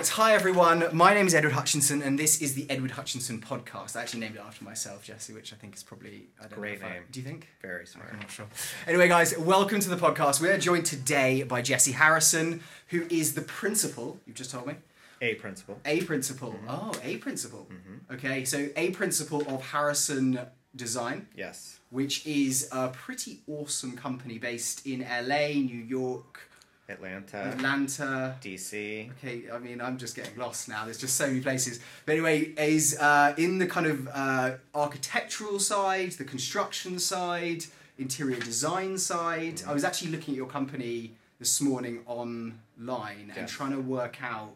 [0.00, 0.84] Right, hi everyone.
[0.94, 3.96] My name is Edward Hutchinson, and this is the Edward Hutchinson podcast.
[3.96, 6.80] I actually named it after myself, Jesse, which I think is probably I don't Great
[6.80, 7.02] know if I- name.
[7.12, 7.48] do you think?
[7.60, 8.08] Very smart.
[8.10, 8.46] I'm not sure.
[8.86, 10.40] Anyway, guys, welcome to the podcast.
[10.40, 14.18] We are joined today by Jesse Harrison, who is the principal.
[14.24, 14.76] You've just told me.
[15.20, 15.78] A principal.
[15.84, 16.52] A principal.
[16.52, 16.66] Mm-hmm.
[16.70, 17.68] Oh, a principal.
[17.70, 18.14] Mm-hmm.
[18.14, 20.40] Okay, so a principal of Harrison
[20.74, 21.78] Design, Yes.
[21.90, 26.49] which is a pretty awesome company based in LA, New York,
[26.90, 27.36] Atlanta.
[27.36, 28.36] Atlanta.
[28.42, 29.10] DC.
[29.12, 30.84] Okay, I mean, I'm just getting lost now.
[30.84, 31.80] There's just so many places.
[32.06, 37.64] But anyway, is uh, in the kind of uh, architectural side, the construction side,
[37.98, 39.62] interior design side.
[39.66, 44.52] I was actually looking at your company this morning online and trying to work out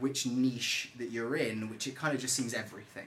[0.00, 3.06] which niche that you're in, which it kind of just seems everything.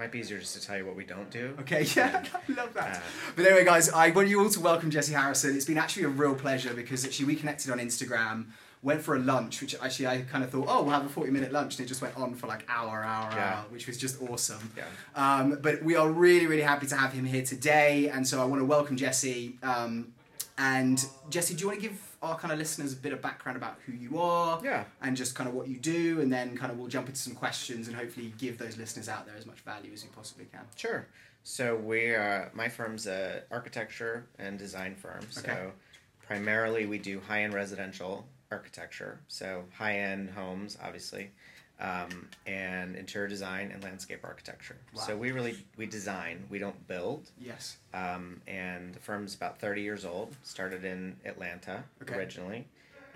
[0.00, 1.54] Might be easier just to tell you what we don't do.
[1.60, 2.96] Okay, yeah, I love that.
[2.96, 3.00] Uh,
[3.36, 5.54] but anyway, guys, I want you all to welcome Jesse Harrison.
[5.54, 8.46] It's been actually a real pleasure because actually we connected on Instagram,
[8.82, 11.30] went for a lunch, which actually I kind of thought, oh, we'll have a 40
[11.30, 13.56] minute lunch, and it just went on for like hour, hour, Yeah.
[13.58, 14.72] hour, which was just awesome.
[14.74, 14.84] Yeah.
[15.14, 18.46] Um, but we are really, really happy to have him here today, and so I
[18.46, 19.58] want to welcome Jesse.
[19.62, 20.14] Um,
[20.56, 23.56] and Jesse, do you want to give our kind of listeners a bit of background
[23.56, 24.60] about who you are?
[24.62, 24.84] Yeah.
[25.00, 27.34] And just kind of what you do, and then kind of we'll jump into some
[27.34, 30.60] questions and hopefully give those listeners out there as much value as we possibly can.
[30.76, 31.06] Sure.
[31.42, 35.22] So we uh, my firm's a architecture and design firm.
[35.30, 35.66] So Okay.
[36.26, 39.20] primarily we do high end residential architecture.
[39.28, 41.30] So high end homes, obviously,
[41.80, 44.76] um, and interior design and landscape architecture.
[44.94, 45.02] Wow.
[45.02, 46.44] So we really we design.
[46.50, 47.30] We don't build.
[47.40, 47.78] Yes.
[47.94, 50.36] Um, and the firm's about 30 years old.
[50.42, 52.14] Started in Atlanta Okay.
[52.14, 52.66] originally,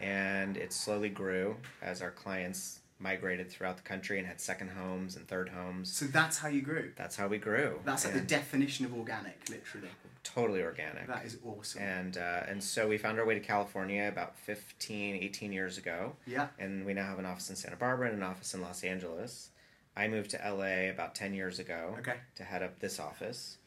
[0.01, 5.17] and it slowly grew as our clients migrated throughout the country and had second homes
[5.17, 5.93] and third homes.
[5.93, 6.93] So that's how you grew.
[6.97, 7.81] That's how we grew.
[7.84, 9.89] That's like the definition of organic, literally.
[10.25, 11.06] Totally organic.
[11.06, 11.83] That is awesome.
[11.83, 16.16] And uh, and so we found our way to California about 15, 18 years ago,
[16.27, 16.48] yeah.
[16.58, 19.50] and we now have an office in Santa Barbara and an office in Los Angeles.
[19.97, 22.15] I moved to LA about 10 years ago Okay.
[22.34, 23.59] to head up this office.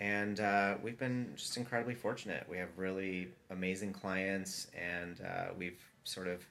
[0.00, 2.44] And uh, we've been just incredibly fortunate.
[2.50, 6.44] We have really amazing clients, and uh, we've sort of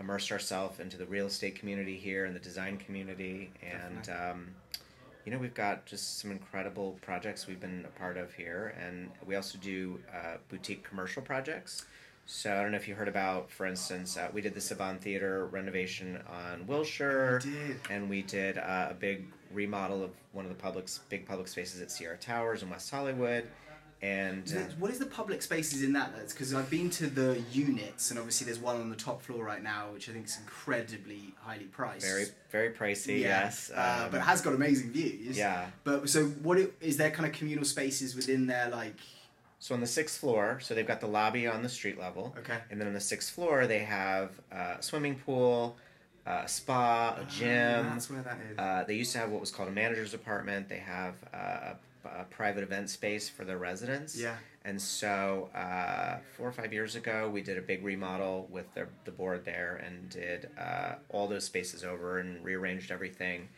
[0.00, 3.50] immersed ourselves into the real estate community here and the design community.
[3.62, 4.46] And, um,
[5.24, 8.74] you know, we've got just some incredible projects we've been a part of here.
[8.80, 11.86] And we also do uh, boutique commercial projects.
[12.26, 14.98] So I don't know if you heard about, for instance, uh, we did the Saban
[14.98, 17.42] Theater renovation on Wilshire
[17.90, 21.82] and we did uh, a big remodel of one of the public big public spaces
[21.82, 23.46] at Sierra Towers in West Hollywood,
[24.04, 26.12] and uh, What is the public spaces in that?
[26.14, 29.42] That's Because I've been to the units, and obviously there's one on the top floor
[29.44, 32.04] right now, which I think is incredibly highly priced.
[32.06, 33.20] very very pricey.
[33.20, 33.44] Yeah.
[33.44, 35.36] Yes, uh, um, but it has got amazing views.
[35.38, 35.66] yeah.
[35.84, 37.10] But so, what i- is there?
[37.10, 38.96] Kind of communal spaces within there, like
[39.58, 42.58] So on the sixth floor, so they've got the lobby on the street level, okay,
[42.70, 45.76] and then on the sixth floor they have uh, a swimming pool,
[46.26, 47.86] uh, a spa, a Ah, gym.
[47.86, 48.58] that's where that is.
[48.58, 50.68] Uh, they used to have what was called a manager's apartment.
[50.68, 51.36] They have uh,
[51.72, 54.16] a, a private event space for their residents.
[54.16, 54.36] yeah.
[54.66, 58.88] And so, uh, four or five years ago, we did a big remodel with their,
[59.04, 63.48] the board there and did uh, all those spaces over and rearranged everything.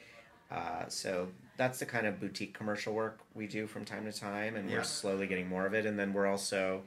[0.51, 4.57] Uh, so, that's the kind of boutique commercial work we do from time to time,
[4.57, 4.79] and Yeah.
[4.79, 5.87] we're slowly getting more of it.
[5.87, 6.83] And then we're also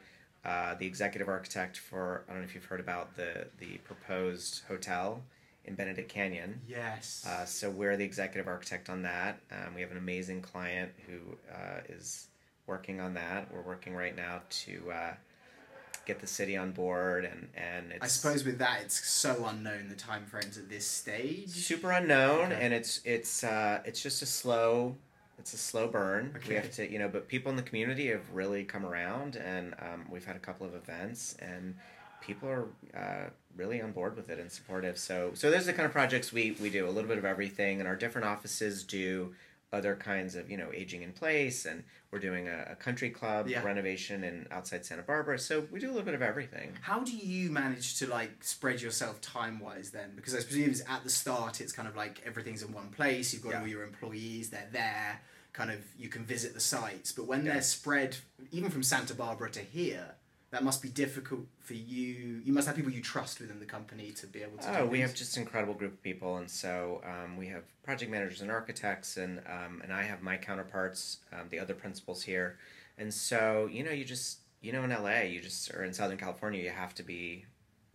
[0.46, 4.64] uh, the executive architect for, I don't know if you've heard about the, the proposed
[4.68, 5.22] hotel
[5.70, 6.60] in Benedict Canyon.
[6.68, 7.26] Yes.
[7.28, 9.40] Uh, so we're the executive architect on that.
[9.52, 12.28] Um, we have an amazing client who uh, is
[12.68, 13.54] working on that.
[13.54, 15.14] We're working right now to uh,
[16.06, 19.88] get the city on board, and and it's I suppose with that, it's so unknown
[19.90, 21.50] the time frames at this stage.
[21.50, 22.60] super unknown, Okay.
[22.66, 24.96] and it's it's uh, it's just a slow.
[25.38, 26.34] It's a slow burn.
[26.36, 26.50] Okay.
[26.50, 29.74] We have to, you know, but people in the community have really come around, and
[29.80, 31.76] um, we've had a couple of events, and
[32.20, 34.98] people are uh, really on board with it and supportive.
[34.98, 37.80] So, so there's the kind of projects we we do a little bit of everything,
[37.80, 39.34] and our different offices do
[39.72, 43.48] other kinds of, you know, aging in place, and we're doing a, a country club
[43.48, 43.62] Yeah.
[43.62, 45.38] renovation in outside Santa Barbara.
[45.38, 46.72] So we do a little bit of everything.
[46.82, 50.14] How do you manage to like spread yourself time wise then?
[50.16, 53.32] Because I presume it's at the start, it's kind of like everything's in one place.
[53.32, 53.62] You've got Yeah.
[53.62, 55.22] all your employees; they're there.
[55.54, 57.12] Kind of, you can visit the sites.
[57.12, 57.54] But when Yeah.
[57.54, 58.18] they're spread,
[58.52, 60.16] even from Santa Barbara to here,
[60.52, 62.42] that must be difficult for you.
[62.44, 64.80] You must have people you trust within the company to be able to.
[64.80, 68.12] Oh, we have just an incredible group of people, and so um, we have project
[68.12, 72.58] managers and architects, and um, and I have my counterparts, um, the other principals here,
[72.98, 76.18] and so you know, you just you know, in LA, you just or in Southern
[76.18, 77.46] California, you have to be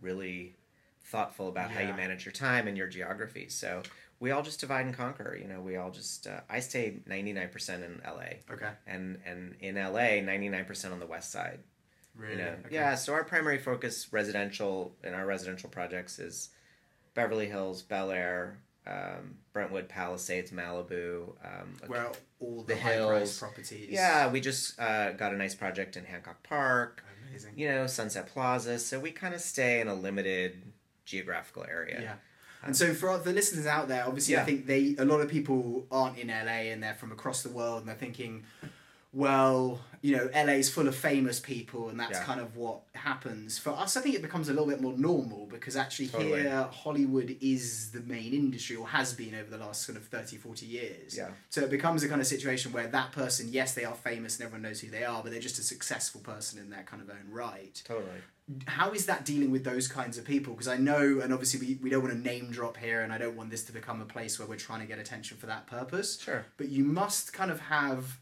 [0.01, 0.55] really
[1.03, 3.47] thoughtful about how you manage your time and your geography.
[3.49, 3.83] So
[4.19, 5.37] we all just divide and conquer.
[5.39, 8.69] You know, we all just uh, I stay ninety nine percent in LA, Okay.
[8.87, 11.59] and and in LA, ninety nine percent on the west side.
[12.17, 12.33] Really?
[12.33, 12.55] You know?
[12.65, 12.75] Okay.
[12.75, 16.49] Yeah, so our primary focus residential in our residential projects is
[17.13, 18.57] Beverly Hills, Bel Air,
[18.87, 21.29] um, Brentwood, Palisades, Malibu.
[21.43, 23.39] Um, Where all the, The high price hills.
[23.39, 23.89] properties.
[23.89, 27.03] yeah, we just uh, got a nice project in Hancock Park.
[27.29, 27.53] Amazing.
[27.55, 28.79] You know, Sunset Plaza.
[28.79, 30.61] So we kind of stay in a limited
[31.05, 31.99] geographical area.
[32.01, 32.13] Yeah.
[32.63, 35.85] And so for the listeners out there, obviously, I think they a lot of people
[35.91, 38.43] aren't in LA and they're from across the world and they're thinking,
[39.15, 42.23] well, you know, LA's full of famous people and that's Yeah.
[42.25, 43.57] kind of what happens.
[43.57, 46.41] For us, I think it becomes a little bit more normal because actually Totally.
[46.43, 50.37] here, Hollywood is the main industry or has been over the last sort of 30,
[50.37, 51.17] 40 years.
[51.17, 51.29] Yeah.
[51.49, 54.45] So it becomes a kind of situation where that person, yes, they are famous and
[54.45, 57.09] everyone knows who they are, but they're just a successful person in their kind of
[57.09, 58.21] own right Totally.
[58.67, 60.53] how is that dealing with those kinds of people?
[60.53, 63.17] Because I know, and obviously we, we don't want to name drop here, and I
[63.17, 65.65] don't want this to become a place where we're trying to get attention for that
[65.67, 66.19] purpose.
[66.19, 66.45] Sure.
[66.57, 68.19] But you must kind of have.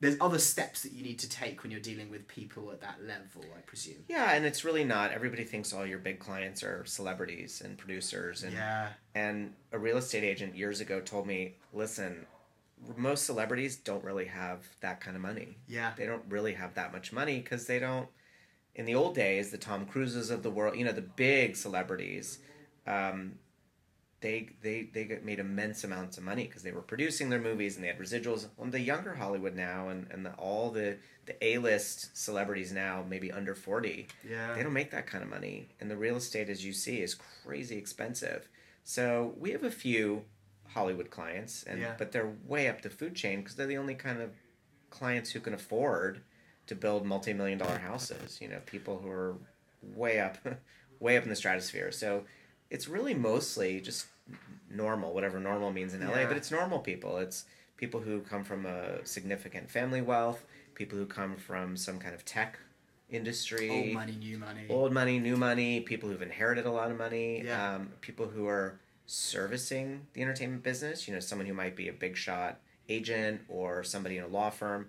[0.00, 3.02] There's other steps that you need to take when you're dealing with people at that
[3.06, 4.04] level, I presume.
[4.08, 5.12] Yeah, and it's really not.
[5.12, 8.88] Everybody thinks all your big clients are celebrities and producers and Yeah.
[9.14, 12.24] And a real estate agent years ago told me, listen,
[12.96, 15.58] most celebrities don't really have that kind of money.
[15.68, 15.92] Yeah.
[15.96, 18.08] They don't really have that much money because they don't.
[18.74, 22.38] In the old days, the Tom Cruises of the world, you know, the big celebrities,
[22.86, 23.32] um,
[24.20, 27.76] they they they got- made immense amounts of money because they were producing their movies
[27.76, 28.46] and they had residuals.
[28.58, 33.04] On the younger Hollywood now, and and the, all the the A list celebrities now,
[33.08, 34.54] maybe under forty, Yeah.
[34.54, 35.68] they don't make that kind of money.
[35.80, 37.14] And the real estate, as you see, is
[37.44, 38.48] crazy expensive.
[38.84, 40.24] So we have a few
[40.68, 41.94] Hollywood clients, and Yeah.
[41.98, 44.30] but they're way up the food chain because they're the only kind of
[44.90, 46.20] clients who can afford
[46.66, 48.38] to build multi-million dollar houses.
[48.40, 49.36] You know, people who are
[49.82, 50.36] way up,
[51.00, 51.90] way up in the stratosphere.
[51.92, 52.24] So
[52.70, 54.06] it's really mostly just
[54.70, 56.20] normal, whatever normal means in LA.
[56.20, 56.26] Yeah.
[56.28, 57.18] But it's normal people.
[57.18, 57.44] It's
[57.76, 60.44] people who come from a significant family wealth,
[60.74, 62.58] people who come from some kind of tech
[63.10, 64.66] industry Old money, new money.
[64.68, 67.74] old money, new money, people who've inherited a lot of money, Yeah.
[67.74, 71.08] um, people who are servicing the entertainment business.
[71.08, 74.50] You know, someone who might be a big shot agent or somebody in a law
[74.50, 74.88] firm.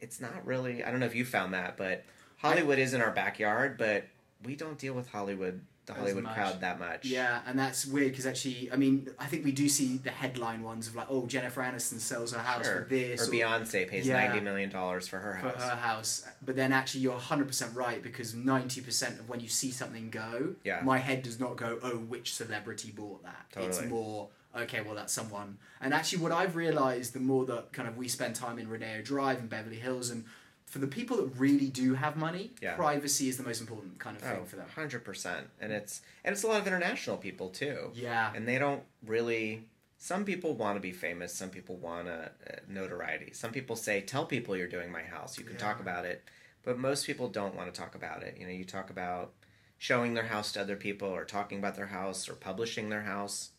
[0.00, 0.84] It's not really.
[0.84, 2.04] I don't know if you found that, but
[2.38, 4.04] Hollywood is in our backyard, but
[4.44, 6.34] we don't deal with Hollywood, the Hollywood much.
[6.34, 7.04] crowd that much.
[7.04, 10.62] Yeah, and that's weird because actually, I mean, I think we do see the headline
[10.62, 12.82] ones of like, oh, Jennifer Aniston sells her house Sure.
[12.82, 14.14] for this, Or Beyonce pays Yeah.
[14.26, 15.62] ninety million dollars for her for house.
[15.62, 16.26] her house.
[16.44, 20.80] But then actually, you're 100% right because 90% of when you see something go, Yeah.
[20.82, 23.46] my head does not go, oh, which celebrity bought that?
[23.56, 25.58] It's more, okay, well, that's someone.
[25.80, 29.02] And actually, what I've realized the more that kind of we spend time in Rodeo
[29.02, 30.24] Drive and Beverly Hills, and
[30.66, 32.74] for the people that really do have money, Yeah.
[32.74, 34.66] privacy is the most important kind of thing Oh, for them.
[34.76, 35.44] 100%.
[35.60, 37.92] And it's and it's a lot of international people too.
[37.94, 38.32] Yeah.
[38.34, 39.68] and they don't really
[39.98, 44.00] some people want to be famous some people want a, uh notoriety some people say
[44.02, 46.22] tell people you're doing my house you can talk about it
[46.64, 49.32] but most people don't want to talk about it you know you talk about
[49.78, 53.52] showing their house to other people or talking about their house or publishing their house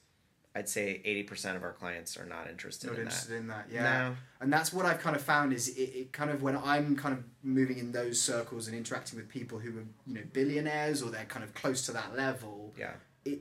[0.57, 3.65] i'd say 80% of our clients are not interested Not in interested that in that,
[3.71, 3.83] yeah.
[4.09, 4.15] No.
[4.42, 7.13] And that's what I've kind of found is it, it kind of when I'm kind
[7.18, 11.09] of moving in those circles and interacting with people who are you know billionaires or
[11.09, 12.92] they're kind of close to that level, yeah
[13.25, 13.39] it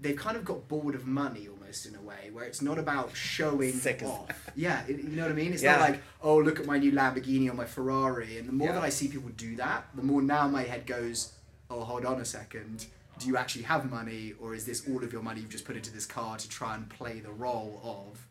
[0.00, 3.14] they've kind of got bored of money almost in a way where it's not about
[3.14, 4.50] showing Sick off.
[4.56, 5.52] Yeah, it, you know what I mean.
[5.52, 5.76] It's Yeah.
[5.76, 8.36] not like oh look at my new Lamborghini or my Ferrari.
[8.38, 8.74] And the more Yeah.
[8.74, 11.32] that I see people do that, the more now my head goes,
[11.70, 12.86] oh hold on a second.
[13.18, 15.76] Do you actually have money, or is this all of your money you've just put
[15.76, 18.26] into this car to try and play the role of?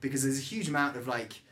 [0.00, 1.42] Because there's a huge amount of like,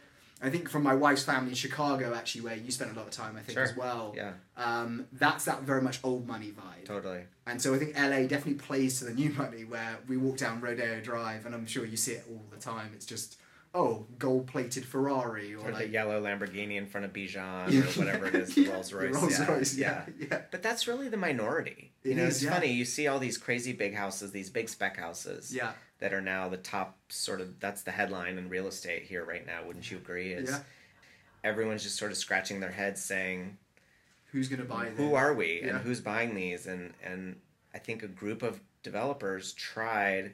[0.42, 3.12] I think from my wife's family in Chicago, actually, where you spent a lot of
[3.12, 3.62] time, I think Sure.
[3.64, 4.14] as well.
[4.16, 6.86] yeah Um, that's that very much old money vibe.
[6.86, 10.38] totally And so I think LA definitely plays to the new money where we walk
[10.38, 12.90] down Rodeo Drive and I'm sure you see it all the time.
[12.94, 13.36] It's just,
[13.74, 17.98] oh, gold plated Ferrari or, or the like yellow lamborghini in front of Bijan or
[18.00, 20.04] whatever it is the Yeah, rolls royce Rolls yeah, Royce, yeah.
[20.18, 20.26] yeah.
[20.30, 20.40] yeah.
[20.50, 21.92] But that's really the minority.
[22.02, 22.50] You It know, is, it's yeah.
[22.54, 22.72] funny.
[22.72, 25.72] You see all these crazy big houses, these big spec houses Yeah.
[26.00, 29.46] that are now the top sort of that's the headline in real estate here right
[29.46, 30.32] now, wouldn't you agree?
[30.32, 30.60] Is Yeah.
[31.44, 33.56] everyone's just sort of scratching their heads saying,
[34.32, 35.14] Who's going to buy Who them?
[35.14, 35.60] are we?
[35.62, 36.66] And who's buying these?
[36.66, 37.36] And and
[37.74, 40.32] I think a group of developers tried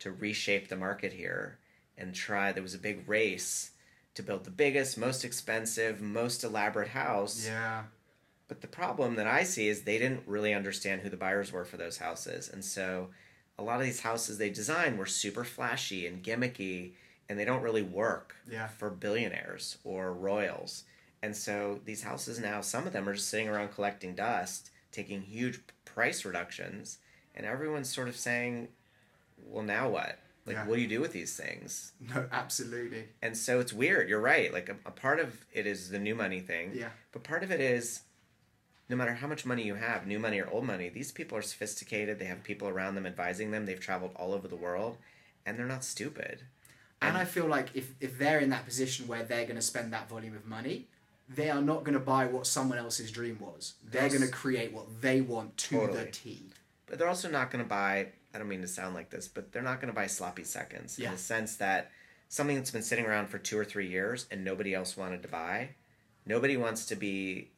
[0.00, 1.58] to reshape the market here
[1.98, 3.72] and try there was a big race
[4.14, 7.46] to build the biggest, most expensive, most elaborate house.
[7.46, 7.84] Yeah.
[8.48, 11.64] But the problem that I see is they didn't really understand who the buyers were
[11.66, 12.48] for those houses.
[12.48, 13.08] And so
[13.58, 16.92] a lot of these houses they designed were super flashy and gimmicky
[17.28, 18.68] and they don't really work Yeah.
[18.68, 20.84] for billionaires or royals.
[21.22, 25.20] And so these houses now, some of them are just sitting around collecting dust, taking
[25.20, 26.98] huge price reductions,
[27.34, 28.68] and everyone's sort of saying,
[29.44, 30.18] well, now what?
[30.48, 30.66] Like, Yeah.
[30.66, 31.92] what do you do with these things?
[32.14, 33.04] No, absolutely.
[33.22, 34.08] And so it's weird.
[34.08, 34.52] You're right.
[34.52, 36.72] Like, a, a part of it is the new money thing.
[36.74, 36.88] Yeah.
[37.12, 38.00] But part of it is
[38.88, 41.42] no matter how much money you have, new money or old money, these people are
[41.42, 42.18] sophisticated.
[42.18, 43.66] They have people around them advising them.
[43.66, 44.96] They've traveled all over the world,
[45.44, 46.42] and they're not stupid.
[47.02, 49.92] And I feel like if, if they're in that position where they're going to spend
[49.92, 50.88] that volume of money,
[51.28, 53.74] they are not going to buy what someone else's dream was.
[53.84, 56.10] They're going to create what they want to the Totally.
[56.10, 56.42] T.
[56.86, 58.08] But they're also not going to buy.
[58.34, 60.98] I don't mean to sound like this, but they're not going to buy sloppy seconds
[60.98, 61.06] Yeah.
[61.08, 61.90] in the sense that
[62.28, 65.28] something that's been sitting around for two or three years and nobody else wanted to
[65.28, 65.70] buy.
[66.26, 67.50] Nobody wants to be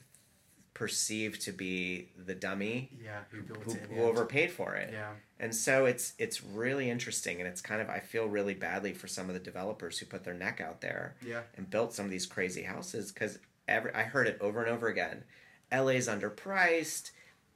[0.74, 4.90] perceived to be the dummy Yeah, who who, who overpaid for it.
[4.92, 5.10] Yeah.
[5.38, 9.08] And so it's it's really interesting, and it's kind of I feel really badly for
[9.08, 11.42] some of the developers who put their neck out there Yeah.
[11.56, 14.86] and built some of these crazy houses because every I heard it over and over
[14.86, 15.24] again.
[15.72, 17.10] LA's underpriced,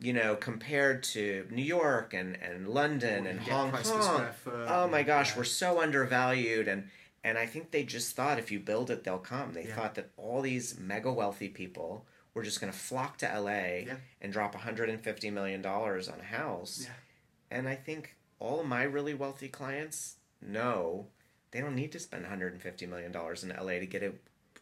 [0.05, 4.27] you know, compared to New York and, and London and Hong Kong.
[4.47, 5.39] Oh my gosh, yeah.
[5.39, 6.89] we're so undervalued and
[7.27, 9.55] and I think they just thought if you build it they'll come.
[9.55, 9.75] They Yeah.
[9.75, 13.97] thought that all these mega wealthy people were just going to flock to LA Yeah.
[14.21, 16.83] and drop 150 million dollars on a house.
[16.85, 17.57] Yeah.
[17.57, 21.07] And I think all of my really wealthy clients know
[21.51, 24.13] they don't need to spend 150 million dollars in LA to get a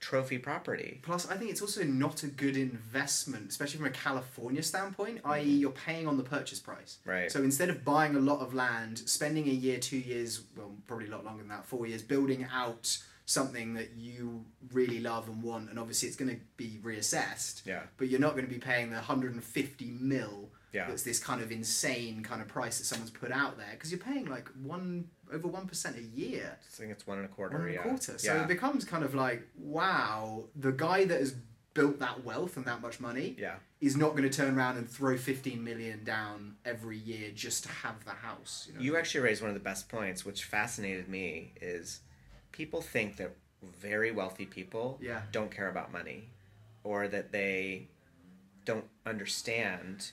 [0.03, 1.01] trophy property.
[1.03, 5.41] Plus, I think it's also not a good investment, especially from a California standpoint, i.e.,
[5.41, 5.61] mm-hmm.
[5.61, 6.99] you're paying on the purchase price.
[7.07, 7.31] Right.
[7.31, 11.07] So instead of buying a lot of land, spending a year, two years, well, probably
[11.07, 15.41] a lot longer than that, four years, building out something that you really love and
[15.41, 17.83] want, and obviously it's going to be reassessed, Yeah.
[17.97, 20.51] but you're not going to be paying the 150 mil.
[20.73, 20.89] Yeah.
[20.89, 24.01] That's this kind of insane kind of price that someone's put out there because you're
[24.01, 26.59] paying like one over one percent a year.
[26.61, 27.57] I think it's one and a quarter.
[27.57, 27.83] One and a yeah.
[27.83, 28.19] quarter.
[28.19, 28.43] So yeah.
[28.43, 31.35] it becomes kind of like, wow, the guy that has
[31.75, 33.55] built that wealth and that much money yeah.
[33.81, 37.69] is not going to turn around and throw 15 million down every year just to
[37.71, 38.69] have the house.
[38.69, 38.81] You, know?
[38.81, 42.01] You actually raised one of the best points, which fascinated me, is
[42.53, 45.23] people think that very wealthy people Yeah.
[45.31, 46.29] don't care about money,
[46.85, 47.89] or that they
[48.65, 50.11] don't understand,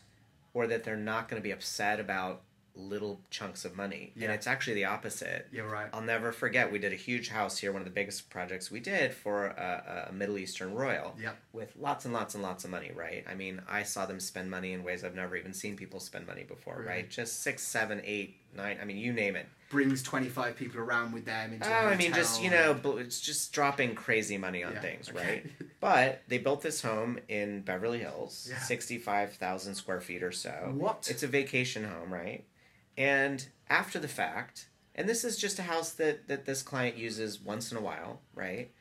[0.54, 2.44] or that they're not going to be upset about
[2.80, 4.14] little chunks of money.
[4.16, 5.48] And it's actually the opposite.
[5.52, 5.90] You're right.
[5.94, 6.72] I'll never forget.
[6.72, 10.08] We did a huge house here, one of the biggest projects we did for a,
[10.10, 11.38] a Middle Eastern royal, Yep.
[11.54, 12.92] with lots and lots and lots of money.
[12.96, 13.24] Right?
[13.30, 16.26] I mean, I saw them spend money in ways I've never even seen people spend
[16.28, 16.78] money before.
[16.80, 16.88] Really?
[16.90, 17.10] Right?
[17.10, 18.78] Just six, seven, eight, nine.
[18.82, 19.48] I mean, you name it.
[19.70, 23.54] Brings 25 people around with them into Oh, I mean, just you know, it's just
[23.54, 25.20] dropping crazy money on Yeah, things, okay.
[25.20, 25.46] right?
[25.80, 28.60] But they built this home in Beverly Hills, Yeah.
[28.60, 30.74] sixty-five thousand square feet or so.
[30.76, 31.08] What?
[31.10, 32.44] It's a vacation home, right?
[33.00, 37.41] And after the fact, and this is just a house that that this client uses
[37.41, 38.72] once in a while, right?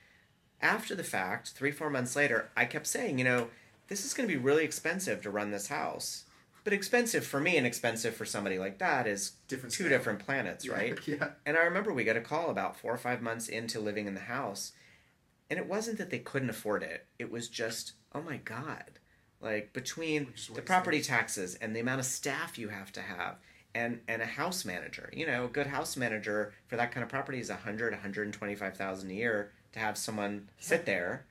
[0.60, 3.48] After the fact, three four months later, I kept saying, you know,
[3.86, 6.24] this is going to be really expensive to run this house.
[6.64, 10.68] But expensive for me and expensive for somebody like that is Different two different planets,
[10.68, 10.98] right?
[11.06, 11.30] yeah.
[11.46, 14.14] And I remember we got a call about four or five months into living in
[14.14, 14.72] the house.
[15.48, 17.06] And it wasn't that they couldn't afford it.
[17.18, 18.98] It was just, oh my God.
[19.40, 23.36] Like between the property taxes and the amount of staff you have to have
[23.74, 25.10] and, and a house manager.
[25.12, 28.00] You know, a good house manager for that kind of property is a hundred, one
[28.00, 31.26] hundred and twenty five thousand a year to have someone sit there.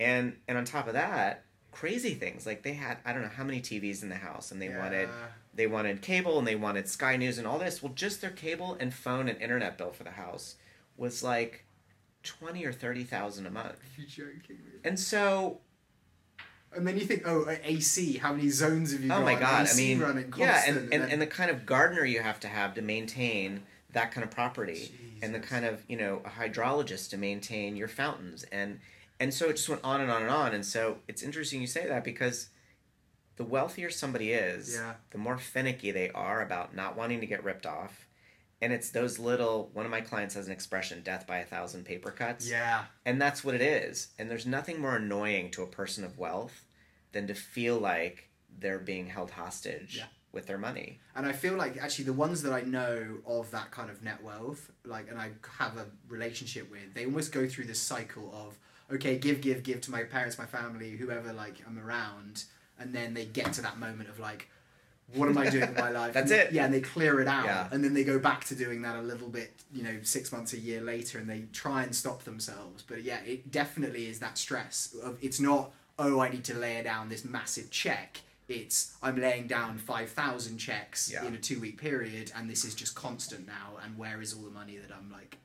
[0.00, 2.46] And and on top of that, crazy things.
[2.46, 5.08] Like they had I don't know how many TVs in the house and they wanted
[5.54, 7.82] they wanted cable and they wanted Sky News and all this.
[7.82, 10.56] Well, just their cable and phone and internet bill for the house
[10.96, 11.64] was like
[12.22, 13.78] twenty or thirty thousand a month.
[13.96, 14.56] You're joking.
[14.56, 14.80] me.
[14.84, 15.60] And so,
[16.76, 19.22] And then you think, oh, AC, how many zones have you got?
[19.22, 22.04] oh my god, I mean, running yeah, constant, and, and, and the kind of gardener
[22.04, 25.96] you have to have to maintain that kind of property, and the kind of you
[25.96, 28.80] know a hydrologist to maintain your fountains, and
[29.18, 30.54] and so it just went on and on and on.
[30.54, 32.50] And so it's interesting you say that because
[33.36, 34.94] the wealthier somebody is, Yeah.
[35.10, 38.06] the more finicky they are about not wanting to get ripped off.
[38.60, 39.70] And it's those little.
[39.72, 42.84] One of my clients has an expression: "Death by a thousand paper cuts." yeah.
[43.04, 44.08] And that's what it is.
[44.18, 46.64] And there's nothing more annoying to a person of wealth
[47.12, 50.06] than to feel like they're being held hostage Yeah.
[50.32, 50.98] with their money.
[51.14, 54.22] And I feel like actually the ones that I know of that kind of net
[54.22, 58.58] wealth, like, and I have a relationship with, they almost go through this cycle of,
[58.92, 62.44] okay, give, give, give to my parents, my family, whoever, like, I'm around.
[62.80, 64.48] And then they get to that moment of, like,
[65.14, 66.12] what am I doing with my life?
[66.14, 66.52] That's And- it.
[66.52, 67.44] Yeah, and they clear it out.
[67.46, 67.68] Yeah.
[67.72, 70.52] And then they go back to doing that a little bit, you know, six months,
[70.52, 72.82] a year later, and they try and stop themselves.
[72.86, 76.82] But yeah, it definitely is that stress of it's not, oh, I need to lay
[76.82, 78.20] down this massive check.
[78.48, 81.24] It's I'm laying down five thousand checks Yeah.
[81.26, 83.78] in a two week period, and this is just constant now.
[83.84, 85.36] And where is all the money that I'm like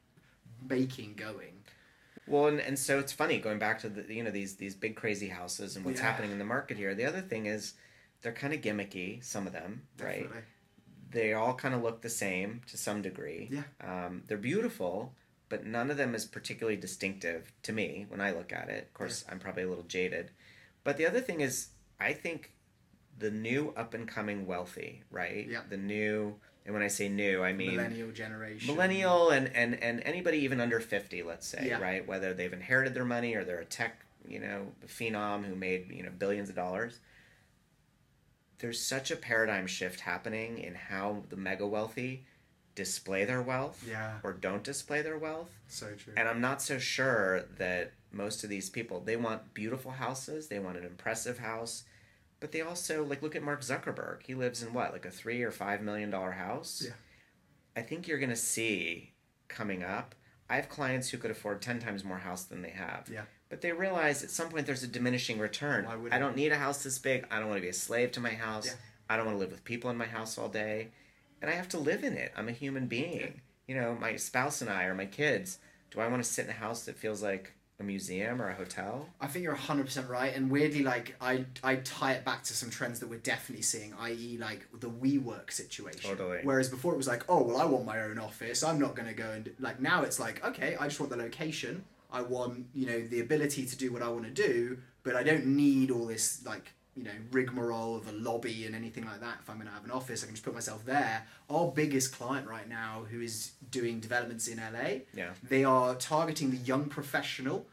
[0.70, 1.53] making going?
[2.27, 4.96] Well, and, and so it's funny going back to the you know these these big
[4.96, 6.05] crazy houses and what's Yeah.
[6.12, 6.96] happening in the market here.
[6.96, 7.74] The other thing is
[8.23, 9.23] they're kind of gimmicky.
[9.23, 10.27] Some of them, right?
[11.11, 13.49] They all kind of look the same to some degree.
[13.51, 13.63] Yeah.
[13.81, 15.13] Um, they're beautiful,
[15.49, 18.85] but none of them is particularly distinctive to me when I look at it.
[18.87, 20.31] Of course, I'm probably a little jaded.
[20.83, 21.67] But the other thing is,
[21.99, 22.51] I think
[23.19, 25.47] the new up and coming wealthy, right?
[25.47, 25.61] Yeah.
[25.69, 26.33] The new,
[26.65, 28.73] and when I say new, I mean millennial generation.
[28.73, 31.79] millennial and, and, and anybody even under 50 let's say Yeah.
[31.79, 35.91] right whether they've inherited their money or they're a tech you know phenom who made
[35.91, 36.99] you know billions of dollars
[38.63, 42.24] there's such a paradigm shift happening in how the mega wealthy
[42.75, 44.20] display their wealth Yeah.
[44.24, 46.13] or don't display their wealth So true.
[46.15, 50.60] and i'm not so sure that most of these people they want beautiful houses they
[50.60, 51.84] want an impressive house
[52.39, 55.43] but they also like look at mark zuckerberg he lives in what like a three
[55.43, 56.93] or five million dollar house Yeah.
[57.75, 59.13] I think you're going to see
[59.48, 60.13] coming up.
[60.48, 63.10] I have clients who could afford 10 times more house than they have.
[63.12, 63.24] Yeah.
[63.53, 65.86] But they realize at some point there's a diminishing return.
[65.86, 67.27] Why would I don't need a house this big.
[67.29, 68.65] I don't want to be a slave to my house.
[68.65, 68.74] Yeah.
[69.07, 70.88] I don't want to live with people in my house all day.
[71.39, 72.33] And I have to live in it.
[72.36, 73.41] I'm a human being.
[73.67, 75.60] You know, my spouse and I or my kids.
[75.91, 78.55] Do I want to sit in a house that feels like a museum or a
[78.55, 79.07] hotel?
[79.22, 80.36] I think you're 100% right.
[80.36, 83.93] And weirdly, like, I, I tie it back to some trends that we're definitely seeing,
[84.00, 86.10] i.e., like the WeWork situation.
[86.10, 86.39] Totally.
[86.41, 88.63] Whereas before it was like, oh, well, I want my own office.
[88.63, 89.51] I'm not going to go and.
[89.60, 91.83] Like, now it's like, okay, I just want the location.
[92.13, 95.24] I want, you know, the ability to do what I want to do, but I
[95.24, 99.38] don't need all this, like, you know, rigmarole of a lobby and anything like that.
[99.41, 101.25] If I'm going to have an office, I can just put myself there.
[101.50, 105.32] Our biggest client right now, who is doing developments in LA, Yeah.
[105.41, 107.65] they are targeting the young professional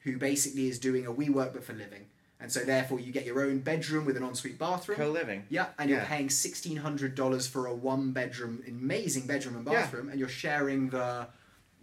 [0.00, 2.06] who basically is doing a WeWork but for living.
[2.40, 4.98] And so therefore you get your own bedroom with an ensuite bathroom.
[4.98, 5.44] Co living.
[5.48, 9.82] yeah, and you're paying sixteen hundred dollars for a one bedroom, amazing bedroom and Yeah.
[9.82, 11.28] bathroom, and you're sharing the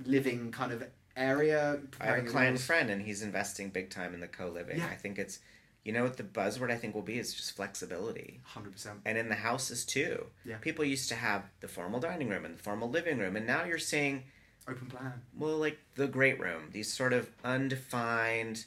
[0.06, 0.84] living kind of
[1.15, 1.80] area.
[2.00, 4.77] I have a client friend and he's investing big time in the co living.
[4.80, 4.88] Yeah.
[4.88, 5.39] I think it's,
[5.84, 8.39] you know what the buzzword I think will be is just flexibility.
[8.44, 9.00] Hundred percent.
[9.06, 10.25] and in the houses too.
[10.46, 10.58] Yeah.
[10.58, 13.63] People used to have the formal dining room and the formal living room, and now
[13.63, 14.24] you're seeing,
[14.68, 15.13] Open plan.
[15.38, 18.65] well, like the great room, these sort of undefined,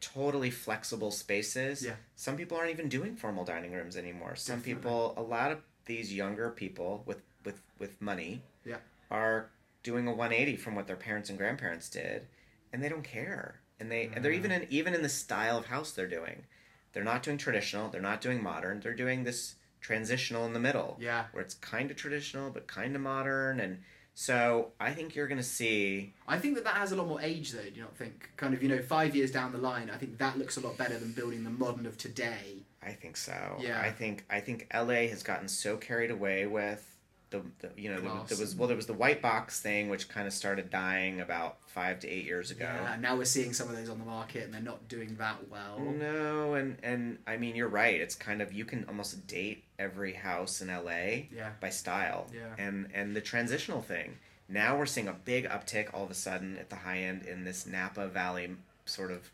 [0.00, 1.84] totally flexible spaces.
[1.84, 1.94] Yeah.
[2.14, 4.36] Some people aren't even doing formal dining rooms anymore.
[4.36, 4.74] Some Definitely.
[4.82, 8.76] people, a lot of these younger people with with with money, Yeah.
[9.10, 9.50] are
[9.86, 12.26] doing a 180 from what their parents and grandparents did,
[12.72, 13.60] and they don't care.
[13.78, 14.38] And they and they're mm.
[14.38, 16.44] even in even in the style of house they're doing.
[16.92, 17.88] They're not doing traditional.
[17.88, 18.80] They're not doing modern.
[18.80, 21.26] They're doing this transitional in the middle, Yeah.
[21.32, 23.60] where it's kind of traditional but kind of modern.
[23.60, 23.82] And
[24.14, 26.14] so I think you're going to see.
[26.26, 27.62] I think that that has a lot more age, though.
[27.62, 28.30] Do you not think?
[28.38, 30.78] Kind of, you know, five years down the line, I think that looks a lot
[30.78, 32.64] better than building the modern of today.
[32.82, 33.58] I think so.
[33.60, 33.80] Yeah.
[33.80, 36.95] I think I think LA has gotten so carried away with
[37.30, 40.08] the, the you know the, there was well there was the white box thing which
[40.08, 42.64] kind of started dying about five to eight years ago.
[42.72, 42.96] Yeah.
[43.00, 45.80] Now we're seeing some of those on the market, and they're not doing that well.
[45.80, 48.00] No, and and I mean you're right.
[48.00, 51.50] It's kind of you can almost date every house in LA Yeah.
[51.60, 52.28] by style.
[52.32, 52.54] Yeah.
[52.64, 54.16] And and the transitional thing.
[54.48, 57.42] Now we're seeing a big uptick all of a sudden at the high end in
[57.42, 59.28] this Napa Valley sort of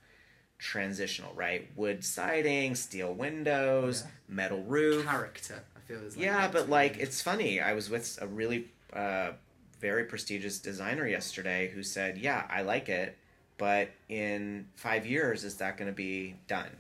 [0.59, 1.69] transitional, right?
[1.77, 4.11] Wood siding, steel windows, Yeah.
[4.29, 5.05] metal roof.
[5.05, 7.61] Character, I feel is like yeah, but like it's funny.
[7.61, 9.33] I was with a really uh,
[9.81, 13.17] very prestigious designer yesterday who said, "Yeah, I like it,
[13.59, 16.71] but in five years, is that going to be done?"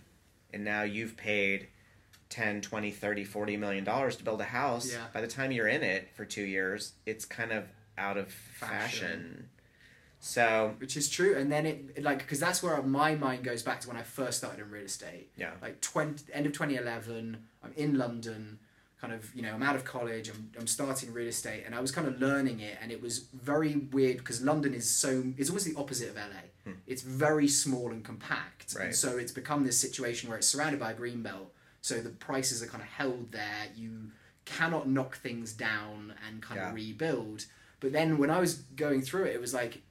[0.53, 1.69] And now you've paid
[2.29, 4.93] 10, 20, 30, 40 million dollars to build a house.
[4.93, 5.07] Yeah.
[5.13, 7.65] By the time you're in it for two years, it's kind of
[7.99, 9.09] out of fashion.
[9.09, 9.49] Fashion.
[10.25, 13.81] So which is true and then it like because that's where my mind goes back
[13.81, 17.73] to when i first started in real estate yeah, like 20 end of 2011 i'm
[17.77, 18.61] in london
[19.03, 21.81] kind of you know i'm out of college i'm, I'm starting real estate and i
[21.81, 25.51] was kind of learning it and it was very weird because london is so it's
[25.51, 26.23] almost the opposite of la
[26.65, 26.75] Hmm.
[26.87, 28.85] it's very small and compact Right.
[28.85, 32.11] and so it's become this situation where it's surrounded by a green belt so the
[32.11, 34.13] prices are kind of held there you
[34.45, 36.69] cannot knock things down and kind Yeah.
[36.69, 37.47] of rebuild
[37.81, 39.83] but then when i was going through it it was like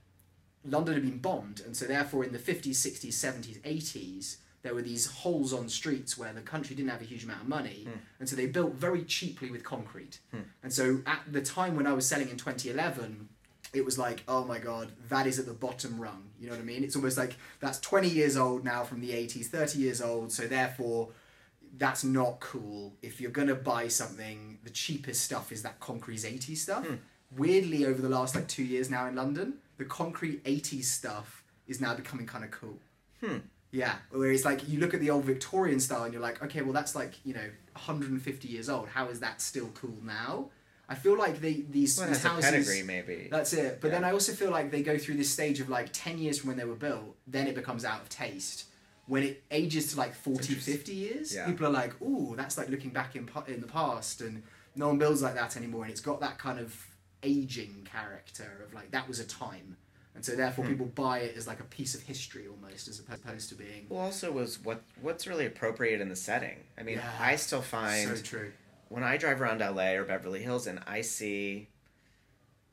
[0.64, 4.82] London had been bombed, and so therefore in the 50s, 60s, 70s, 80s, there were
[4.82, 8.00] these holes on streets where the country didn't have a huge amount of money, hmm.
[8.20, 10.20] and so they built very cheaply with concrete.
[10.32, 10.42] Hmm.
[10.64, 13.30] And so at the time when I was selling in 2011,
[13.74, 16.30] it was like, oh my god, that is at the bottom rung.
[16.40, 16.84] You know what I mean?
[16.84, 20.48] It's almost like that's 20 years old now from the 80s, 30 years old, so
[20.48, 21.10] therefore
[21.78, 22.94] that's not cool.
[23.02, 26.86] If you're gonna buy something, the cheapest stuff is that concrete 80s stuff.
[26.86, 26.96] Hmm.
[27.36, 31.80] Weirdly, over the last like two years now in London, the concrete 80s stuff is
[31.80, 32.78] now becoming kind of cool.
[33.24, 33.38] Hmm.
[33.72, 36.62] Yeah, where it's like you look at the old Victorian style and you're like, okay,
[36.62, 38.90] well that's like you know 150 years old.
[38.90, 40.50] How is that still cool now?
[40.90, 42.52] I feel like they these, well, these houses.
[42.52, 43.30] pedigree maybe.
[43.32, 43.80] That's it.
[43.80, 46.40] But then I also feel like they go through this stage of like 10 years
[46.40, 48.66] from when they were built, then it becomes out of taste.
[49.08, 51.46] When it ages to like 40, 50 years, Yeah.
[51.46, 54.20] people are like, ooh, that's like looking back in, in the past.
[54.20, 54.44] And
[54.76, 55.84] no one builds like that anymore.
[55.84, 56.76] And it's got that kind of
[57.24, 59.78] aging character of like, that was a time.
[60.14, 60.72] And so therefore Hmm.
[60.72, 63.86] people buy it as like a piece of history almost, as opposed to being.
[63.90, 66.58] Well, also was what what's really appropriate in the setting.
[66.78, 67.18] I mean, Yeah.
[67.20, 68.52] I still find so true.
[68.90, 71.70] when I drive around LA or Beverly Hills and I see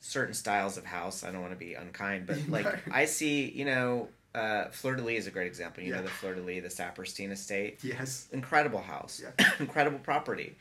[0.01, 2.75] certain styles of house, I don't want to be unkind, but like No.
[2.93, 5.83] I see, you know, uh, Fleur de Lys is a great example.
[5.83, 5.97] You Yeah.
[5.99, 8.29] know, the Fleur de Lys, the Saperstein estate, Yes.
[8.33, 9.23] incredible house,
[9.61, 10.57] incredible property.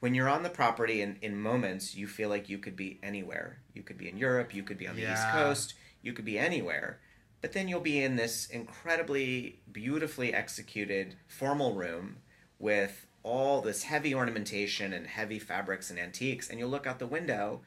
[0.00, 3.58] When you're on the property in, in moments, you feel like you could be anywhere.
[3.72, 6.38] You could be in Europe, you could be on the East Coast, you could be
[6.38, 7.00] anywhere.
[7.40, 12.18] But then you'll be in this incredibly beautifully executed formal room
[12.58, 17.06] with all this heavy ornamentation and heavy fabrics and antiques, and you'll look out the
[17.06, 17.60] window,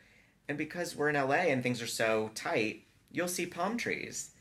[0.47, 4.31] and because we're in LA and things are so tight, you'll see palm trees.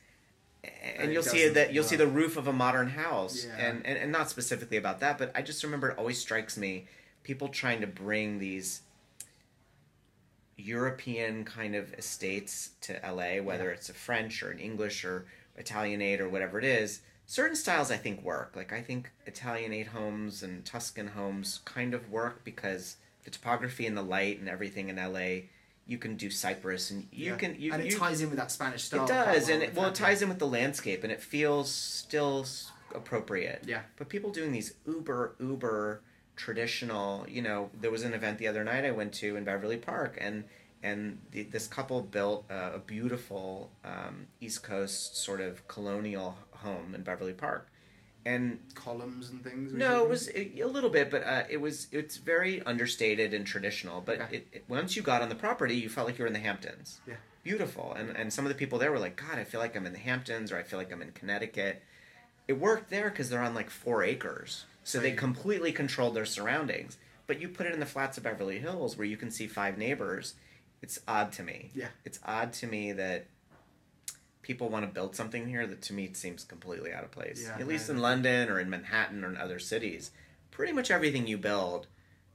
[0.63, 3.57] And it you'll see that you'll see the roof of a modern house, Yeah.
[3.59, 6.87] and, and and not specifically about that, but I just remember it always strikes me
[7.23, 8.83] people trying to bring these
[10.57, 13.75] European kind of estates to LA, whether Yeah.
[13.75, 17.01] it's a French or an English or Italianate or whatever it is.
[17.27, 18.53] Certain styles I think work.
[18.55, 23.97] Like I think Italianate homes and Tuscan homes kind of work because the topography and
[23.97, 25.49] the light and everything in LA,
[25.87, 27.37] you can do Cypress and you Yeah.
[27.37, 29.05] can you, and it you ties in with that Spanish style.
[29.05, 32.47] it does, and it, well, it ties in with the landscape, and it feels still
[32.95, 33.63] appropriate.
[33.67, 33.83] Yeah.
[33.97, 36.03] But people doing these uber uber
[36.37, 39.77] traditional, you know, there was an event the other night I went to in Beverly
[39.77, 40.45] Park, and
[40.83, 46.95] and the, this couple built a, a beautiful um, East Coast sort of colonial home
[46.95, 47.69] in Beverly Park,
[48.27, 49.73] and columns and things.
[49.73, 53.47] no, it was a, a little bit, but uh, it was it's very understated and
[53.47, 54.01] traditional.
[54.01, 56.33] But it, it, once you got on the property, you felt like you were in
[56.35, 57.01] the Hamptons.
[57.07, 57.15] Yeah.
[57.43, 57.95] beautiful.
[57.97, 59.93] And and some of the people there were like, God, I feel like I'm in
[59.93, 61.83] the Hamptons, or I feel like I'm in Connecticut.
[62.47, 66.97] It worked there because they're on like four acres, so they completely controlled their surroundings.
[67.27, 69.79] But you put it in the flats of Beverly Hills, where you can see five
[69.79, 70.35] neighbors.
[70.83, 71.71] It's odd to me.
[71.75, 71.89] Yeah.
[72.05, 73.27] It's odd to me that
[74.43, 77.43] people want to build something here that to me seems completely out of place.
[77.45, 80.11] Yeah, At least in London or in Manhattan or in other cities,
[80.51, 81.87] pretty much everything you build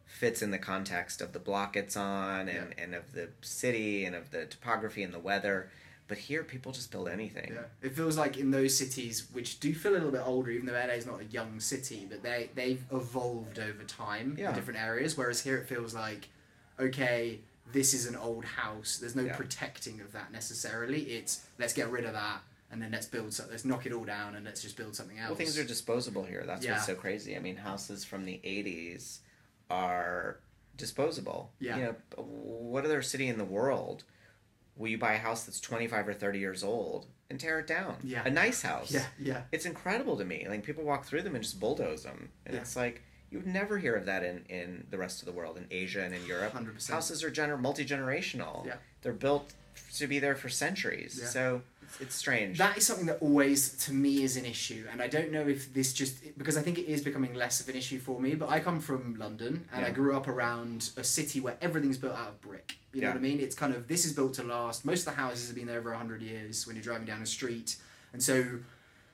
[0.05, 4.15] fits in the context of the block it's on and, and of the city and
[4.15, 5.69] of the topography and the weather.
[6.10, 7.52] But here, people just build anything.
[7.54, 10.65] Yeah, it feels like in those cities, which do feel a little bit older, even
[10.65, 14.50] though LA is not a young city, but they they've evolved over time Yeah.
[14.50, 15.15] in different areas.
[15.15, 16.28] Whereas here, it feels like,
[16.80, 17.39] okay,
[17.72, 18.98] this is an old house.
[18.98, 19.36] There's no Yeah.
[19.38, 21.04] protecting of that necessarily.
[21.12, 22.41] It's let's get rid of that
[22.72, 23.52] and then let's build something.
[23.52, 25.30] Let's knock it all down and let's just build something else.
[25.30, 26.43] Well, things are disposable here.
[26.48, 26.74] That's Yeah.
[26.74, 27.36] what's so crazy.
[27.36, 29.19] I mean, houses from the '80s
[29.69, 30.39] are
[30.76, 31.52] disposable.
[31.60, 31.78] Yeah.
[31.78, 34.04] You know, what other city in the world
[34.80, 37.98] will you buy a house that's 25 or 30 years old and tear it down?
[38.04, 38.24] Yeah.
[38.26, 38.92] A nice house.
[38.92, 40.48] yeah, yeah, It's incredible to me.
[40.50, 42.62] Like people walk through them and just bulldoze them, and Yeah.
[42.62, 45.58] it's like you would never hear of that in in the rest of the world,
[45.58, 46.54] in Asia and in Europe.
[46.54, 46.89] 100%.
[46.89, 48.65] Houses are gener- multi generational.
[48.65, 48.76] Yeah.
[49.04, 49.54] They're built
[49.96, 51.20] to be there for centuries.
[51.22, 51.28] Yeah.
[51.28, 51.62] So
[51.99, 52.58] it's, strange.
[52.58, 55.73] That is something that always, to me, is an issue, and I don't know if
[55.73, 58.36] this just because I think it is becoming less of an issue for me.
[58.36, 62.15] But I come from London, and I grew up around a city where everything's built
[62.15, 62.75] out of brick.
[62.93, 63.13] You know Yeah.
[63.13, 63.39] what I mean?
[63.39, 64.86] It's kind of this is built to last.
[64.86, 67.25] Most of the houses have been there over hundred years when you're driving down a
[67.25, 67.75] street,
[68.13, 68.60] and so.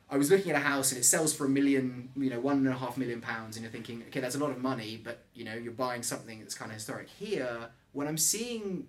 [0.08, 2.58] I was looking at a house and it sells for a million, you know, one
[2.58, 5.24] and a half million pounds, and you're thinking, okay, that's a lot of money, but
[5.34, 7.10] you know, you're buying something that's kind of historic.
[7.10, 8.88] Here, when I'm seeing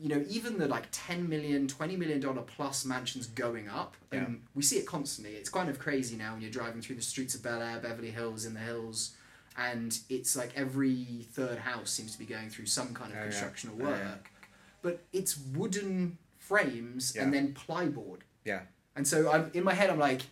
[0.00, 4.42] you know, even the like 10 million, 20 million dollar plus mansions going up, and
[4.54, 5.34] we see it constantly.
[5.34, 8.10] It's kind of crazy now when you're driving through the streets of Bel Air, Beverly
[8.10, 9.16] Hills, in the hills,
[9.56, 13.20] and it's like every third house seems to be going through some kind of Oh,
[13.22, 13.26] yeah.
[13.30, 13.98] construction or Oh, work.
[13.98, 14.14] yeah.
[14.82, 17.22] But it's wooden frames Yeah.
[17.24, 18.20] and then plyboard.
[18.44, 18.62] Yeah.
[18.94, 20.22] And so I'm in my head, I'm like,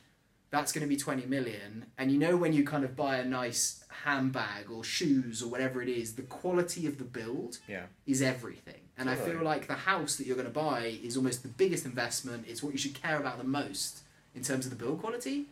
[0.51, 1.87] that's going to be 20 million.
[1.99, 5.83] And you know, when you kind of buy a nice handbag or shoes or whatever
[5.83, 7.87] it is, the quality of the build Yeah.
[8.07, 8.84] is everything.
[8.97, 11.85] And I feel like the house that you're going to buy is almost the biggest
[11.85, 12.45] investment.
[12.49, 14.01] It's what you should care about the most
[14.35, 15.47] in terms of the build quality.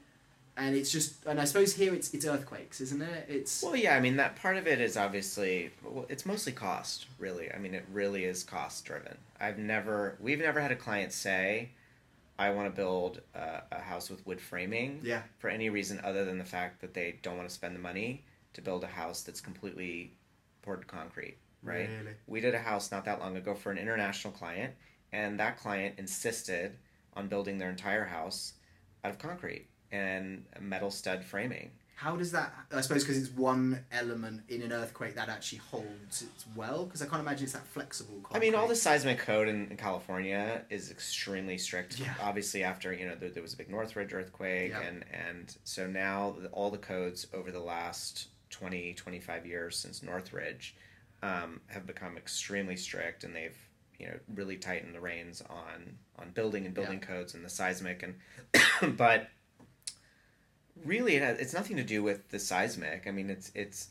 [0.56, 3.26] And it's just, and I suppose here it's it's earthquakes, isn't it?
[3.28, 7.06] It's Well, yeah, I mean that part of it is obviously well, it's mostly cost,
[7.18, 7.50] really.
[7.50, 9.16] I mean, it really is cost driven.
[9.40, 11.70] I've never, we've never had a client say,
[12.38, 16.26] "I want to build a, a house with wood framing," yeah, for any reason other
[16.26, 19.22] than the fact that they don't want to spend the money to build a house
[19.22, 20.12] that's completely
[20.60, 21.38] poured concrete.
[21.62, 21.88] Right.
[21.88, 22.14] Really?
[22.26, 24.74] We did a house not that long ago for an international client,
[25.12, 26.76] and that client insisted
[27.14, 28.54] on building their entire house
[29.04, 31.70] out of concrete and metal stud framing.
[31.94, 32.52] How does that?
[32.74, 36.84] I suppose because it's one element in an earthquake that actually holds it well.
[36.86, 38.22] Because I can't imagine it's that flexible.
[38.32, 38.76] I mean, all the concrete.
[38.78, 42.00] seismic code in, in California is extremely strict.
[42.00, 42.14] Yeah.
[42.20, 44.80] Obviously, after you know there, there was a big Northridge earthquake, Yeah.
[44.80, 50.02] and and so now the, all the codes over the last 20, 25 years since
[50.02, 50.74] Northridge
[51.22, 53.56] um, have become extremely strict, and they've
[53.98, 58.02] you know really tightened the reins on on building and building codes and the seismic
[58.02, 59.28] and but
[60.84, 63.04] really it has, it's nothing to do with the seismic.
[63.06, 63.88] I mean it's it's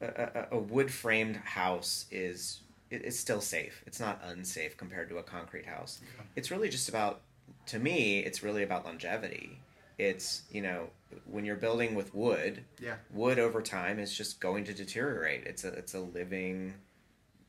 [0.00, 3.82] a, a, a wood framed house is it, it's still safe.
[3.86, 6.00] It's not unsafe compared to a concrete house.
[6.02, 6.28] Okay.
[6.36, 7.20] It's really just about
[7.66, 9.58] to me it's really about longevity.
[9.98, 10.88] It's you know
[11.24, 12.96] when you're building with wood, Yeah.
[13.10, 15.44] wood over time is just going to deteriorate.
[15.46, 16.74] It's a it's a living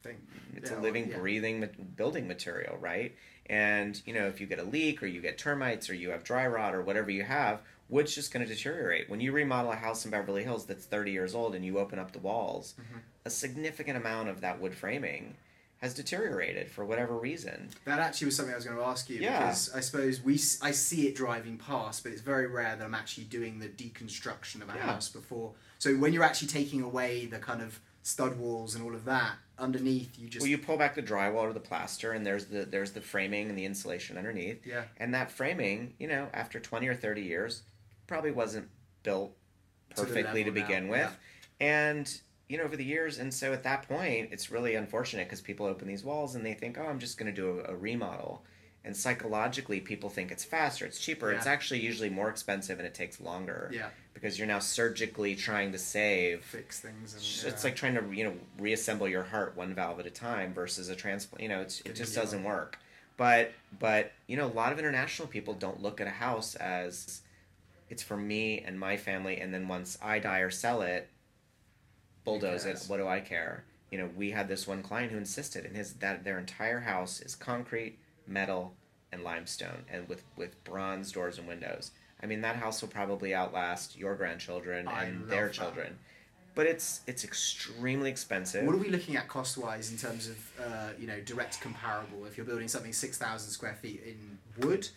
[0.01, 0.17] Thing.
[0.55, 1.17] it's Yeah, a living yeah.
[1.17, 3.15] breathing building material, right?
[3.47, 6.23] And you know if you get a leak or you get termites or you have
[6.23, 9.09] dry rot or whatever you have, wood's just going to deteriorate.
[9.09, 11.99] When you remodel a house in Beverly Hills that's 30 years old and you open
[11.99, 12.99] up the walls, Mhm.
[13.25, 15.35] a significant amount of that wood framing
[15.83, 17.67] has deteriorated for whatever reason.
[17.83, 19.39] That actually was something I was going to ask you Yeah.
[19.39, 22.95] because I suppose we I see it driving past, but it's very rare that I'm
[22.95, 24.83] actually doing the deconstruction of a Yeah.
[24.85, 25.53] house before.
[25.79, 29.33] So when you're actually taking away the kind of stud walls and all of that
[29.59, 32.63] underneath, you just well, you pull back the drywall or the plaster, and there's the
[32.63, 34.65] there's the framing and the insulation underneath.
[34.65, 37.63] yeah And that framing, you know, after 20 or 30 years,
[38.07, 38.69] probably wasn't
[39.03, 39.35] built
[39.97, 41.13] perfectly to, now, begin with.
[41.59, 45.41] And, you know, over the years, and so at that point, it's really unfortunate because
[45.41, 47.75] people open these walls and they think, oh, I'm just going to do a, a
[47.75, 48.43] remodel.
[48.85, 51.31] And psychologically, people think it's faster, it's cheaper.
[51.31, 55.71] It's actually usually more expensive and it takes longer yeah because you're now surgically trying
[55.71, 56.43] to save.
[56.45, 60.05] fix things and It's like trying to you know reassemble your heart one valve at
[60.05, 61.43] a time versus a transplant.
[61.43, 62.79] You know, it's, it just doesn't work.
[63.17, 67.21] But but you know, a lot of international people don't look at a house as
[67.89, 71.09] it's for me and my family, and then once I die or sell it,
[72.23, 72.83] bulldoze it.
[72.87, 73.63] What do I care?
[73.91, 77.21] You know, we had this one client who insisted, and his that their entire house
[77.21, 78.73] is concrete, metal,
[79.11, 81.91] and limestone, and with with bronze doors and windows.
[82.21, 85.53] I mean, that house will probably outlast your grandchildren I and their that.
[85.53, 85.99] children.
[86.55, 88.65] But it's it's extremely expensive.
[88.65, 92.25] What are we looking at cost wise in terms of uh, you know direct comparable?
[92.25, 94.87] If you're building something six thousand square feet in wood,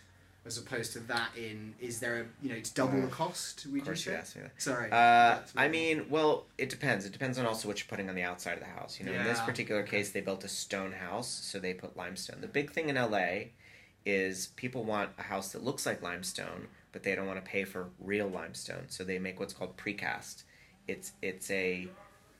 [0.47, 3.65] as opposed to that in, is there a you know it's double the Uh, cost?
[3.69, 4.21] Would of course, you you say?
[4.21, 4.61] asked me that.
[4.61, 4.89] Sorry.
[4.91, 7.05] Uh, I mean, well, it depends.
[7.05, 8.99] It depends on also what you're putting on the outside of the house.
[8.99, 12.41] You know, in this particular case, they built a stone house, so they put limestone.
[12.41, 13.49] The big thing in LA
[14.05, 17.65] is people want a house that looks like limestone, but they don't want to pay
[17.65, 20.43] for real limestone, so they make what's called precast.
[20.87, 21.87] It's it's a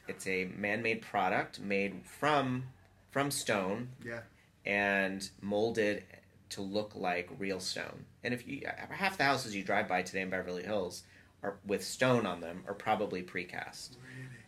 [0.07, 2.63] it's a man-made product made from
[3.11, 4.21] from stone yeah.
[4.65, 6.03] and molded
[6.49, 8.05] to look like real stone.
[8.23, 11.03] And if you half the houses you drive by today in Beverly Hills
[11.43, 13.95] are with stone on them are probably precast.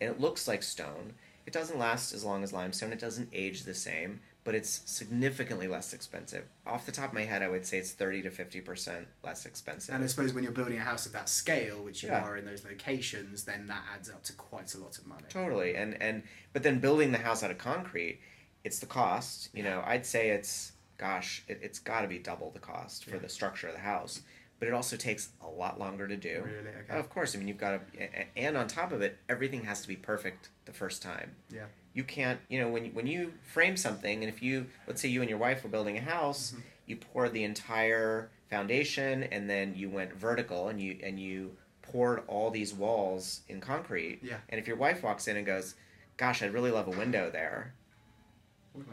[0.02, 1.14] And it looks like stone.
[1.46, 2.92] It doesn't last as long as limestone.
[2.94, 6.46] It doesn't age the same, but it's significantly less expensive.
[6.66, 9.94] Off the top of my head, I would say it's 30 to 50% less expensive.
[9.96, 12.24] And I suppose when you're building a house of that scale, which you Yeah.
[12.24, 15.26] are in those locations, then that adds up to quite a lot of money.
[15.30, 18.20] Totally, and and but then building the house out of concrete,
[18.64, 19.50] it's the cost.
[19.54, 23.16] You know, I'd say it's gosh, it, it's got to be double the cost for
[23.16, 23.22] Yeah.
[23.22, 24.22] the structure of the house.
[24.60, 26.44] But it also takes a lot longer to do.
[26.46, 26.76] Really?
[26.84, 27.00] Okay.
[27.00, 29.88] Of course, I mean you've got to, and on top of it, everything has to
[29.88, 31.36] be perfect the first time.
[31.50, 31.66] Yeah.
[31.94, 35.08] You can't, you know, when you, when you frame something, and if you, let's say
[35.08, 36.62] you and your wife were building a house, Mhm.
[36.88, 42.24] you poured the entire foundation, and then you went vertical, and you and you poured
[42.28, 44.20] all these walls in concrete.
[44.22, 44.38] Yeah.
[44.50, 45.76] And if your wife walks in and goes,
[46.18, 47.74] "Gosh, I'd really love a window there,"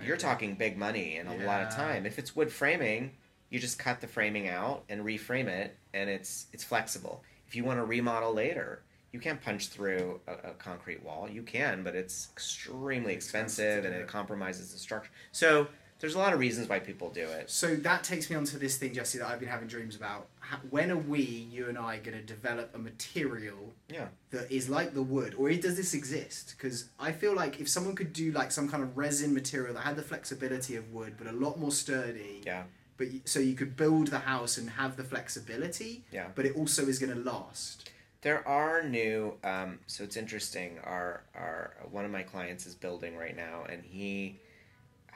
[0.05, 2.07] you're talking big money and a lot of time.
[2.07, 3.13] If it's wood framing,
[3.51, 7.23] you just cut the framing out and reframe it, and it's it's flexible.
[7.47, 11.29] If you want to remodel later, you can't punch through a, a concrete wall.
[11.31, 14.09] You can, but it's extremely Expensive expensive, and it.
[14.09, 15.11] compromises the structure.
[15.33, 15.69] So
[16.07, 17.51] there's a lot of reasons why people do it.
[17.51, 20.29] So that takes me on to this thing, Jesse, that I've been having dreams about.
[20.71, 24.07] When are we, you and I, going to develop a material Yeah.
[24.31, 26.55] that is like the wood, or does this exist?
[26.57, 29.81] Because I feel like if someone could do like some kind of resin material that
[29.81, 32.63] had the flexibility of wood, but a lot more sturdy, Yeah.
[32.99, 36.29] but so you could build the house and have the flexibility, Yeah.
[36.37, 37.91] but it also is going to last.
[38.23, 39.39] There are new.
[39.43, 40.79] Um, so it's interesting.
[40.85, 44.39] Our our one of my clients is building right now, and he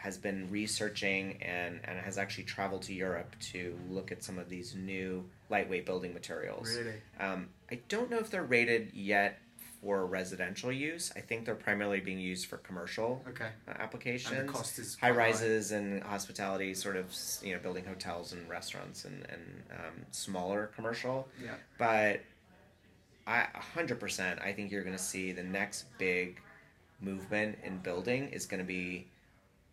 [0.02, 4.48] has been researching and, and has actually traveled to Europe to look at some of
[4.48, 6.74] these new lightweight building materials.
[6.74, 6.94] Really?
[7.18, 9.38] Um, I don't know if they're rated yet
[9.82, 11.12] for residential use.
[11.16, 13.44] I think they're primarily being used for commercial Okay.
[13.68, 14.38] uh, And applications.
[14.38, 19.04] the cost is high rises and hospitality, sort of you know building hotels and restaurants
[19.04, 21.28] and and um, smaller commercial.
[21.44, 21.56] Yeah.
[21.78, 22.20] But
[23.26, 26.40] I a hundred percent, I think you're going to see the next big
[27.02, 29.06] movement in building is going to be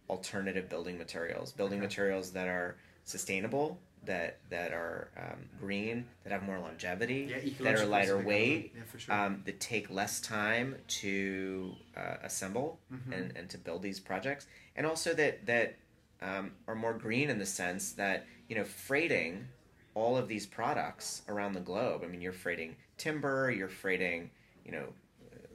[0.09, 1.85] alternative building materials, building Okay.
[1.87, 7.75] materials that are sustainable, that that are um, green, that have more longevity, Yeah, that
[7.75, 8.73] are lighter is a big weight.
[8.75, 9.15] Yeah, sure.
[9.15, 13.11] um, that take less time to uh, assemble Mhm.
[13.11, 15.75] and, and to build these projects, and also that that
[16.21, 19.47] um, are more green in the sense that you know freighting
[19.93, 22.01] all of these products around the globe.
[22.03, 24.29] I mean, you're freighting timber, you're freighting
[24.65, 24.93] you know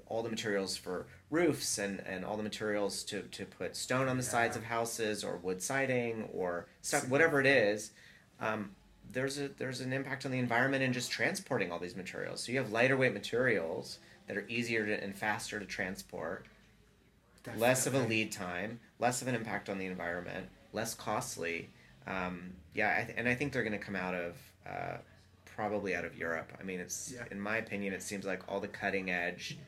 [0.06, 4.16] all the materials for roofs and, and all the materials to, to put stone on
[4.18, 7.90] the sides of houses or wood siding or stuff, whatever it is.
[8.38, 8.70] Um,
[9.12, 12.42] there's a there's an impact on the environment in just transporting all these materials.
[12.42, 16.46] So you have lighter weight materials that are easier to, and faster to transport,
[17.56, 21.70] less of a lead time, less of an impact on the environment, less costly.
[22.06, 24.96] Um, yeah, I th- and I think they're going to come out of uh,
[25.56, 26.52] probably out of Europe.
[26.58, 27.24] I mean, it's Yeah.
[27.30, 29.58] in my opinion, it seems like all the cutting edge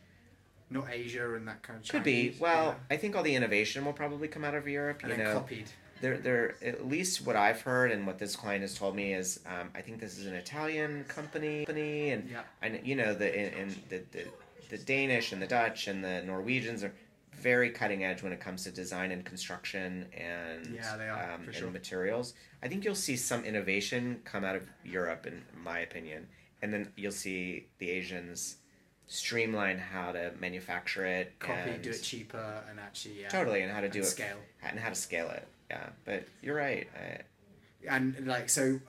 [0.71, 1.89] Not Asia and that kind of.
[1.89, 2.37] could be.
[2.41, 2.95] Well, yeah.
[2.95, 5.01] I think all the innovation will probably come out of Europe.
[5.03, 5.69] and you know, copied.
[6.01, 9.41] they're, they're at least what I've heard and what this client has told me is
[9.47, 12.43] um, I think this is an Italian company, company and Yeah.
[12.63, 14.25] and you know the in, in the, the
[14.71, 16.93] the Danish and the Dutch and the Norwegians are
[17.33, 21.41] very cutting edge when it comes to design and construction and Yeah, they are, um,
[21.43, 21.71] for and sure.
[21.71, 22.35] materials.
[22.63, 26.27] I think you'll see some innovation come out of Europe, in my opinion,
[26.63, 28.57] and then you'll see the Asians
[29.07, 33.71] streamline how to manufacture it, Copy, and do it cheaper, and actually yeah, totally, and
[33.73, 34.39] how to do it scale.
[34.63, 35.47] and how to scale it.
[35.71, 36.89] Yeah, but you're right.
[36.97, 38.81] I, and like so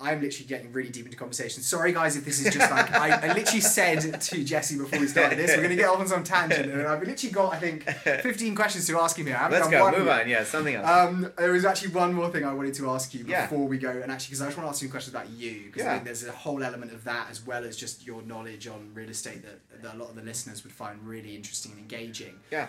[0.00, 1.62] I'm literally getting really deep into conversation.
[1.62, 5.06] Sorry guys if this is just like I, I literally said to Jesse before we
[5.06, 7.84] started this, we're gonna get off on some tangent and I've literally got I think
[8.22, 9.36] fifteen questions to ask him here.
[9.40, 9.82] I Let's go.
[9.84, 10.20] one Move yet.
[10.22, 10.28] on.
[10.28, 10.86] Yeah, something else.
[10.88, 13.46] Um, there was actually one more thing I wanted to ask you Yeah.
[13.46, 15.64] before we go, and actually, because I just want to ask you questions about you,
[15.66, 15.92] because I Yeah.
[15.94, 19.08] think there's a whole element of that as well as just your knowledge on real
[19.10, 22.38] estate that, that a lot of the listeners would find really interesting and engaging.
[22.50, 22.68] yeah.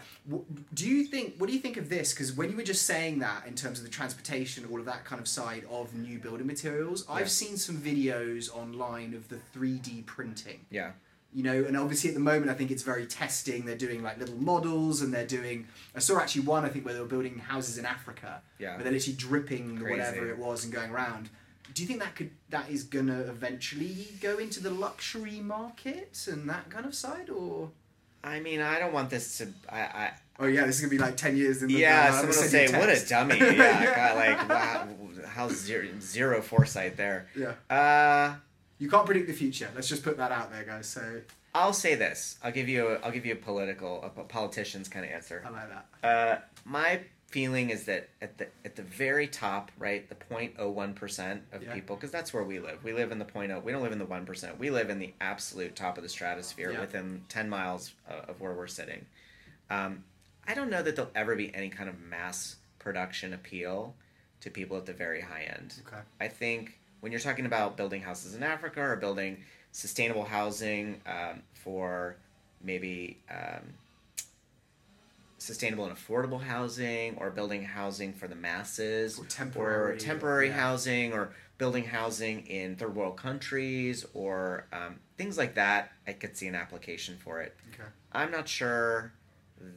[0.73, 1.35] Do you think?
[1.37, 2.13] What do you think of this?
[2.13, 5.05] Because when you were just saying that in terms of the transportation, all of that
[5.05, 7.15] kind of side of new building materials, Yeah.
[7.15, 10.65] I've seen some videos online of the three D printing.
[10.69, 10.91] Yeah.
[11.31, 13.63] You know, and obviously at the moment, I think it's very testing.
[13.65, 15.67] They're doing like little models, and they're doing.
[15.95, 18.73] I saw actually one I think where they were building houses in Africa, Yeah.
[18.75, 19.91] where they're literally dripping Crazy.
[19.99, 21.29] whatever it was and going around.
[21.73, 26.49] Do you think that could that is gonna eventually go into the luxury market and
[26.49, 27.69] that kind of side, or?
[28.23, 29.47] I mean, I don't want this to.
[29.69, 29.79] I.
[29.81, 31.61] I Oh yeah, this is gonna be like ten years.
[31.61, 34.87] In the yeah, uh, someone will say, "What a text." dummy!" Yeah, God, like, wow,
[35.27, 37.27] how zero, zero foresight there.
[37.35, 37.55] Yeah.
[37.69, 38.35] Uh,
[38.77, 39.69] You can't predict the future.
[39.75, 40.87] Let's just put that out there, guys.
[40.87, 41.21] So
[41.53, 42.37] I'll say this.
[42.41, 42.87] I'll give you.
[42.87, 45.43] A, I'll give you a political, a politician's kind of answer.
[45.45, 46.07] I like that.
[46.07, 51.43] Uh, my feeling is that at the at the very top, right, the 0.01 percent
[51.51, 51.73] of Yeah.
[51.73, 52.83] people, because that's where we live.
[52.83, 53.63] We live in the 0.0.
[53.63, 54.57] We don't live in the one percent.
[54.59, 56.81] We live in the absolute top of the stratosphere, Yeah.
[56.81, 59.05] within 10 miles uh, of where we're sitting.
[59.69, 60.03] Um,
[60.47, 63.95] I don't know that there'll ever be any kind of mass production appeal
[64.41, 65.75] to people at the very high end.
[65.85, 66.01] Okay.
[66.19, 71.43] I think when you're talking about building houses in Africa or building sustainable housing um,
[71.53, 72.15] for
[72.63, 73.73] maybe um,
[75.39, 80.53] sustainable and affordable housing or building housing for the masses Or temporary, or temporary yeah.
[80.59, 86.35] housing or building housing in third world countries or um, things like that i could
[86.37, 87.89] see an application for it Okay.
[88.13, 89.11] i'm not sure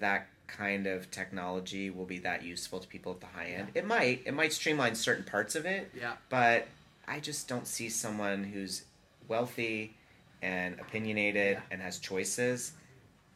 [0.01, 3.87] that kind of technology will be that useful to people at the high end it
[3.87, 6.14] might it might streamline certain parts of it Yeah.
[6.29, 6.66] but
[7.09, 8.85] I just don't see someone who's
[9.29, 9.96] wealthy
[10.40, 11.61] and opinionated Yeah.
[11.72, 12.72] and has choices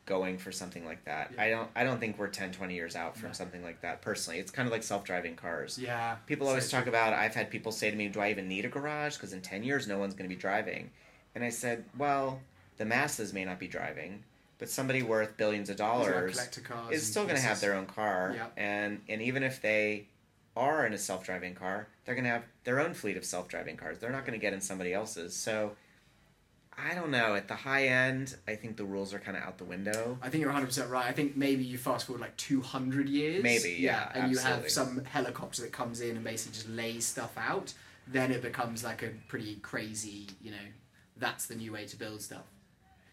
[0.06, 1.32] going for something like that.
[1.34, 1.42] Yeah.
[1.42, 4.38] I don't I don't think we're 10 20 years out from something like that personally.
[4.38, 5.78] It's kind of like self-driving cars.
[5.78, 6.16] Yeah.
[6.26, 8.68] People always talk about I've had people say to me, "Do I even need a
[8.68, 10.90] garage because in 10 years no one's going to be driving."
[11.34, 12.40] And I said, "Well,
[12.78, 14.22] the masses may not be driving,
[14.58, 16.38] but somebody worth billions of dollars
[16.90, 18.46] is still going to have their own car Yeah.
[18.56, 20.06] and and even if they
[20.56, 23.98] are in a self-driving car they're going to have their own fleet of self-driving cars
[23.98, 25.72] they're not going to get in somebody else's so
[26.78, 29.58] i don't know at the high end i think the rules are kind of out
[29.58, 31.06] the window I think you're 100 percent right.
[31.06, 33.42] I think maybe you fast forward like 200 years.
[33.42, 37.32] Maybe, yeah, and you have some helicopter that comes in and basically just lays stuff
[37.36, 37.72] out.
[38.08, 40.66] Then it becomes like a pretty crazy, you know,
[41.16, 42.44] that's the new way to build stuff.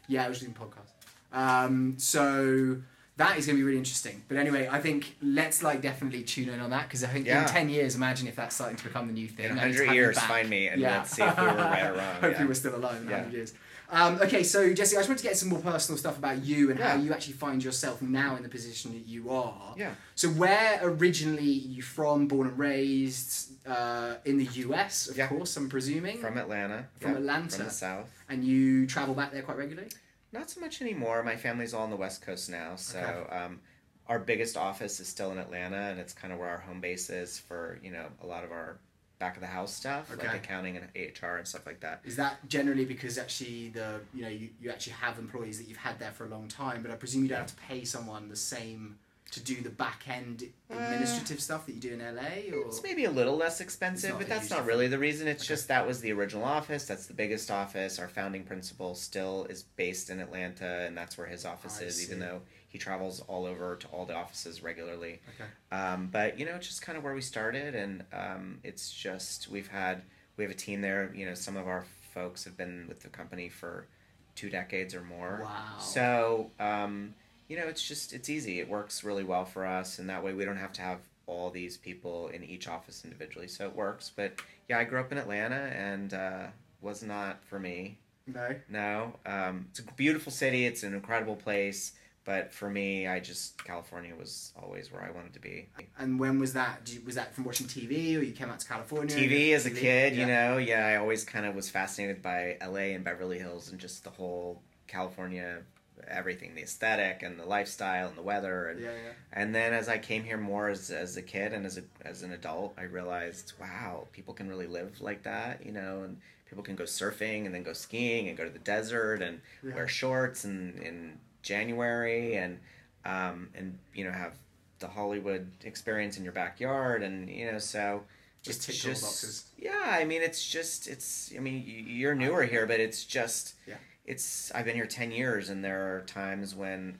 [0.07, 0.91] Yeah, I was doing podcast.
[1.31, 2.77] Um, so
[3.17, 4.23] that is going to be really interesting.
[4.27, 7.43] But anyway, I think let's like definitely tune in on that because I think Yeah.
[7.43, 9.51] in 10 years, imagine if that's starting to become the new thing.
[9.51, 11.83] in I need to 100 years find me and let's see if we were right
[11.89, 12.45] or wrong Hopefully yeah.
[12.45, 13.17] we're still alive in Yeah.
[13.17, 13.53] 100 years.
[13.91, 16.71] Um, okay, so Jesse, I just want to get some more personal stuff about you
[16.71, 19.75] and how you actually find yourself now in the position that you are.
[19.77, 25.17] yeah So where originally are you from, born and raised uh, in the US, of
[25.17, 25.27] Yeah.
[25.27, 27.55] course, I'm presuming, from atlanta From yeah, Atlanta.
[27.55, 29.89] from the south and you travel back there quite regularly.
[30.33, 31.21] Not so much anymore.
[31.23, 33.35] My family's all on the West Coast now, so Okay.
[33.37, 33.61] um,
[34.07, 37.09] our biggest office is still in Atlanta, and it's kind of where our home base
[37.09, 38.79] is for you know a lot of our
[39.19, 40.27] back of the house stuff, Okay.
[40.27, 42.01] like accounting and HR and stuff like that.
[42.03, 45.77] Is that generally because actually the you know you, you actually have employees that you've
[45.77, 48.27] had there for a long time, but I presume you don't have to pay someone
[48.27, 48.97] the same
[49.33, 52.55] to do the back end administrative stuff that you do in LA?
[52.55, 55.27] Or It's maybe a little less expensive, but that's not really the reason.
[55.27, 55.53] It's Okay.
[55.53, 56.85] just that was the original office.
[56.85, 57.99] That's the biggest office.
[57.99, 62.03] Our founding principal still is based in Atlanta, and that's where his office I is,
[62.03, 65.21] even though he travels all over to all the offices regularly.
[65.35, 68.91] okay, Um, but you know, it's just kind of where we started, and um, it's
[68.91, 70.03] just we've had
[70.37, 71.11] we have a team there.
[71.13, 73.87] You know, some of our folks have been with the company for
[74.35, 75.41] two decades or more.
[75.43, 75.77] wow.
[75.79, 77.13] So, um,
[77.53, 78.59] you know, it's just it's easy.
[78.59, 80.97] It works really well for us, and that way we don't have to have
[81.27, 83.47] all these people in each office individually.
[83.47, 84.11] So it works.
[84.15, 86.47] But yeah, I grew up in Atlanta, and uh,
[86.81, 87.99] was not for me.
[88.25, 90.65] no, No, um, it's a beautiful city.
[90.65, 91.91] It's an incredible place.
[92.25, 95.67] But for me, I just California was always where I wanted to be.
[95.99, 96.89] and when was that?
[96.91, 99.15] You, was that from watching TV, or you came out to California?
[99.15, 99.77] TV as a TV?
[99.77, 103.69] kid, you know, yeah, I always kind of was fascinated by LA and Beverly Hills
[103.69, 105.61] and just the whole California,
[106.07, 108.67] everything, the aesthetic and the lifestyle and the weather.
[108.69, 109.11] And, Yeah, yeah.
[109.31, 112.23] and then as I came here more as, as a kid and as, a, as
[112.23, 116.63] an adult, I realized, wow, people can really live like that, you know, and people
[116.63, 119.75] can go surfing and then go skiing and go to the desert and Yeah.
[119.75, 122.59] wear shorts and in January and,
[123.05, 124.33] um, and, you know, have
[124.79, 127.03] the Hollywood experience in your backyard.
[127.03, 128.03] And, you know, so
[128.41, 129.45] Just it's the boxes.
[129.57, 133.75] yeah, I mean, it's just, it's, I mean, you're newer here, but it's just, Yeah.
[134.05, 136.99] It's, I've been here 10 years and there are times when,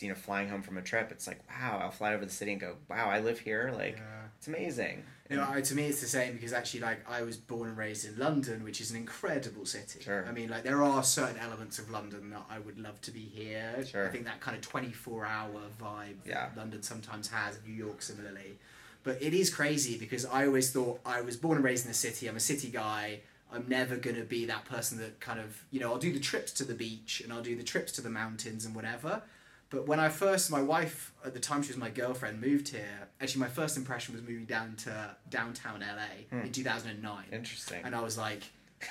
[0.00, 2.52] you know, flying home from a trip, it's like, wow, I'll fly over the city
[2.52, 3.72] and go, wow, I live here.
[3.76, 4.26] Like, Yeah.
[4.38, 5.02] it's amazing.
[5.30, 7.78] You know, I, to me, it's the same because actually, like, I was born and
[7.78, 10.00] raised in London, which is an incredible city.
[10.02, 10.26] Sure.
[10.28, 13.20] I mean, like, there are certain elements of London that I would love to be
[13.20, 13.82] here.
[13.90, 14.06] Sure.
[14.06, 15.50] I think that kind of 24 hour
[15.80, 16.48] vibe Yeah.
[16.48, 18.58] that London sometimes has, New York similarly.
[19.04, 21.96] But it is crazy because I always thought I was born and raised in the
[21.96, 23.20] city, I'm a city guy.
[23.52, 26.20] I'm never going to be that person that kind of, you know, I'll do the
[26.20, 29.22] trips to the beach and I'll do the trips to the mountains and whatever.
[29.70, 33.08] But when I first, my wife at the time she was my girlfriend moved here.
[33.20, 36.46] Actually, my first impression was moving down to downtown LA Hmm.
[36.46, 37.80] in two thousand and nine, Interesting.
[37.84, 38.42] and I was like,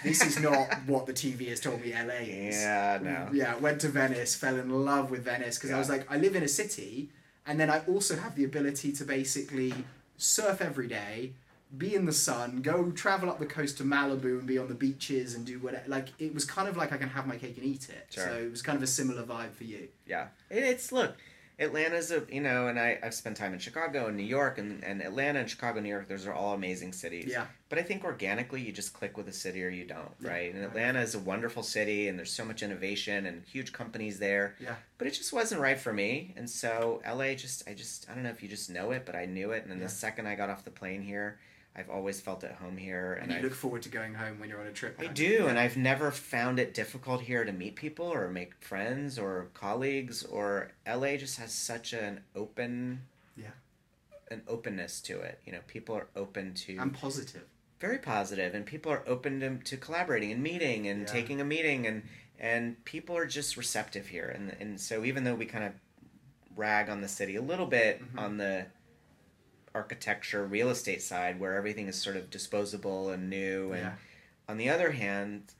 [0.03, 3.29] "This is not what the TV has told me LA is." Yeah, no.
[3.31, 6.35] Yeah, went to Venice, fell in love with Venice because I was like, I live
[6.35, 7.11] in a city,
[7.45, 9.73] and then I also have the ability to basically
[10.17, 11.33] surf every day,
[11.77, 14.75] be in the sun, go travel up the coast to Malibu and be on the
[14.75, 15.83] beaches and do whatever.
[15.87, 18.07] Like it was kind of like I can have my cake and eat it.
[18.09, 18.25] Sure.
[18.25, 19.87] So it was kind of a similar vibe for you.
[20.05, 20.27] Yeah.
[20.49, 21.15] It's, look,
[21.59, 24.83] Atlanta's a, you know, and I, I've spent time in Chicago and New York and,
[24.83, 27.27] and Atlanta and Chicago, New York, those are all amazing cities.
[27.29, 27.45] Yeah.
[27.69, 30.29] But I think organically you just click with a city or you don't, Yeah.
[30.31, 30.53] right?
[30.53, 34.55] And Atlanta is a wonderful city and there's so much innovation and huge companies there.
[34.59, 34.75] Yeah.
[34.97, 36.33] But it just wasn't right for me.
[36.35, 39.15] And so LA just I just I don't know if you just know it, but
[39.15, 39.85] I knew it and then Yeah.
[39.85, 41.39] the second I got off the plane here,
[41.75, 44.39] I've always felt at home here And and you I look forward to going home
[44.39, 44.97] when you're on a trip.
[44.99, 45.47] I do, Yeah.
[45.47, 50.23] and I've never found it difficult here to meet people or make friends or colleagues.
[50.23, 53.03] Or LA just has such an open,
[53.37, 53.51] Yeah.
[54.29, 55.39] an openness to it.
[55.45, 57.43] You know, people are open to I'm positive.
[57.79, 61.07] very positive, and people are open to, to collaborating and meeting and Yeah.
[61.07, 62.03] taking a meeting, and
[62.37, 64.27] and people are just receptive here.
[64.27, 65.73] And and so even though we kind of
[66.55, 68.19] rag on the city a little bit Mhm.
[68.19, 68.65] on the
[69.73, 73.93] architecture real estate side where everything is sort of disposable and new and Yeah.
[74.47, 75.53] on the other hand,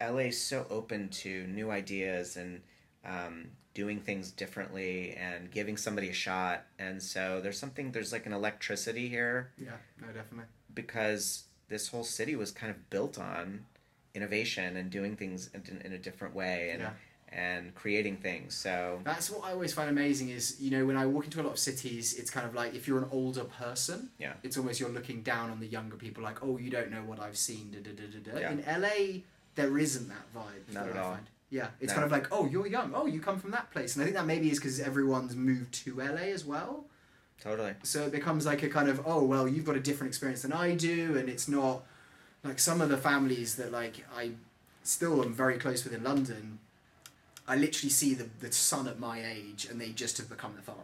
[0.00, 2.62] LA is so open to new ideas and
[3.04, 6.64] um, doing things differently and giving somebody a shot.
[6.78, 9.76] And so there's something, there's like an electricity here Yeah.
[10.00, 10.46] No, definitely.
[10.74, 13.64] because this whole city was kind of built on
[14.14, 16.90] innovation and doing things in, in a different way and, Yeah.
[17.30, 18.54] And creating things.
[18.54, 21.42] So, That's what I always find amazing is, you know, when I walk into a
[21.44, 24.34] lot of cities, it's kind of like if you're an older person, Yeah.
[24.42, 27.20] it's almost you're looking down on the younger people, like, oh, you don't know what
[27.20, 27.72] I've seen.
[27.72, 28.40] Da, da, da, da, da.
[28.40, 28.52] Yeah.
[28.52, 29.22] In LA,
[29.56, 30.72] there isn't that vibe.
[30.72, 31.12] Not at I all.
[31.14, 31.26] Find.
[31.50, 31.94] Yeah, it's No.
[32.00, 32.92] kind of like, oh, you're young.
[32.94, 33.94] Oh, you come from that place.
[33.94, 36.86] And I think that maybe is because everyone's moved to LA as well.
[37.42, 37.74] totally.
[37.82, 40.52] So it becomes like a kind of, oh, well, you've got a different experience than
[40.52, 41.16] I do.
[41.18, 41.84] And it's not
[42.42, 44.32] like some of the families that, like, I
[44.82, 46.58] still am very close with in London.
[47.48, 50.62] I literally see the, the son at my age and they just have become the
[50.62, 50.80] father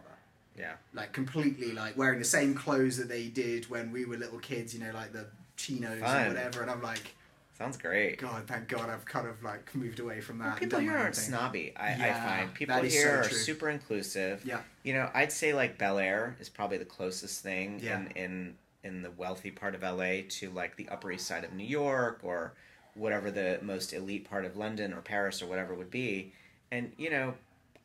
[0.57, 0.73] Yeah.
[0.93, 4.73] like completely like wearing the same clothes that they did when we were little kids,
[4.73, 5.25] you know, like the
[5.57, 6.17] chinos Fun.
[6.17, 6.61] and whatever.
[6.61, 7.15] And I'm like,
[7.57, 8.17] Sounds great.
[8.17, 10.45] God, thank God, I've kind of like moved away from that.
[10.47, 11.29] Well, people here aren't thing.
[11.29, 11.71] snobby.
[11.77, 13.37] I, I Yeah, find people here so are true.
[13.37, 14.43] super inclusive.
[14.43, 17.99] Yeah, You know, I'd say like Bel Air is probably the closest thing Yeah.
[17.99, 21.53] in, in in the wealthy part of LA to like the Upper East Side of
[21.53, 22.53] New York or
[22.95, 26.33] whatever the most elite part of London or Paris or whatever would be.
[26.73, 27.35] And you know,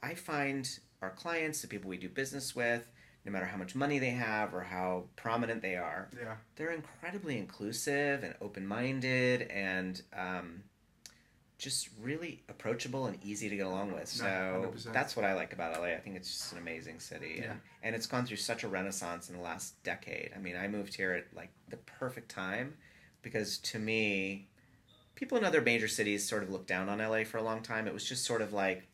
[0.03, 0.69] I find
[1.03, 2.89] our clients, the people we do business with,
[3.25, 7.37] no matter how much money they have or how prominent they are, yeah, they're incredibly
[7.39, 10.63] inclusive and open minded and um,
[11.59, 14.09] just really approachable and easy to get along with.
[14.09, 14.93] So No, 100%.
[14.93, 15.89] that's what I like about LA.
[15.89, 17.51] I think it's just an amazing city, Yeah.
[17.53, 20.31] and and it's gone through such a renaissance in the last decade.
[20.35, 22.77] I mean, I moved here at like the perfect time
[23.23, 24.49] because to me,
[25.19, 27.89] people in other major cities sort of looked down on LA for a long time.
[27.89, 28.87] It was just sort of like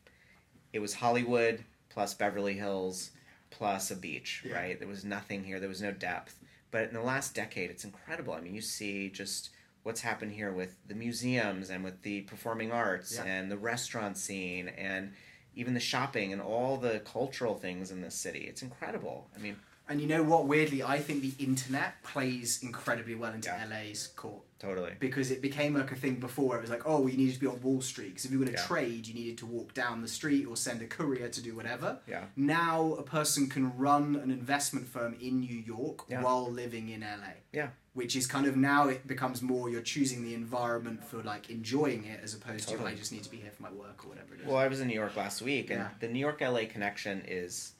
[0.73, 3.11] it was Hollywood plus Beverly Hills
[3.51, 4.55] plus a beach, Yeah.
[4.55, 4.79] right?
[4.79, 5.59] There was nothing here.
[5.59, 6.39] There was no depth.
[6.71, 8.33] But in the last decade, it's incredible.
[8.33, 9.51] I mean, you see just
[9.83, 13.25] what's happened here with the museums and with the performing arts Yeah.
[13.25, 15.13] and the restaurant scene and
[15.55, 18.45] even the shopping and all the cultural things in this city.
[18.47, 19.29] It's incredible.
[19.35, 19.57] I mean,
[19.87, 20.47] And you know what?
[20.47, 23.67] Weirdly, I think the internet plays incredibly well into Yeah.
[23.67, 24.93] LA's court totally.
[24.99, 26.57] because it became like a thing before.
[26.57, 28.45] It was like, oh, you needed to be on Wall Street because if you were
[28.45, 28.67] going to Yeah.
[28.67, 31.99] trade, you needed to walk down the street or send a courier to do whatever.
[32.07, 32.25] Yeah.
[32.35, 36.21] Now a person can run an investment firm in New York Yeah.
[36.21, 37.33] while living in LA.
[37.51, 37.69] Yeah.
[37.93, 42.03] Which is kind of now it becomes more you're choosing the environment for like enjoying
[42.05, 42.91] it as opposed to Totally.
[42.91, 44.47] I just need to be here for my work or whatever it is.
[44.47, 45.89] Well, I was in New York last week, and Yeah.
[45.99, 47.73] the New York LA connection is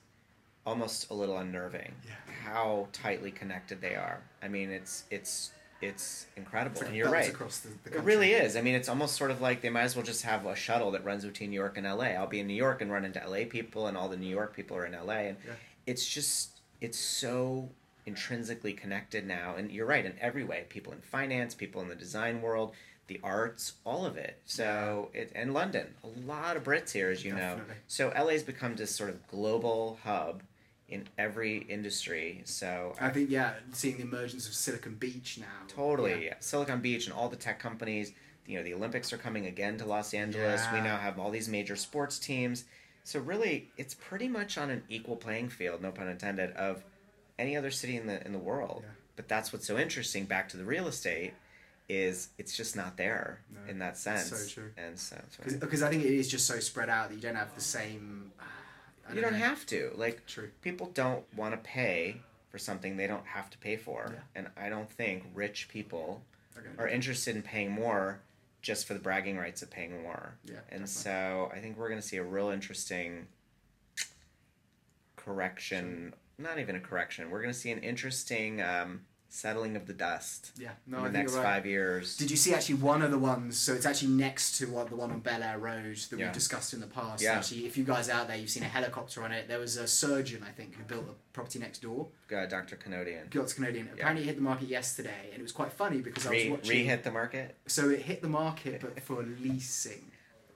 [0.66, 1.94] almost a little unnerving.
[2.08, 2.34] Yeah.
[2.44, 4.22] How tightly connected they are.
[4.42, 5.52] I mean, it's it's
[5.88, 6.74] it's incredible.
[6.74, 7.30] It's like and you're right.
[7.30, 8.56] across the, the It really is.
[8.56, 10.92] I mean, it's almost sort of like they might as well just have a shuttle
[10.92, 12.06] that runs between New York and LA.
[12.06, 14.56] I'll be in New York and run into LA people, and all the New York
[14.56, 15.54] people are in LA, and Yeah.
[15.86, 17.70] it's just it's so
[18.06, 19.56] intrinsically connected now.
[19.56, 20.66] And you're right in every way.
[20.70, 22.74] People in finance, people in the design world,
[23.08, 24.40] the arts, all of it.
[24.46, 27.38] So it and London, a lot of Brits here, as you know.
[27.56, 27.76] Definitely.
[27.88, 30.44] So LA's become this sort of global hub
[30.90, 32.42] in every industry.
[32.46, 35.46] So I think yeah, seeing the emergence of Silicon Beach now.
[35.68, 36.26] Totally.
[36.26, 36.36] Yeah.
[36.40, 38.14] Silicon Beach and all the tech companies.
[38.46, 40.62] You know, the Olympics are coming again to Los Angeles.
[40.72, 42.66] We now have all these major sports teams.
[43.04, 46.84] So really, it's pretty much on an equal playing field, no pun intended, of
[47.40, 48.82] any other city in the in the world.
[48.84, 48.92] Yeah.
[49.16, 50.26] But that's what's so interesting.
[50.26, 51.34] Back to the real estate,
[51.90, 54.30] is it's just not there No, in that sense.
[54.30, 54.72] so true.
[54.78, 57.36] And so, so Because I think it is just so spread out that you don't
[57.36, 58.32] have the same.
[58.40, 58.44] uh,
[59.10, 59.40] I you don't know.
[59.40, 60.26] have to like.
[60.26, 60.50] True.
[60.62, 64.12] people don't want to pay for something they don't have to pay for.
[64.14, 64.20] Yeah.
[64.36, 66.22] And I don't think rich people
[66.78, 68.22] are interested in paying more
[68.62, 70.36] just for the bragging rights of paying more.
[70.46, 70.56] Yeah.
[70.70, 70.88] And definitely.
[70.88, 73.28] so I think we're going to see a real interesting
[75.16, 77.30] correction, not even a correction.
[77.30, 79.02] We're going to see an interesting um,
[79.36, 80.72] settling of the dust yeah.
[80.88, 81.44] No, in the next right.
[81.44, 82.16] five years.
[82.16, 83.58] Did you see actually one of the ones?
[83.60, 86.26] So it's actually next to one, the one on Bel Air Road that Yeah.
[86.26, 87.22] we've discussed in the past.
[87.22, 87.34] Yeah.
[87.34, 89.48] Actually, if you guys out there, you've seen a helicopter on it.
[89.48, 92.08] There was a surgeon, I think, who built a property next door.
[92.34, 92.76] uh, Dr.
[92.78, 93.30] Canodian.
[93.30, 93.56] Dr.
[93.56, 93.90] Canadian.
[93.94, 96.50] Apparently, it hit the market yesterday, and it was quite funny because I was Re,
[96.52, 96.70] watching.
[96.70, 97.56] re-hit the market?
[97.68, 100.12] So it hit the market, but for leasing.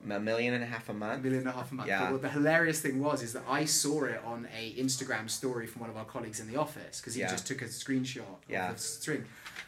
[0.07, 0.89] A million and a half month.
[0.89, 1.23] a a month?
[1.23, 1.89] million and a half a month.
[1.89, 2.11] Yeah.
[2.11, 5.81] But the hilarious thing was is that I saw it on a Instagram story from
[5.81, 7.29] one of our colleagues in the office because he Yeah.
[7.29, 8.69] just took a screenshot Yeah.
[8.69, 9.25] of the string,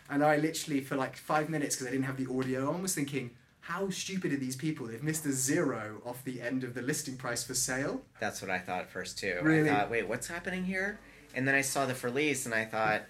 [0.09, 2.95] and I literally for like five minutes because I didn't have the audio on was
[2.95, 3.31] thinking.
[3.65, 4.87] How stupid are these people?
[4.87, 8.01] They've missed a zero off the end of the listing price for sale.
[8.19, 9.39] That's what I thought first too.
[9.43, 9.69] Really?
[9.69, 10.99] I thought, wait, what's happening here?
[11.35, 13.03] And then I saw the for lease, and I thought,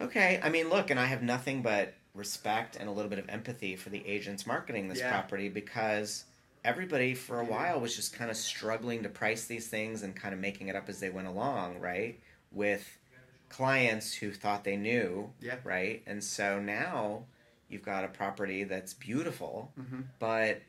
[0.00, 0.40] okay.
[0.42, 3.76] I mean, look, and I have nothing but respect and a little bit of empathy
[3.76, 5.10] for the agents marketing this Yeah.
[5.10, 6.24] property because
[6.64, 7.50] everybody for a Yeah.
[7.50, 10.76] while was just kind of struggling to price these things and kind of making it
[10.76, 12.20] up as they went along, right?
[12.50, 12.98] With
[13.48, 15.56] clients who thought they knew, Yeah.
[15.64, 16.02] right?
[16.06, 17.24] And so now
[17.68, 20.00] you've got a property that's beautiful, Mm-hmm.
[20.18, 20.60] but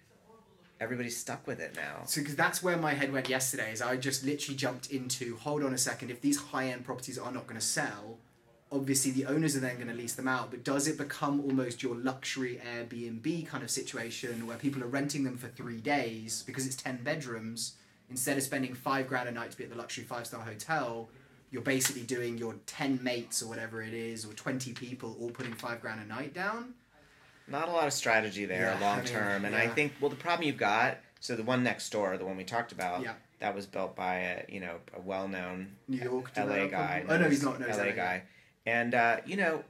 [0.80, 2.04] everybody's stuck with it now.
[2.06, 5.62] So, because that's where my head went yesterday, is I just literally jumped into hold
[5.64, 8.18] on a second, if these high end properties are not going to sell,
[8.72, 11.82] obviously the owners are then going to lease them out, but does it become almost
[11.82, 16.66] your luxury Airbnb kind of situation where people are renting them for three days because
[16.66, 17.74] it's 10 bedrooms?
[18.10, 21.10] Instead of spending five grand a night to be at the luxury five star hotel,
[21.52, 25.54] you're basically doing your 10 mates or whatever it is, or 20 people all putting
[25.54, 26.74] five grand a night down.
[27.48, 30.12] not a lot of strategy there Yeah, long I mean, term and i think well
[30.12, 33.14] the problem you've got so the one next door the one we talked about Yeah.
[33.40, 36.32] that was built by a you know a well-known New York.
[36.38, 37.60] la guy Oh, no, he's not.
[37.60, 38.22] No, he's la LA guy
[38.66, 39.64] and uh, you know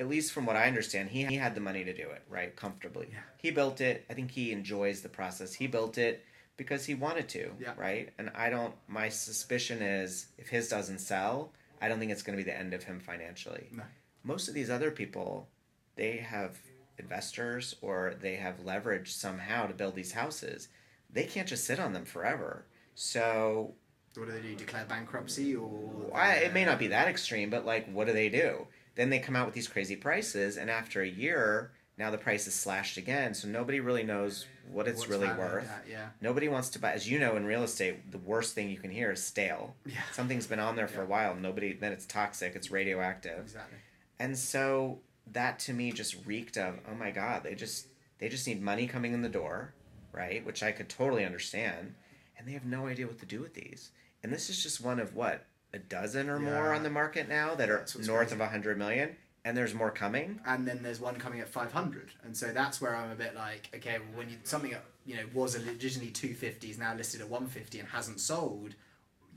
[0.00, 2.54] at least from what i understand he, he had the money to do it right
[2.56, 3.08] comfortably.
[3.12, 3.18] Yeah.
[3.40, 4.04] he built it.
[4.10, 5.54] I think he enjoys the process.
[5.54, 6.24] He built it
[6.56, 7.74] because he wanted to Yeah.
[7.76, 8.10] right?
[8.18, 12.36] And i don't my suspicion is if his doesn't sell i don't think it's going
[12.38, 13.68] to be the end of him financially.
[13.72, 13.84] No.
[14.22, 15.48] most of these other people
[15.96, 16.58] they have
[16.98, 20.68] investors or they have leverage somehow to build these houses.
[21.10, 22.66] They can't just sit on them forever.
[22.94, 23.74] So
[24.16, 24.54] What do they do?
[24.54, 26.10] Declare bankruptcy or?
[26.14, 29.18] I, it may not be that extreme but like what do they do then they
[29.18, 32.96] come out with these crazy prices and after a year now the price is slashed
[32.96, 36.08] again so nobody really knows what it's What's really worth yeah.
[36.20, 38.90] nobody wants to buy as you know in real estate the worst thing you can
[38.90, 40.00] hear is stale Yeah.
[40.12, 43.78] something's been on there for a while nobody then it's toxic it's radioactive Exactly.
[44.20, 45.00] and so
[45.32, 47.86] that to me just reeked of, oh my god, they just
[48.18, 49.72] They just need money coming in the door,
[50.12, 50.44] right?
[50.46, 51.94] Which I could totally understand.
[52.38, 53.90] And they have no idea what to do with these.
[54.24, 57.54] And this is just one of what a dozen or more on the market now
[57.54, 58.34] that are north crazy.
[58.34, 59.14] of a hundred million,
[59.44, 60.40] and there's more coming.
[60.46, 63.68] and then there's one coming at 500 and so that's where i'm a bit like
[63.76, 67.28] okay well when you something at, you know was originally 250 is now listed at
[67.28, 68.74] 150 and hasn't sold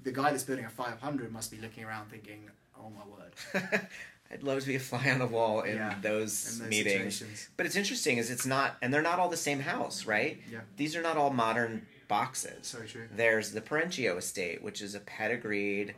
[0.04, 3.88] the guy that's building a 500 must be looking around thinking oh my word
[4.32, 7.16] I'd love to be a fly on the wall in Yeah, those, in those meetings.
[7.16, 7.50] situations.
[7.58, 10.42] But it's interesting is it's not, and they're not all the same house, right?
[10.52, 10.60] Yeah.
[10.76, 12.68] These are not all modern boxes.
[12.68, 15.96] so true There's the Perenchio estate, which is a pedigreed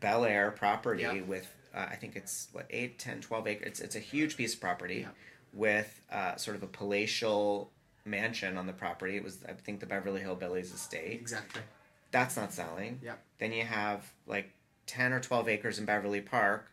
[0.00, 1.20] Bel Air property Yeah.
[1.22, 3.66] with, uh, I think it's what, 8, 10, 12 acres.
[3.66, 5.08] It's, it's a huge piece of property Yeah.
[5.52, 7.70] with uh, sort of a palatial
[8.04, 9.16] mansion on the property.
[9.16, 11.20] It was, I think, the Beverly Hillbillies estate.
[11.20, 11.62] exactly
[12.10, 13.00] That's not selling.
[13.02, 14.50] yeah Then you have like
[14.86, 16.70] 10 or 12 acres in Beverly Park.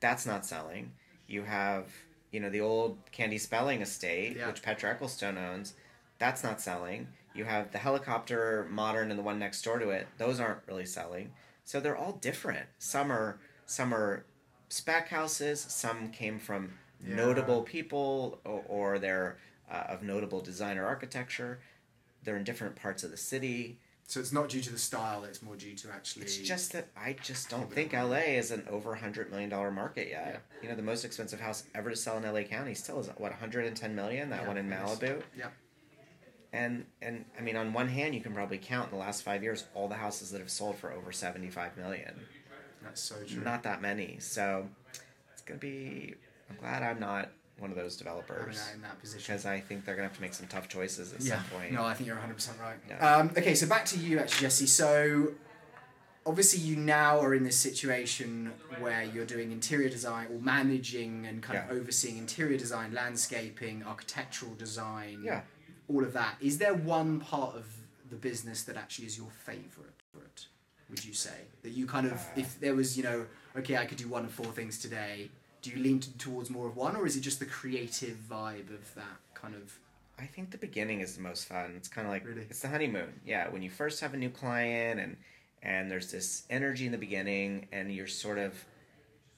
[0.00, 0.92] That's not selling.
[1.28, 1.86] You have,
[2.32, 4.48] you know, the old Candy Spelling estate, Yeah.
[4.48, 5.74] which Petra Ecclestone owns.
[6.22, 7.08] That's not selling.
[7.34, 10.06] You have the helicopter modern and the one next door to it.
[10.18, 11.32] Those aren't really selling.
[11.64, 12.66] So they're all different.
[12.78, 14.24] Some are some are
[14.68, 15.60] spec houses.
[15.60, 17.16] Some came from Yeah.
[17.16, 21.58] notable people or, or they're uh, of notable designer architecture.
[22.22, 23.80] They're in different parts of the city.
[24.06, 26.86] so it's not due to the style it's more due to actually It's just that
[26.96, 30.28] I just don't think LA is an over hundred million dollar market yet.
[30.32, 30.58] Yeah.
[30.62, 33.32] You know, the most expensive house ever to sell in LA County still is what
[33.32, 34.30] 110 million.
[34.30, 34.68] That Yeah, one in.
[34.70, 35.20] Malibu.
[35.36, 35.48] yeah
[36.52, 39.42] And and I mean, on one hand, you can probably count in the last five
[39.42, 42.14] years all the houses that have sold for over 75 million.
[42.82, 44.16] that's so true Not that many.
[44.20, 44.68] So
[45.32, 46.14] it's gonna be.
[46.50, 50.08] I'm glad I'm not one of those developers that position because I think they're gonna
[50.08, 51.36] have to make some tough choices at yeah.
[51.36, 51.72] some point.
[51.72, 52.76] No, I think you're 100% right.
[52.88, 53.16] Yeah.
[53.16, 54.66] Um, okay, so back to you, actually, Jesse.
[54.66, 55.32] So,
[56.26, 61.42] obviously, you now are in this situation where you're doing interior design or managing and
[61.42, 65.42] kind of overseeing interior design, landscaping, architectural design, Yeah.
[65.92, 66.36] All of that.
[66.40, 67.66] Is there one part of
[68.10, 69.88] the business that actually is your favorite?
[70.90, 71.30] Would you say
[71.62, 73.24] that you kind of, if there was, you know,
[73.56, 75.30] okay, I could do one of four things today.
[75.62, 78.68] Do you lean t- towards more of one, or is it just the creative vibe
[78.68, 79.78] of that kind of?
[80.18, 81.72] I think the beginning is the most fun.
[81.78, 82.42] It's kind of like Really?
[82.42, 83.08] it's the honeymoon.
[83.24, 85.16] Yeah, when you first have a new client and
[85.62, 88.52] and there's this energy in the beginning and you're sort of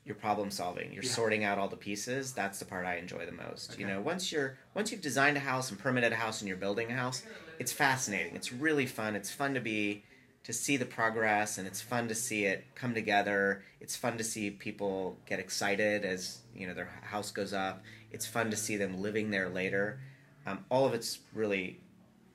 [0.04, 0.92] you're problem solving.
[0.92, 1.10] You're Yeah.
[1.10, 2.32] sorting out all the pieces.
[2.34, 3.78] That's the part I enjoy the most.
[3.78, 6.56] You know, once you're once you've designed a house and permitted a house and you're
[6.58, 7.22] building a house,
[7.58, 8.34] it's fascinating.
[8.36, 9.16] It's really fun.
[9.16, 10.04] It's fun to be
[10.42, 13.64] to see the progress and it's fun to see it come together.
[13.80, 17.82] It's fun to see people get excited as, you know, their house goes up.
[18.12, 20.00] It's fun to see them living there later.
[20.46, 21.80] Um, all of it's really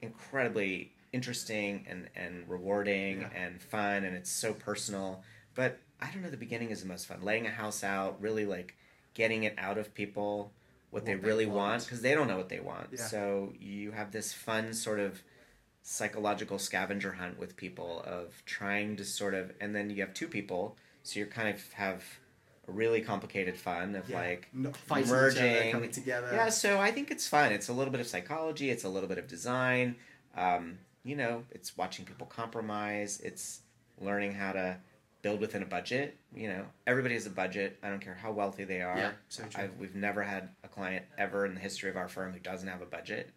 [0.02, 3.30] incredibly interesting and, and rewarding Yeah.
[3.36, 5.24] and fun and it's so personal.
[5.56, 7.22] But I don't know, the beginning is the most fun.
[7.22, 8.76] Laying a house out, really like
[9.14, 10.52] getting it out of people
[10.92, 11.84] what, they What they really want.
[11.84, 12.88] because they don't know what they want.
[12.92, 13.06] Yeah.
[13.06, 15.22] So you have this fun sort of
[15.82, 20.28] psychological scavenger hunt with people of trying to sort of and then you have two
[20.28, 22.04] people so you kind of have
[22.68, 24.20] a really complicated fun of Yeah.
[24.20, 25.72] like Not fighting each other, merging.
[25.72, 26.30] coming together.
[26.32, 27.52] yeah, so I think it's fun.
[27.52, 28.70] It's a little bit of psychology.
[28.70, 29.96] It's a little bit of design.
[30.36, 33.20] Um, you know, it's watching people compromise.
[33.24, 33.62] It's
[34.00, 34.78] learning how to
[35.22, 36.18] build within a budget.
[36.36, 37.78] You know, everybody has a budget.
[37.84, 38.98] I don't care how wealthy they are.
[38.98, 39.64] Yeah, so true.
[39.64, 42.68] I've, we've never had a client ever in the history of our firm who doesn't
[42.68, 43.30] have a budget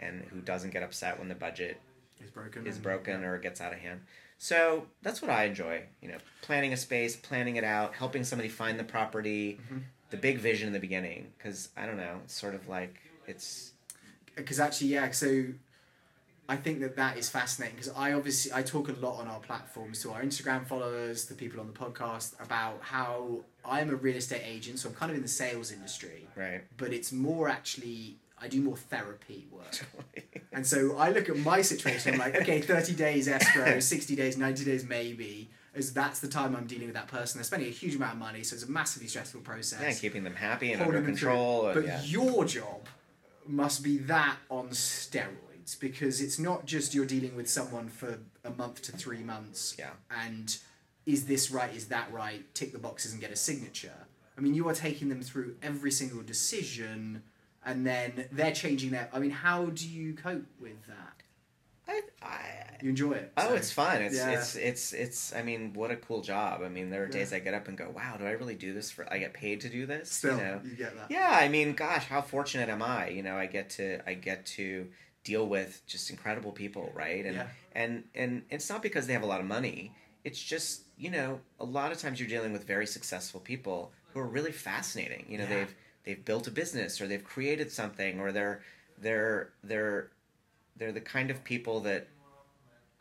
[0.00, 1.80] and who doesn't get upset when the budget
[2.22, 2.66] is broken.
[2.66, 4.00] is broken or gets out of hand.
[4.38, 5.84] So that's what I enjoy.
[6.00, 9.78] You know, planning a space, planning it out, helping somebody find the property, Mm-hmm.
[10.10, 11.28] the big vision in the beginning.
[11.38, 13.72] Because I don't know, it's sort of like it's
[14.34, 15.44] because actually yeah so
[16.48, 19.40] i think that that is fascinating because i obviously i talk a lot on our
[19.40, 24.16] platforms to our instagram followers the people on the podcast about how i'm a real
[24.16, 26.62] estate agent so i'm kind of in the sales industry right.
[26.76, 29.86] but it's more actually i do more therapy work
[30.52, 34.36] and so i look at my situation i'm like okay 30 days escrow 60 days
[34.36, 37.72] 90 days maybe as that's the time i'm dealing with that person they're spending a
[37.72, 40.82] huge amount of money so it's a massively stressful process yeah, keeping them happy and
[40.82, 41.28] holding under through.
[41.28, 41.70] control.
[41.74, 42.02] But yeah.
[42.02, 42.88] your job
[43.46, 48.50] must be that on steroids because it's not just you're dealing with someone for a
[48.50, 49.76] month to three months.
[49.78, 49.90] Yeah.
[50.10, 50.56] And
[51.06, 51.74] is this right?
[51.74, 52.52] Is that right?
[52.54, 54.06] Tick the boxes and get a signature.
[54.36, 57.22] I mean, you are taking them through every single decision,
[57.64, 59.08] and then they're changing their.
[59.12, 61.22] I mean, how do you cope with that?
[61.88, 63.32] I, I, You enjoy it.
[63.36, 64.00] oh, it's fun.
[64.02, 64.30] It's Yeah.
[64.30, 65.34] it's it's it's.
[65.34, 66.62] I mean, what a cool job.
[66.62, 67.12] I mean, there are Yeah.
[67.12, 69.12] days I get up and go, "Wow, do I really do this for?
[69.12, 70.60] I get paid to do this." Still, you know.
[70.64, 71.10] you get that.
[71.10, 73.08] Yeah, I mean, gosh, how fortunate am I?
[73.08, 74.88] You know, I get to I get to
[75.24, 77.24] deal with just incredible people, right?
[77.24, 77.48] And Yeah.
[77.74, 79.92] and and it's not because they have a lot of money.
[80.24, 84.20] It's just you know, a lot of times you're dealing with very successful people who
[84.20, 85.24] are really fascinating.
[85.28, 85.56] You know, Yeah.
[85.56, 88.62] they've they've built a business or they've created something or they're
[88.98, 90.10] they're they're
[90.76, 92.08] they're the kind of people that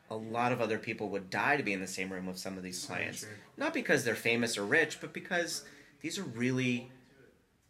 [0.10, 2.58] a lot of other people would die to be in the same room with some
[2.58, 3.26] of these clients.
[3.56, 5.64] Not because they're famous or rich, but because
[6.02, 6.92] these are really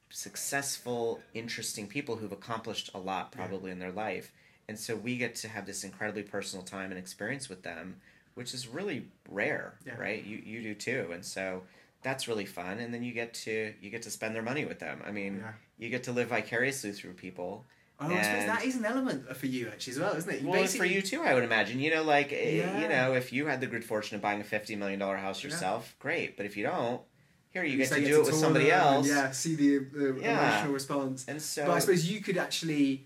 [0.09, 4.31] successful, interesting people who've accomplished a lot probably in their life.
[4.72, 7.97] And so we get to have this incredibly personal time and experience with them,
[8.36, 9.97] which is really rare, Yeah.
[9.99, 10.24] right?
[10.24, 11.09] You you do too.
[11.11, 11.63] And so
[12.03, 14.80] that's really fun and then you get to you get to spend their money with
[14.80, 15.01] them.
[15.05, 15.51] I mean, Yeah.
[15.78, 17.65] you get to live vicariously through people.
[17.99, 20.41] Oh, I suppose And- that is an element for you actually as well, isn't it?
[20.41, 21.82] You well, for you too, I would imagine.
[21.82, 22.82] You know, like eh, Yeah.
[22.82, 25.43] you know, if you had the good fortune of buying a fifty million dollar house
[25.43, 25.49] Yeah.
[25.49, 26.38] yourself, great.
[26.38, 27.01] But if you don't,
[27.49, 29.05] here you you get to get do it with somebody else.
[29.09, 30.39] Yeah, see the, the Yeah.
[30.39, 31.26] emotional response.
[31.28, 33.05] And so, but I suppose you could actually.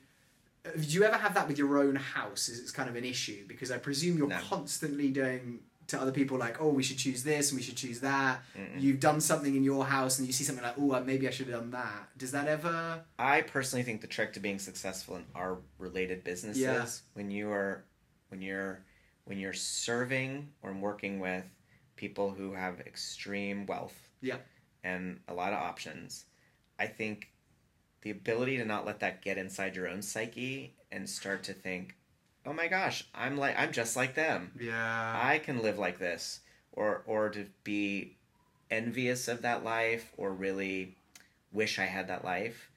[0.73, 2.49] Do you ever have that with your own house?
[2.49, 4.39] Is it's kind of an issue because I presume you're No.
[4.39, 7.99] constantly doing to other people like, oh, we should choose this and we should choose
[7.99, 8.41] that.
[8.57, 8.81] Mm-mm.
[8.81, 11.47] You've done something in your house and you see something like, oh, maybe I should
[11.47, 12.09] have done that.
[12.17, 13.03] Does that ever?
[13.19, 16.87] I personally think the trick to being successful in our related businesses Yeah.
[17.13, 17.83] when you are
[18.29, 18.79] when you're
[19.25, 21.45] when you're serving or working with
[21.95, 24.37] people who have extreme wealth Yeah.
[24.83, 26.25] and a lot of options,
[26.79, 27.29] I think
[28.05, 31.95] the ability to not let that get inside your own psyche and start to think,
[32.45, 34.51] "Oh my gosh, I'm like I'm just like them.
[34.59, 35.19] Yeah.
[35.23, 36.41] I can live like this."
[36.71, 38.15] Or or to be
[38.69, 40.95] envious of that life or really
[41.51, 42.69] wish I had that life.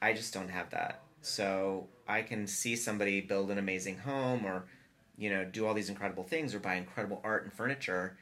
[0.00, 1.02] I just don't have that.
[1.22, 4.66] So I can see somebody build an amazing home or,
[5.16, 8.16] you know, do all these incredible things or buy incredible art and furniture,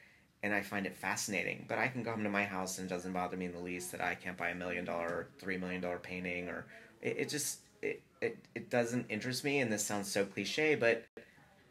[0.46, 1.64] and I find it fascinating.
[1.68, 3.58] But I can go home to my house and it doesn't bother me in the
[3.58, 6.64] least that I can't buy a million dollar or three million dollar painting or
[7.02, 9.58] it, it just it, it it doesn't interest me.
[9.58, 11.04] And this sounds so cliche, but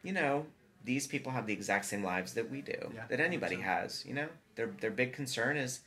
[0.03, 0.45] you know,
[0.83, 3.63] these people have the exact same lives that we do, Yeah, that anybody 100%.
[3.63, 4.05] has.
[4.05, 5.79] You know, their their big concern is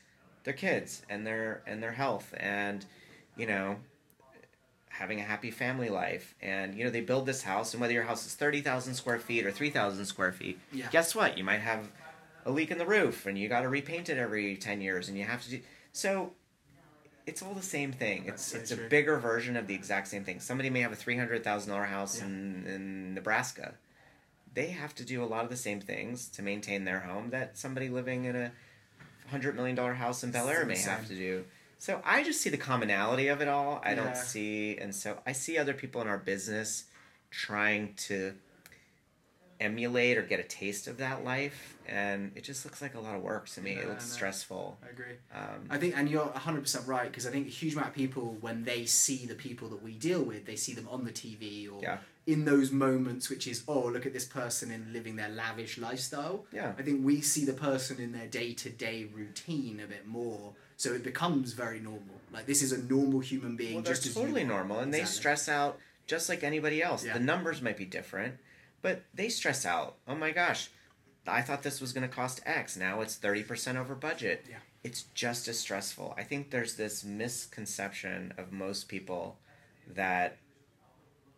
[0.45, 2.87] their kids and their and their health and
[3.37, 3.77] you know
[4.89, 8.03] having a happy family life and you know they build this house and whether your
[8.03, 10.89] house is 30,000 square feet or 3,000 square feet Yeah.
[10.91, 11.89] guess what you might have
[12.49, 15.19] a leak in the roof and you got to repaint it every 10 years and
[15.19, 15.61] you have to do
[15.93, 16.33] so
[17.27, 18.87] it's all the same thing it's it's true.
[18.87, 22.25] a bigger version of the exact same thing somebody may have a $300,000 house Yeah.
[22.27, 23.75] in in Nebraska
[24.55, 27.59] they have to do a lot of the same things to maintain their home that
[27.59, 28.51] somebody living in a
[29.31, 31.45] hundred million dollar house in Bel Air may have to do.
[31.79, 33.81] So I just see the commonality of it all.
[33.85, 33.97] I Yeah.
[34.05, 36.85] don't see, and so I see other people in our business
[37.31, 38.35] trying to
[39.61, 43.15] emulate or get a taste of that life, and it just looks like a lot
[43.17, 43.73] of work to me.
[43.75, 44.79] Yeah, it looks stressful.
[44.85, 45.15] I agree.
[45.35, 48.37] Um, I think, and you're 100% right, because I think a huge amount of people,
[48.41, 51.69] when they see the people that we deal with, they see them on the TV
[51.69, 51.99] or Yeah.
[52.27, 56.47] in those moments, which is, oh, look at this person in living their lavish lifestyle.
[56.53, 60.07] yeah, I think we see the person in their day to day routine a bit
[60.07, 62.21] more, so it becomes very normal.
[62.33, 65.49] Like, this is a normal human being, well, just as totally normal, and they stress
[65.49, 67.05] out just like anybody else.
[67.05, 67.15] Yeah.
[67.15, 68.35] The numbers might be different,
[68.83, 69.97] but they stress out.
[70.07, 70.71] Oh my gosh,
[71.27, 72.77] I thought this was going to cost X.
[72.77, 74.47] Now it's thirty percent over budget.
[74.49, 74.57] Yeah.
[74.85, 76.15] It's just as stressful.
[76.17, 79.39] I think there's this misconception of most people
[79.95, 80.39] that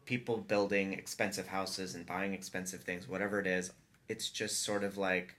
[0.05, 3.73] people building expensive houses and buying expensive things, whatever it is,
[4.09, 5.37] it's just sort of like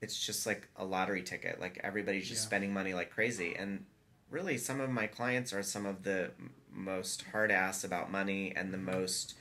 [0.00, 1.60] it's just like a lottery ticket.
[1.60, 2.46] Like everybody's just Yeah.
[2.46, 3.54] spending money like crazy.
[3.56, 3.84] And
[4.30, 6.30] really, some of my clients are some of the
[6.72, 9.34] most hard ass about money and the most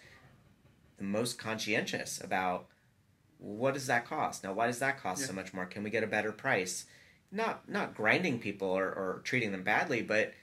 [0.98, 2.68] the most conscientious about
[3.40, 4.44] what does that cost?
[4.44, 5.66] Now, why does that cost so much more?
[5.66, 6.86] Can we get a better price?
[7.32, 10.34] Not not grinding people or, or treating them badly, but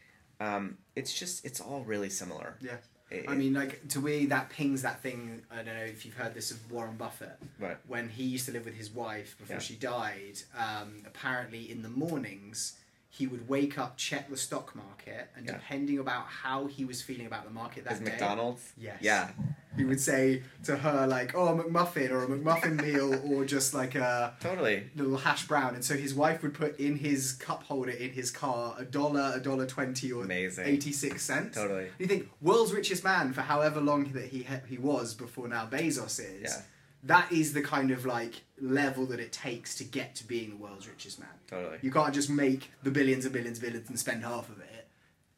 [0.40, 2.56] um, it's just it's all really similar.
[2.60, 2.76] Yeah.
[3.10, 5.42] It- I mean, like, to me, that pings that thing.
[5.50, 7.36] I don't know if you've heard this of Warren Buffett.
[7.58, 7.76] Right.
[7.86, 9.60] When he used to live with his wife before Yeah.
[9.60, 12.74] she died, um, apparently in the mornings,
[13.16, 15.52] he would wake up, check the stock market, and Yeah.
[15.52, 18.72] depending about how he was feeling about the market that Is day, McDonald's?
[18.76, 18.96] Yes.
[19.00, 19.30] Yeah.
[19.76, 23.74] he would say to her, like, oh, a McMuffin or a McMuffin meal or just
[23.74, 24.88] like a Totally.
[24.96, 25.74] little hash brown.
[25.74, 29.32] And so his wife would put in his cup holder in his car a dollar,
[29.34, 30.66] a dollar twenty, or Amazing.
[30.66, 31.56] 86 cents.
[31.56, 31.88] Totally.
[31.98, 36.20] You think world's richest man for however long that he he was before now Bezos
[36.20, 36.42] is.
[36.42, 36.62] Yeah.
[37.04, 40.56] That is the kind of like level that it takes to get to being the
[40.56, 41.28] world's richest man.
[41.46, 41.78] Totally.
[41.82, 44.88] You can't just make the billions and billions and billions and spend half of it.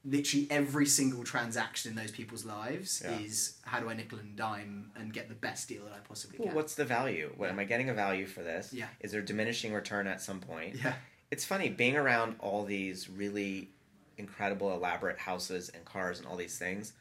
[0.04, 3.18] Literally every single transaction in those people's lives Yeah.
[3.18, 6.38] is how do I nickel and dime and get the best deal that I possibly
[6.38, 6.54] Well, can.
[6.56, 7.32] what's the value?
[7.36, 8.72] What am I getting a value for this?
[8.72, 8.86] Yeah.
[9.00, 10.76] Is there diminishing return at some point?
[10.76, 10.94] Yeah.
[11.32, 13.70] It's funny being around all these really
[14.16, 16.92] incredible, elaborate houses and cars and all these things.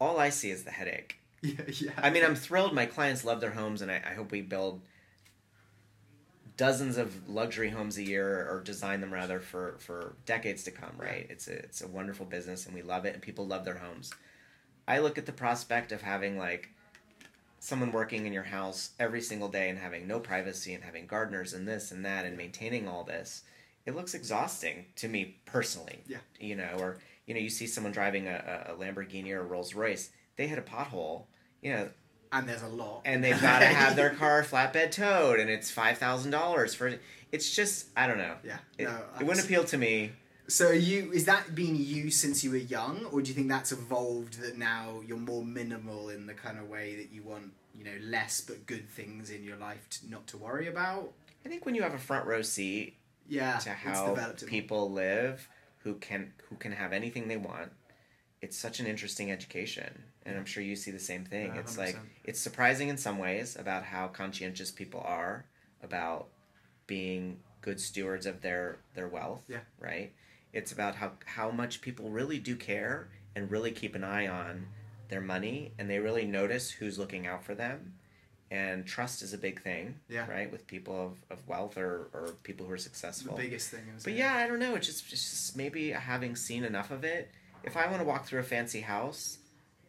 [0.00, 1.17] All I see is the headache.
[1.42, 1.90] Yeah, yeah.
[1.96, 2.74] I mean, I'm thrilled.
[2.74, 4.80] My clients love their homes, and I, I hope we build
[6.56, 10.92] dozens of luxury homes a year, or design them rather for for decades to come.
[10.96, 11.26] Right?
[11.30, 14.12] It's a it's a wonderful business, and we love it, and people love their homes.
[14.86, 16.70] I look at the prospect of having like
[17.60, 21.52] someone working in your house every single day and having no privacy and having gardeners
[21.52, 23.42] and this and that and maintaining all this.
[23.86, 26.00] It looks exhausting to me personally.
[26.06, 26.18] Yeah.
[26.38, 29.74] You know, or you know, you see someone driving a, a Lamborghini or a Rolls
[29.74, 31.24] Royce, they hit a pothole,
[31.60, 31.90] you know,
[32.32, 33.02] And there's a lot.
[33.04, 36.98] and they've got to have their car flatbed towed, and it's five thousand dollars for.
[37.30, 38.36] It's just I don't know.
[38.42, 38.56] Yeah.
[38.78, 40.12] It, No, it wouldn't appeal to me.
[40.46, 43.70] So you is that been you since you were young, or do you think that's
[43.72, 47.84] evolved that now you're more minimal in the kind of way that you want, you
[47.84, 51.12] know, less but good things in your life to, not to worry about?
[51.44, 52.96] I think when you have a front row seat
[53.28, 54.16] Yeah, to how
[54.46, 55.46] people live,
[55.84, 57.70] who can who can have anything they want,
[58.40, 61.52] it's such an interesting education, and I'm sure you see the same thing.
[61.54, 62.00] Yeah, it's like 100%.
[62.24, 65.44] it's surprising in some ways about how conscientious people are
[65.82, 66.28] about
[66.86, 69.44] being good stewards of their their wealth.
[69.48, 69.60] Yeah.
[69.80, 70.12] Right.
[70.52, 74.66] It's about how how much people really do care and really keep an eye on
[75.08, 77.94] their money, and they really notice who's looking out for them.
[78.50, 80.26] And trust is a big thing, Yeah.
[80.26, 80.50] right?
[80.50, 80.98] With people
[81.30, 83.36] of, of wealth or, or people who are It's the successful.
[83.36, 83.82] biggest thing.
[84.02, 84.74] But yeah, I don't know.
[84.74, 87.30] It's just, it's just maybe having seen enough of it.
[87.62, 89.36] If I want to walk through a fancy house,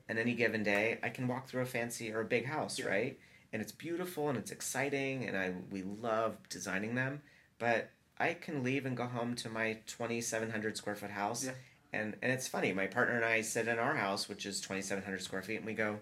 [0.10, 2.88] on any given day, I can walk through a fancy or a big house, Yeah.
[2.88, 3.20] right?
[3.54, 7.22] And it's beautiful and it's exciting, and I we love designing them.
[7.58, 7.90] But
[8.20, 11.52] I can leave and go home to my twenty seven hundred square foot house, Yeah.
[11.94, 12.74] and and it's funny.
[12.74, 15.58] My partner and I sit in our house, which is twenty seven hundred square feet,
[15.58, 16.00] and we go,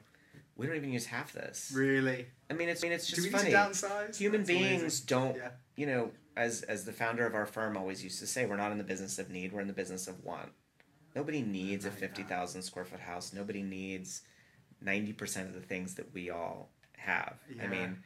[0.55, 1.71] we don't even use half this.
[1.75, 2.27] Really?
[2.49, 3.51] I mean, it's I mean, it's Do just we funny.
[3.51, 4.17] downsize?
[4.17, 4.79] Human That's amazing.
[4.79, 5.49] beings don't Yeah.
[5.75, 8.71] you know, as as the founder of our firm always used to say, we're not
[8.71, 10.51] in the business of need, we're in the business of want.
[11.17, 13.33] Nobody needs a fifty thousand square foot house.
[13.33, 14.21] Nobody needs
[14.81, 17.37] ninety percent of the things that we all have.
[17.61, 18.03] I mean,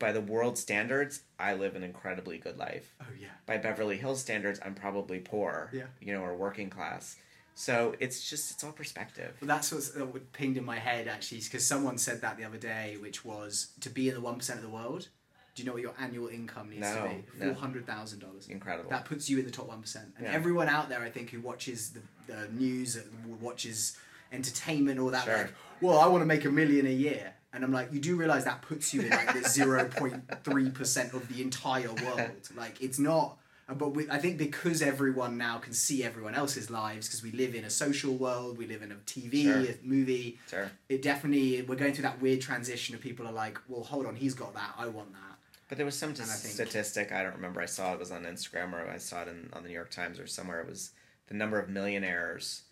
[0.00, 2.92] by the world standards, I live an incredibly good life.
[3.00, 3.28] Oh yeah.
[3.46, 5.70] By Beverly Hills standards, I'm probably poor.
[5.72, 5.84] Yeah.
[6.00, 7.16] You know, or working class.
[7.54, 9.32] So it's just it's all perspective.
[9.40, 12.44] Well, that's what's, uh, what pinged in my head actually, because someone said that the
[12.44, 15.08] other day, which was to be in the one percent of the world.
[15.54, 17.24] Do you know what your annual income needs No, to be?
[17.44, 17.52] no.
[17.52, 18.48] Four hundred thousand dollars.
[18.48, 18.90] Incredible.
[18.90, 20.12] That puts you in the top one percent.
[20.16, 20.32] And Yeah.
[20.32, 23.02] everyone out there, I think, who watches the, the news, uh,
[23.40, 23.96] watches
[24.32, 25.36] entertainment, all that, Sure.
[25.36, 27.34] like, well, I want to make a million a year.
[27.52, 30.70] And I'm like, you do realize that puts you in like the zero point three
[30.70, 32.30] percent of the entire world.
[32.56, 33.38] Like, it's not.
[33.68, 37.30] uh, But we, I think because everyone now can see everyone else's lives, because we
[37.30, 39.60] live in a social world, we live in a TV, Sure.
[39.60, 40.38] a movie.
[40.50, 40.68] Sure.
[40.88, 44.16] It definitely we're going through that weird transition of people are like, well, hold on,
[44.16, 45.33] he's got that, I want that.
[45.74, 47.60] But there was some think- statistic I don't remember.
[47.60, 49.90] I saw it was on Instagram or I saw it in, on the New York
[49.90, 50.60] Times or somewhere.
[50.60, 50.92] It was
[51.26, 52.62] the number of millionaires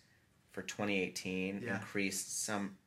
[0.53, 1.75] for 2018 Yeah.
[1.75, 2.77] increased some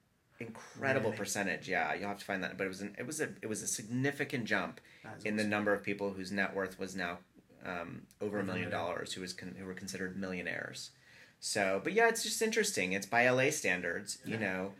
[0.41, 1.19] incredible Really?
[1.19, 1.69] percentage.
[1.69, 2.57] Yeah, you'll have to find that.
[2.57, 4.81] But it was an, it was a it was a significant jump
[5.27, 7.19] in the number of people whose net worth was now
[7.67, 10.93] um, over a million dollars who was con- who were considered millionaires.
[11.41, 12.95] So, but yeah, it's just interesting.
[12.95, 14.73] It's by LA standards, you know.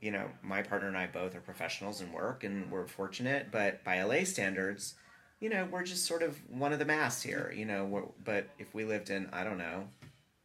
[0.00, 3.48] You know, my partner and I both are professionals and work, and we're fortunate.
[3.50, 4.94] But by LA standards,
[5.40, 7.52] you know, we're just sort of one of the mass here.
[7.56, 9.88] You know, but if we lived in I don't know,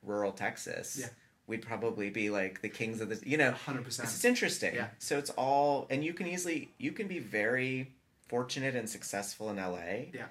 [0.04, 1.08] rural Texas, Yeah.
[1.48, 3.22] we'd probably be like the kings of the.
[3.28, 4.10] You know, hundred percent.
[4.10, 4.76] it's interesting.
[4.76, 4.88] Yeah.
[5.00, 7.94] So it's all, and you can easily you can be very
[8.28, 10.08] fortunate and successful in LA.
[10.14, 10.28] Yeah.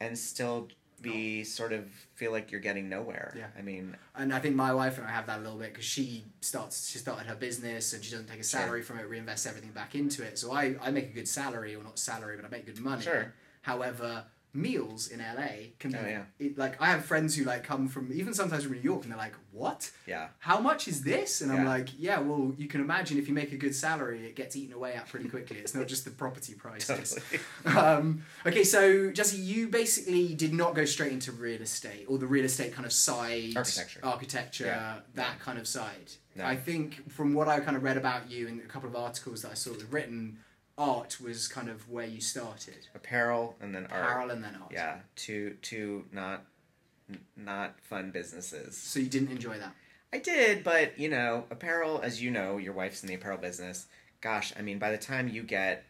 [0.00, 0.68] And still
[1.02, 1.84] be sort of
[2.14, 3.34] feel like you're getting nowhere.
[3.36, 3.46] Yeah.
[3.58, 5.84] I mean, And I think my wife and I have that a little bit because
[5.84, 8.60] she starts she started her business and she doesn't take a Sure.
[8.60, 10.38] salary from it, reinvests everything back into it.
[10.38, 13.02] So I, I make a good salary, or not salary, but I make good money.
[13.02, 13.32] Sure.
[13.62, 14.24] However,
[14.54, 16.22] meals in LA can be Oh, yeah.
[16.38, 19.10] it, like I have friends who like come from even sometimes from New York and
[19.10, 19.90] they're like, What?
[20.06, 20.28] yeah.
[20.38, 21.40] How much is this?
[21.40, 24.36] And I'm like, Yeah, well you can imagine if you make a good salary it
[24.36, 25.56] gets eaten away at pretty quickly.
[25.58, 27.18] It's not just the property prices.
[27.64, 27.76] Totally.
[27.78, 32.26] um, okay, so Jesse, you basically did not go straight into real estate or the
[32.26, 34.00] real estate kind of side, Architecture.
[34.02, 34.94] architecture, Yeah.
[35.14, 36.12] that kind of side.
[36.36, 36.44] No.
[36.44, 39.42] I think from what I kind of read about you in a couple of articles
[39.42, 40.38] that I saw that was written,
[40.78, 42.86] art was kind of where you started.
[42.94, 44.02] Apparel and then art.
[44.04, 44.72] Apparel and then art.
[44.72, 44.98] Yeah.
[45.16, 46.44] Two two not
[47.08, 48.76] n- not fun businesses.
[48.76, 49.74] So you didn't enjoy that.
[50.12, 53.86] I did, but you know, apparel, as you know, your wife's in the apparel business.
[54.20, 55.84] Gosh, I mean, by the time you get,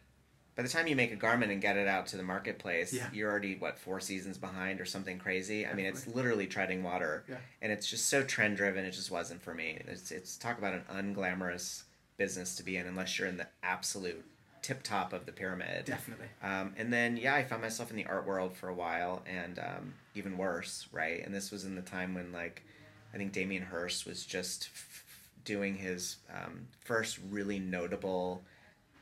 [0.56, 3.08] by the time you make a garment and get it out to the marketplace, Yeah.
[3.12, 5.66] you're already what four seasons behind or something crazy.
[5.66, 7.36] I mean, it's literally treading water, Yeah.
[7.60, 8.84] and it's just so trend driven.
[8.84, 9.82] It just wasn't for me.
[9.86, 11.82] It's it's talk about an unglamorous
[12.16, 14.24] business to be in unless you're in the absolute
[14.64, 15.84] tip top of the pyramid.
[15.84, 16.26] Definitely.
[16.42, 19.58] Um, and then yeah, I found myself in the art world for a while, and
[19.58, 21.22] um, even worse, right?
[21.22, 22.62] And this was in the time when like
[23.12, 25.04] I think Damien Hirst was just f-
[25.44, 28.42] doing his um, first really notable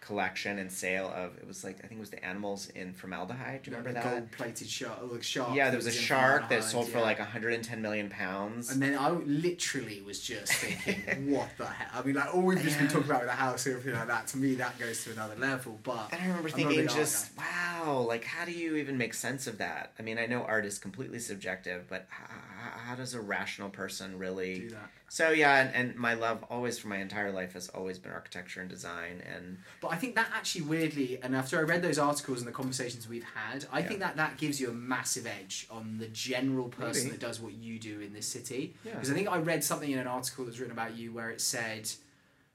[0.03, 3.63] collection and sale of it was like I think it was the animals in formaldehyde.
[3.63, 4.19] Do you remember the that?
[4.19, 5.55] gold-plated shark, oh, or the shark.
[5.55, 7.05] Yeah, there was a shark that sold for yeah.
[7.05, 8.73] like 110 million pounds.
[8.73, 11.89] And then I literally was just thinking, what the hell?
[11.95, 14.09] I mean, like all we've just been talking about with the house and everything like
[14.09, 14.27] that.
[14.29, 15.79] To me, that goes to another level.
[15.85, 18.99] But And I remember I'm not a thinking, just wow, like how do you even
[18.99, 19.93] make sense of that?
[19.99, 24.19] I mean, I know art is completely subjective, but how, how does a rational person
[24.19, 24.59] really?
[24.59, 24.91] do that.
[25.13, 28.63] So yeah, and, and my love always for my entire life has always been architecture
[28.63, 32.39] and design, and But I think that actually weirdly, and after I read those articles
[32.39, 33.89] and the conversations we've had, I Yeah.
[33.89, 37.19] think that that gives you a massive edge on the general person Maybe.
[37.19, 38.75] that does what you do in this city.
[38.85, 38.93] Yeah.
[38.95, 41.29] Because I think I read something in an article that was written about you where
[41.29, 41.91] it said,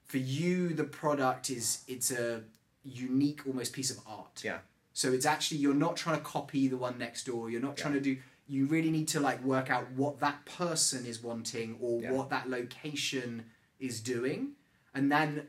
[0.07, 2.41] for you, the product is it's a
[2.83, 4.41] unique, almost piece of art.
[4.43, 4.61] Yeah.
[4.93, 7.51] So it's actually you're not trying to copy the one next door.
[7.51, 8.17] You're not trying to do.
[8.47, 12.11] You really need to like work out what that person is wanting or Yeah.
[12.11, 13.45] what that location
[13.79, 14.53] is doing,
[14.93, 15.47] and then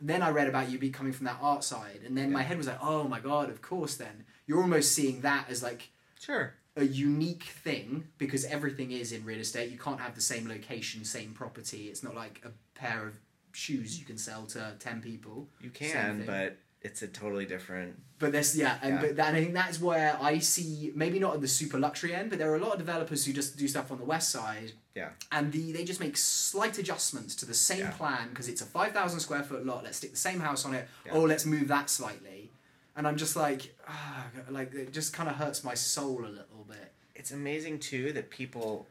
[0.00, 2.56] then I read about you be coming from that art side, and then my head
[2.56, 3.96] was like, oh my god, of course.
[3.96, 9.24] Then you're almost seeing that as like sure, a unique thing because everything is in
[9.24, 9.70] real estate.
[9.72, 11.88] You can't have the same location, same property.
[11.88, 13.14] It's not like a pair of
[13.52, 15.48] shoes you can sell to ten people.
[15.60, 18.00] you can, but it's a totally different.
[18.18, 19.00] But this, yeah, and Yeah.
[19.00, 22.30] but that, I think that's where I see maybe not at the super luxury end,
[22.30, 24.72] but there are a lot of developers who just do stuff on the west side.
[24.94, 25.10] Yeah.
[25.32, 27.90] And the they just make slight adjustments to the same Yeah.
[27.92, 29.84] plan because it's a five thousand square foot lot.
[29.84, 30.88] Let's stick the same house on it.
[31.06, 31.12] Yeah.
[31.12, 32.50] Oh, let's move that slightly.
[32.96, 36.64] And I'm just like, ah, like it just kind of hurts my soul a little
[36.68, 36.92] bit.
[37.14, 38.86] It's amazing too that people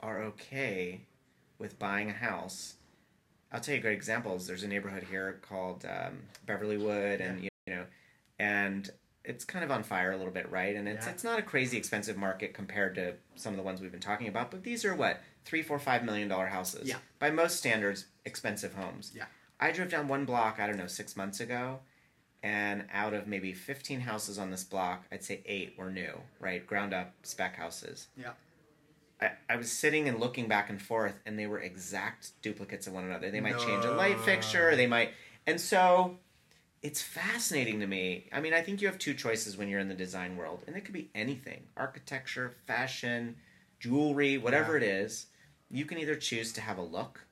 [0.00, 1.02] are okay
[1.58, 2.74] with buying a house.
[3.52, 4.46] I'll tell you great examples.
[4.46, 7.84] There's a neighborhood here called um, Beverlywood, and you know,
[8.38, 8.90] and
[9.24, 10.76] it's kind of on fire a little bit, right?
[10.76, 11.12] And it's Yeah.
[11.12, 14.28] it's not a crazy expensive market compared to some of the ones we've been talking
[14.28, 16.88] about, but these are what three, four, five million dollar houses.
[16.88, 16.98] Yeah.
[17.18, 19.12] By most standards, expensive homes.
[19.14, 19.24] Yeah.
[19.58, 20.58] I drove down one block.
[20.60, 21.80] I don't know six months ago.
[22.42, 26.64] And out of maybe 15 houses on this block, I'd say eight were new, right?
[26.64, 28.06] Ground up spec houses.
[28.16, 28.32] Yeah.
[29.20, 32.92] I, I was sitting and looking back and forth, and they were exact duplicates of
[32.92, 33.30] one another.
[33.30, 35.10] They might change a light fixture, they might.
[35.46, 36.18] And so
[36.82, 38.28] it's fascinating to me.
[38.32, 40.76] I mean, I think you have two choices when you're in the design world, and
[40.76, 43.36] it could be anything architecture, fashion,
[43.80, 45.26] jewelry, whatever it is.
[45.70, 47.26] You can either choose to have a look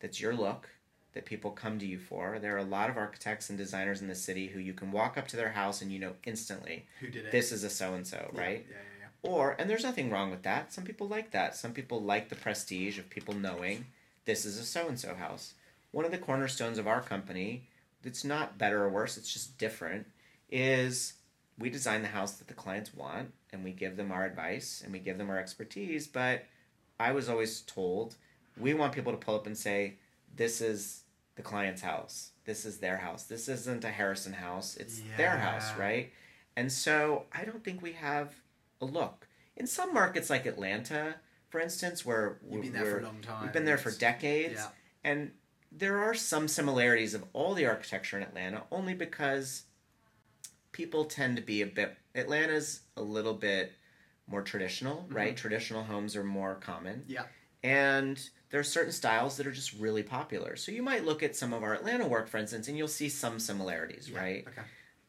[0.00, 0.68] that's your look
[1.12, 2.38] that people come to you for.
[2.38, 5.16] There are a lot of architects and designers in the city who you can walk
[5.16, 7.30] up to their house and you know instantly Who did it?
[7.30, 8.66] this is a so and so, Yeah, right?
[8.68, 8.85] Yeah, yeah, yeah.
[9.26, 10.72] Or, and there's nothing wrong with that.
[10.72, 11.56] Some people like that.
[11.56, 13.86] Some people like the prestige of people knowing
[14.24, 15.54] this is a so and so house.
[15.92, 17.68] One of the cornerstones of our company,
[18.04, 20.06] it's not better or worse, it's just different,
[20.50, 21.14] is
[21.58, 24.92] we design the house that the clients want and we give them our advice and
[24.92, 26.06] we give them our expertise.
[26.06, 26.44] But
[27.00, 28.16] I was always told
[28.58, 29.94] we want people to pull up and say,
[30.34, 31.02] this is
[31.36, 32.30] the client's house.
[32.44, 33.24] This is their house.
[33.24, 34.76] This isn't a Harrison house.
[34.76, 36.12] It's their house, right?
[36.56, 38.34] And so I don't think we have
[38.80, 39.26] a look.
[39.56, 41.16] In some markets like Atlanta,
[41.48, 43.42] for instance, where You've been there for a long time.
[43.42, 44.68] we've been there for decades, Yeah.
[45.04, 45.32] and
[45.72, 49.64] there are some similarities of all the architecture in Atlanta, only because
[50.72, 51.96] people tend to be a bit.
[52.14, 53.72] Atlanta's a little bit
[54.26, 55.36] more traditional, right?
[55.36, 57.12] Traditional homes are more common, Mm-hmm.
[57.12, 57.24] Yeah.
[57.62, 60.56] and there are certain styles that are just really popular.
[60.56, 63.08] So you might look at some of our Atlanta work, for instance, and you'll see
[63.08, 64.18] some similarities, Yeah.
[64.18, 64.44] right?
[64.48, 64.62] Okay.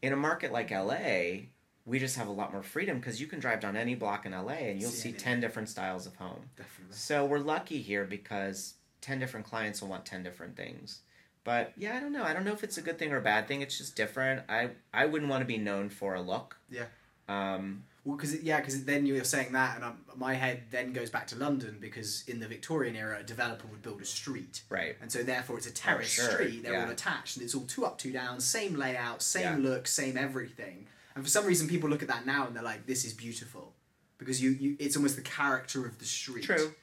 [0.03, 1.47] in a market like LA,
[1.87, 4.33] we just have a lot more freedom because you can drive down any block in
[4.33, 6.49] LA and you'll See see 10 different styles of home.
[6.57, 6.95] Definitely.
[6.95, 10.99] So we're lucky here because 10 different clients will want 10 different things.
[11.45, 12.23] But yeah, I don't know.
[12.23, 13.61] I don't know if it's a good thing or a bad thing.
[13.61, 14.43] It's just different.
[14.49, 16.57] I I wouldn't want to be known for a look.
[16.69, 16.87] Yeah.
[17.29, 21.09] Um, Well, because yeah, because then you're saying that, and I'm, my head then goes
[21.09, 24.97] back to London because in the Victorian era, a developer would build a street, right.
[25.01, 26.63] and so therefore it's a terrace sure, street.
[26.63, 29.69] They're all attached, and it's all two up, two down, same layout, same Yeah.
[29.69, 30.87] look, same everything.
[31.17, 33.73] And for some reason, people look at that now and they're like, "This is beautiful,"
[34.19, 36.43] because you, you it's almost the character of the street.
[36.43, 36.75] True.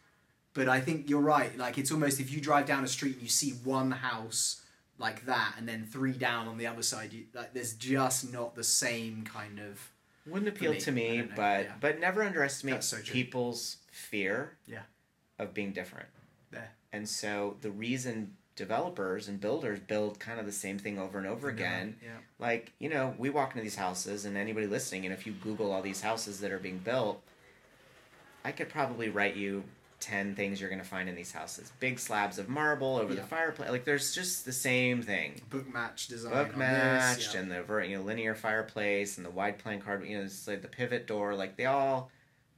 [0.54, 1.56] But I think you're right.
[1.56, 4.62] Like it's almost if you drive down a street and you see one house
[4.98, 8.56] like that, and then three down on the other side, you, like there's just not
[8.56, 9.92] the same kind of.
[10.26, 11.72] Wouldn't appeal me, to me, know, but yeah.
[11.80, 14.80] but never underestimate so people's fear Yeah.
[15.38, 16.08] of being different.
[16.50, 16.72] There.
[16.92, 21.26] And so the reason developers and builders build kind of the same thing over and
[21.26, 22.10] over again, Yeah.
[22.38, 25.72] like, you know, we walk into these houses and anybody listening, and if you Google
[25.72, 27.22] all these houses that are being built,
[28.44, 29.64] I could probably write you
[30.00, 31.72] 10 things you're going to find in these houses.
[31.80, 33.70] Big slabs of marble over the fireplace.
[33.70, 35.40] Like, there's just the same thing.
[35.48, 36.32] book match design.
[36.32, 37.40] Book on matched this, yeah.
[37.40, 40.60] and the you know linear fireplace and the wide plan card you know it's like
[40.62, 42.10] the pivot door like they all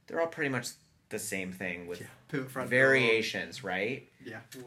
[0.07, 0.67] they're all pretty much
[1.09, 2.07] the same thing with yeah.
[2.27, 4.41] Pivot front variations right door.
[4.53, 4.61] Yeah.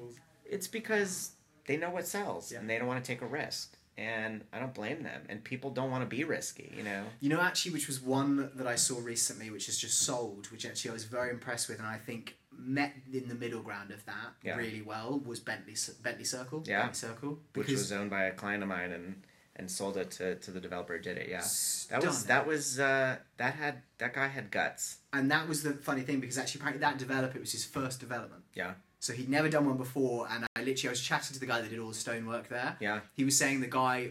[0.50, 1.32] It's because
[1.66, 2.58] they know what sells Yeah.
[2.58, 5.22] and they don't want to take a risk and I don't blame them.
[5.28, 7.04] And people don't want to be risky, you know.
[7.20, 10.64] You know, actually, which was one that I saw recently, which is just sold, which
[10.66, 14.04] actually I was very impressed with, and I think met in the middle ground of
[14.06, 14.56] that Yeah.
[14.56, 16.64] really well was Bentley Bentley Circle.
[16.66, 16.80] Yeah.
[16.82, 19.22] Bentley Circle, which was owned by a client of mine and
[19.56, 21.28] and sold it to, to the developer who did it.
[21.28, 21.44] Yeah,
[21.90, 24.98] that was that was uh, that had that guy had guts.
[25.12, 28.00] and that was the funny thing because actually apparently that developer it was his first
[28.00, 28.42] development.
[28.54, 31.46] Yeah, So he'd never done one before, and I literally I was chatting to the
[31.46, 32.76] guy that did all the stonework there.
[32.80, 34.10] yeah, He was saying the guy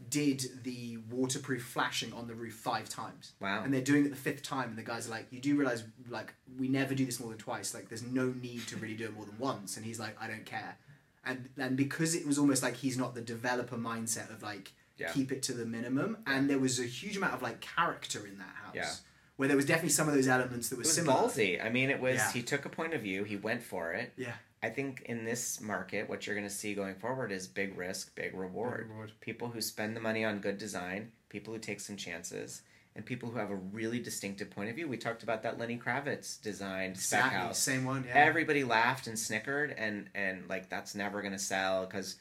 [0.00, 3.32] redid the waterproof flashing on the roof five times.
[3.40, 3.62] wow.
[3.62, 5.84] And they're doing it the fifth time, and the guys are like, "You do realize,
[6.08, 7.74] like, we never do this more than twice.
[7.74, 10.26] Like, there's no need to really do it more than once." And he's like, "I
[10.26, 10.76] don't care."
[11.24, 15.12] And and because it was almost like he's not the developer mindset of like Yeah.
[15.12, 18.38] keep it to the minimum, and there was a huge amount of like character in
[18.38, 18.74] that house.
[18.74, 18.92] Yeah.
[19.36, 21.16] Where there was definitely some of those elements that were It was similar.
[21.28, 21.62] ballsy.
[21.64, 22.32] I mean, it was Yeah.
[22.32, 24.12] he took a point of view, he went for it.
[24.16, 24.34] Yeah.
[24.62, 28.14] I think in this market, what you're going to see going forward is big risk,
[28.14, 28.88] big reward.
[28.88, 29.12] reward.
[29.20, 32.62] People who spend the money on good design, people who take some chances,
[32.96, 34.88] and people who have a really distinctive point of view.
[34.88, 37.58] We talked about that Lenny Kravitz designed spec Exactly, house.
[37.58, 38.04] Same one.
[38.08, 38.14] Yeah.
[38.14, 42.16] Everybody laughed and snickered, and and like that's never going to sell because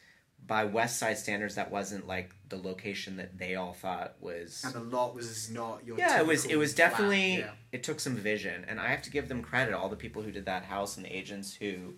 [0.48, 4.64] by West Side standards, that wasn't like the location that they all thought was.
[4.64, 5.98] and the lot was not your.
[5.98, 6.46] Yeah, it was.
[6.46, 7.38] It was definitely.
[7.38, 7.52] yeah.
[7.72, 9.74] It took some vision, and I have to give them credit.
[9.74, 11.96] All the people who did that house and the agents who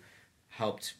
[0.48, 0.94] helped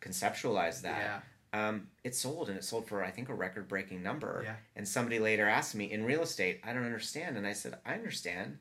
[0.00, 1.22] conceptualize that.
[1.52, 1.68] Yeah.
[1.68, 4.42] Um, it sold, and it sold for I think a record-breaking number.
[4.44, 4.56] Yeah.
[4.74, 7.94] And somebody later asked me in real estate, I don't understand, and I said, I
[7.94, 8.58] understand.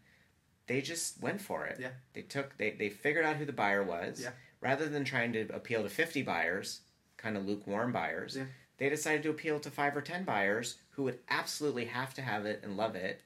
[0.67, 1.77] They just went for it.
[1.79, 1.89] Yeah.
[2.13, 2.57] They took.
[2.57, 4.21] They they figured out who the buyer was.
[4.23, 4.31] Yeah.
[4.61, 6.81] Rather than trying to appeal to fifty buyers,
[7.25, 8.37] kind of lukewarm buyers.
[8.37, 8.43] Yeah.
[8.77, 12.45] They decided to appeal to five or ten buyers who would absolutely have to have
[12.45, 13.21] it and love it,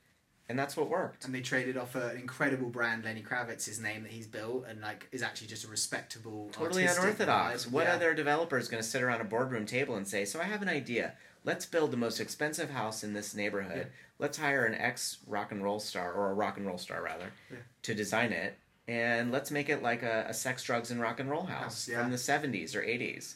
[0.48, 1.26] and that's what worked.
[1.26, 5.08] and they traded off an incredible brand, Lenny Kravitz's name that he's built, and like
[5.12, 7.66] is actually just a respectable, Totally unorthodox.
[7.66, 7.72] vibe.
[7.72, 7.94] What Yeah.
[7.96, 10.62] other developer is going to sit around a boardroom table and say, "So I have
[10.62, 11.16] an idea.
[11.44, 13.88] Let's build the most expensive house in this neighborhood.
[13.88, 13.94] Yeah.
[14.18, 17.32] Let's hire an ex rock and roll star or a rock and roll star rather
[17.52, 17.58] Yeah.
[17.84, 18.56] to design it,
[18.88, 21.96] and let's make it like a, a sex, drugs, and rock and roll house House,
[22.02, 23.36] from the '70s or '80s."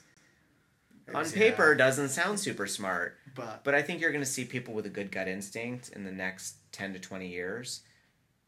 [1.13, 4.45] On paper, yeah, doesn't sound super smart, but but I think you're going to see
[4.45, 7.81] people with a good gut instinct in the next ten to twenty years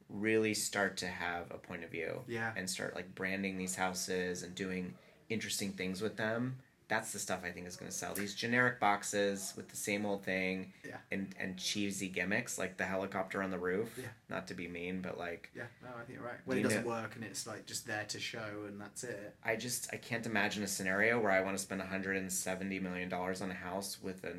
[0.10, 4.44] really start to have a point of view yeah, and start like branding these houses
[4.44, 4.94] and doing
[5.30, 6.58] interesting things with them.
[6.88, 8.14] That's the stuff I think is going to sell.
[8.14, 10.98] These generic boxes with the same old thing Yeah.
[11.12, 13.90] and and cheesy gimmicks like the helicopter on the roof.
[13.98, 14.06] Yeah.
[14.30, 16.38] Not to be mean, but like yeah, no, I think you're right.
[16.46, 19.36] When it doesn't know- work and it's like just there to show and that's it.
[19.44, 23.42] I just I can't imagine a scenario where I want to spend 170 million dollars
[23.42, 24.34] on a house with a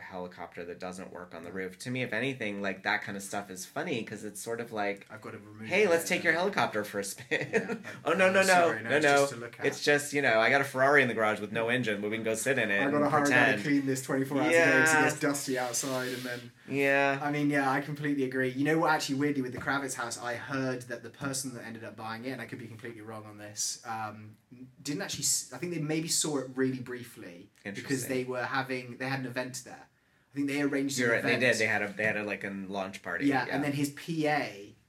[0.00, 1.78] helicopter that doesn't work on the roof.
[1.80, 4.72] To me, if anything, like that kind of stuff is funny because it's sort of
[4.72, 5.68] like I've got to remove.
[5.68, 7.48] Hey, let's take your helicopter for a spin.
[7.52, 7.74] Yeah,
[8.04, 9.12] oh no no no sorry, no it's no!
[9.16, 9.66] just to look at.
[9.66, 12.10] It's just you know I got a Ferrari in the garage with no engine, but
[12.10, 14.02] we can go sit in it I've got to hire a guy to clean this
[14.02, 15.00] 24 hours a day because Yeah.
[15.00, 18.50] it gets dusty outside and then Yeah, I mean, yeah, I completely agree.
[18.50, 18.90] You know what?
[18.90, 22.24] Actually, weirdly, with the Kravitz house, I heard that the person that ended up buying
[22.24, 24.36] it, and I could be completely wrong on this, um,
[24.82, 25.24] didn't actually.
[25.24, 29.20] s- I think they maybe saw it really briefly because they were having they had
[29.20, 29.86] an event there.
[30.32, 31.22] I think they arranged you're right.
[31.22, 31.56] They did.
[31.56, 33.26] They had a they had a like a launch party.
[33.26, 34.42] yeah, and then his PA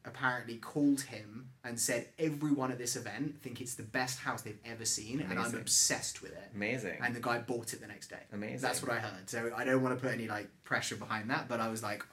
[0.05, 4.59] apparently called him and said, "Everyone at this event think it's the best house they've
[4.65, 8.07] ever seen, and I'm obsessed with it." amazing, And the guy bought it the next
[8.09, 8.23] day.
[8.33, 8.59] amazing.
[8.59, 9.29] That's what I heard.
[9.29, 12.03] So I don't want to put any like pressure behind that, but I was like,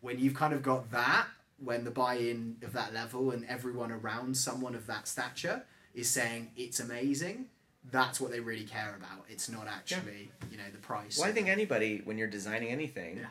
[0.00, 1.26] when you've kind of got that,
[1.62, 5.62] when the buy-in of that level and everyone around someone of that stature
[5.94, 7.46] is saying it's amazing,
[7.90, 9.24] that's what they really care about.
[9.28, 11.18] It's not actually, you know, the price.
[11.18, 13.26] Well, I think anybody when you're designing anything, Yeah.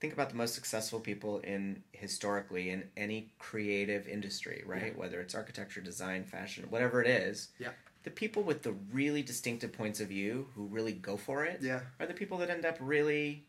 [0.00, 4.96] Think about the most successful people in historically in any creative industry, right?
[4.96, 7.48] Whether it's architecture, design, fashion, whatever it is.
[7.58, 7.70] Yeah.
[8.02, 11.80] The people with the really distinctive points of view who really go for it Yeah.
[11.98, 13.46] are the people that end up really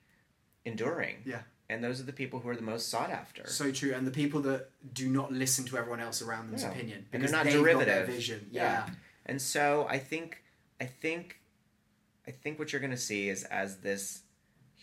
[0.65, 1.18] enduring.
[1.26, 1.41] Yeah.
[1.69, 3.45] And those are the people who are the most sought after.
[3.48, 6.72] So true, and the people that do not listen to everyone else around them's Yeah.
[6.72, 8.15] opinion And they're because not they've got their derivative.
[8.15, 8.48] vision.
[8.52, 8.88] Yeah.
[8.88, 8.94] Yeah.
[9.26, 10.44] And so I think
[10.80, 11.41] I think
[12.26, 14.22] I think what you're going to see is as this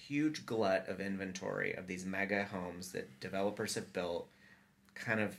[0.07, 4.29] huge glut of inventory of these mega homes that developers have built
[4.95, 5.37] kind of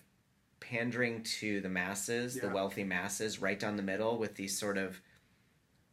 [0.59, 4.99] pandering to the masses, the wealthy masses right down the middle with these sort of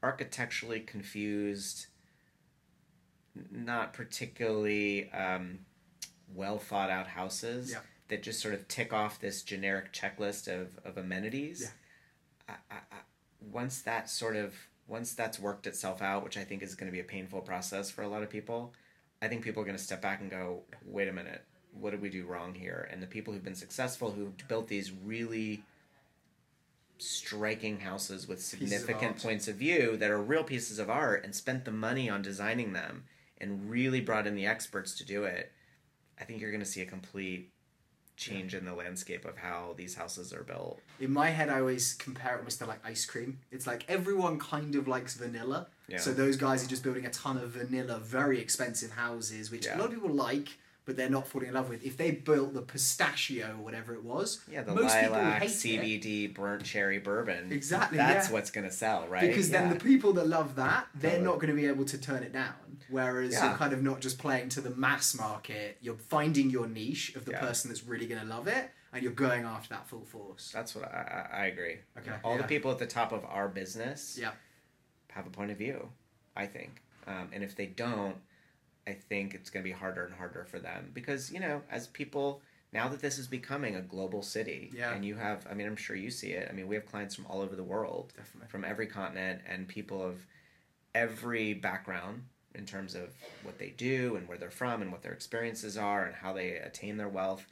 [0.02, 1.86] architecturally confused
[3.50, 5.60] not particularly um,
[6.34, 7.80] well thought out houses Yeah.
[8.08, 11.70] that just sort of tick off this generic checklist of, of amenities.
[12.48, 12.96] I, I, I,
[13.40, 14.54] once that sort of
[14.86, 17.90] once that's worked itself out, which I think is going to be a painful process
[17.90, 18.74] for a lot of people,
[19.20, 22.00] I think people are going to step back and go, "Wait a minute, what did
[22.00, 25.64] we do wrong here?" And the people who've been successful, who've built these really
[26.98, 29.22] striking houses with significant art.
[29.22, 32.72] points of view that are real pieces of art and spent the money on designing
[32.72, 33.04] them
[33.38, 35.52] and really brought in the experts to do it,
[36.20, 37.51] I think you're going to see a complete
[38.16, 40.80] change in the landscape of how these houses are built.
[41.00, 43.38] In my head, I always compare it almost to like ice cream.
[43.50, 45.68] It's like everyone kind of likes vanilla.
[45.88, 45.98] Yeah.
[45.98, 49.76] So those guys are just building a ton of vanilla, very expensive houses, which Yeah.
[49.76, 50.48] a lot of people like,
[50.84, 51.84] but they're not falling in love with.
[51.84, 55.50] If they built the pistachio or whatever it was, Yeah, the most people lilac hate
[55.50, 55.54] it.
[56.02, 57.52] CBD burnt cherry bourbon.
[57.52, 58.32] Exactly, That's yeah.
[58.32, 59.20] what's going to sell, right?
[59.28, 61.26] Because then the people that love that, they're Totally.
[61.26, 62.54] not going to be able to turn it down.
[62.88, 63.48] Whereas Yeah.
[63.50, 67.24] you're kind of not just playing to the mass market, you're finding your niche of
[67.24, 67.40] the Yeah.
[67.40, 70.50] person that's really going to love it, and you're going after that full force.
[70.52, 71.78] That's what I, I I agree.
[71.98, 72.42] Okay, All yeah.
[72.42, 74.32] the people at the top of our business Yeah.
[75.12, 75.90] have a point of view,
[76.36, 76.82] I think.
[77.06, 78.16] Um, and if they don't,
[78.86, 81.86] I think it's going to be harder and harder for them because, you know, as
[81.86, 82.42] people,
[82.72, 84.92] now that this is becoming a global city, Yeah.
[84.92, 86.48] and you have, I mean, I'm sure you see it.
[86.50, 88.48] I mean, we have clients from all over the world, Definitely.
[88.48, 90.26] from every continent, and people of
[90.94, 93.10] every background in terms of
[93.44, 96.56] what they do and where they're from and what their experiences are and how they
[96.56, 97.46] attain their wealth.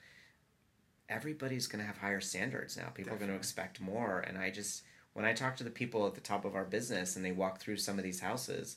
[1.08, 2.88] Everybody's going to have higher standards now.
[2.88, 4.20] People are going to expect more.
[4.20, 4.82] And I just,
[5.12, 7.58] when I talk to the people at the top of our business and they walk
[7.60, 8.76] through some of these houses,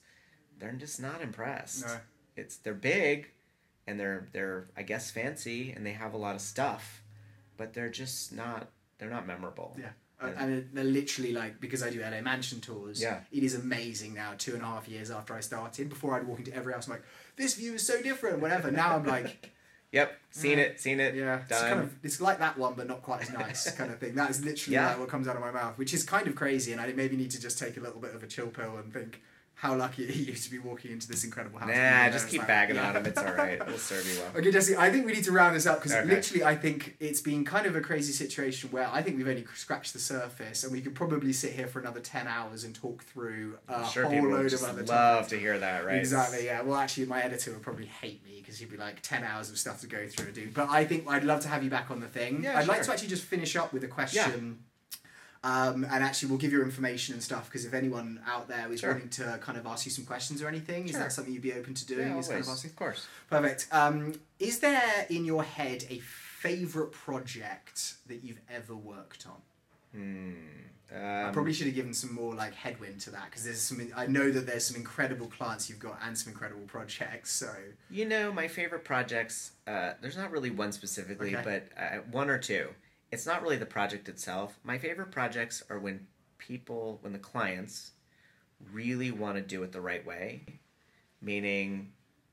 [0.59, 1.85] they're just not impressed.
[1.85, 1.97] No.
[2.35, 3.29] It's they're big,
[3.87, 7.03] and they're they're I guess fancy, and they have a lot of stuff,
[7.57, 9.75] but they're just not they're not memorable.
[9.79, 9.89] Yeah.
[10.21, 13.01] And they're literally like because I do LA mansion tours.
[13.01, 13.19] Yeah.
[13.31, 14.33] It is amazing now.
[14.37, 16.93] Two and a half years after I started, before I'd walk into every house, I'm
[16.93, 17.03] like,
[17.35, 18.39] this view is so different.
[18.39, 18.71] Whatever.
[18.71, 19.51] Now I'm like,
[19.91, 20.63] Yep, seen Yeah.
[20.63, 21.13] it, seen it.
[21.13, 21.69] yeah, it's done.
[21.69, 24.15] kind of it's like that one, but not quite as nice kind of thing.
[24.15, 24.87] That is literally Yeah.
[24.91, 26.71] like what comes out of my mouth, which is kind of crazy.
[26.71, 28.93] And I maybe need to just take a little bit of a chill pill and
[28.93, 29.21] think
[29.55, 31.69] how lucky he used to be walking into this incredible house.
[31.69, 32.89] Nah, just keep like, bagging yeah.
[32.89, 33.05] on him.
[33.05, 33.65] It's all right.
[33.65, 34.31] We'll serve you well.
[34.41, 36.09] Okay, Jesse, I think we need to round this up because Okay.
[36.09, 39.45] literally, I think it's been kind of a crazy situation where I think we've only
[39.55, 43.03] scratched the surface, and we could probably sit here for another ten hours and talk
[43.03, 45.29] through a sure whole load of other love topics.
[45.29, 45.97] to hear that, right?
[45.97, 46.45] Exactly.
[46.45, 46.61] Yeah.
[46.61, 49.57] Well, actually, my editor would probably hate me because he'd be like ten hours of
[49.57, 50.49] stuff to go through and do.
[50.53, 52.43] But I think I'd love to have you back on the thing.
[52.43, 52.85] Yeah, I'd like sure.
[52.85, 54.63] to actually just finish up with a question.
[55.43, 58.79] Um, and actually, we'll give your information and stuff because if anyone out there is
[58.79, 58.93] Sure.
[58.93, 61.53] wanting to kind of ask you some questions or anything, is that something you'd be
[61.53, 62.07] open to doing?
[62.07, 62.69] Yeah, is kind of asking?
[62.71, 63.07] Of course.
[63.29, 63.67] Perfect.
[63.71, 69.41] Um, is there in your head a favorite project that you've ever worked on?
[69.91, 70.33] Hmm.
[70.95, 73.91] I Um, probably should have given some more like headwind to that because there's some.
[73.95, 77.31] I know that there's some incredible clients you've got and some incredible projects.
[77.31, 77.51] So
[77.89, 81.43] You know, my favorite projects, uh, there's not really one specifically, Okay.
[81.75, 82.69] but uh, one or two.
[83.13, 84.59] It's not really the project itself.
[84.63, 86.07] My favorite projects are when
[86.39, 87.91] people, when the clients
[88.71, 90.45] really want to do it the right way.
[91.21, 91.91] Meaning,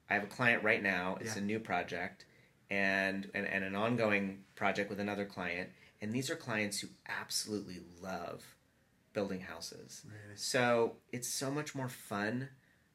[0.09, 1.43] I have a client right now, it's Yeah.
[1.43, 2.24] a new project,
[2.70, 5.69] and, and, and an ongoing project with another client.
[6.01, 8.43] And these are clients who absolutely love
[9.12, 10.07] building houses.
[10.35, 12.48] So it's so much more fun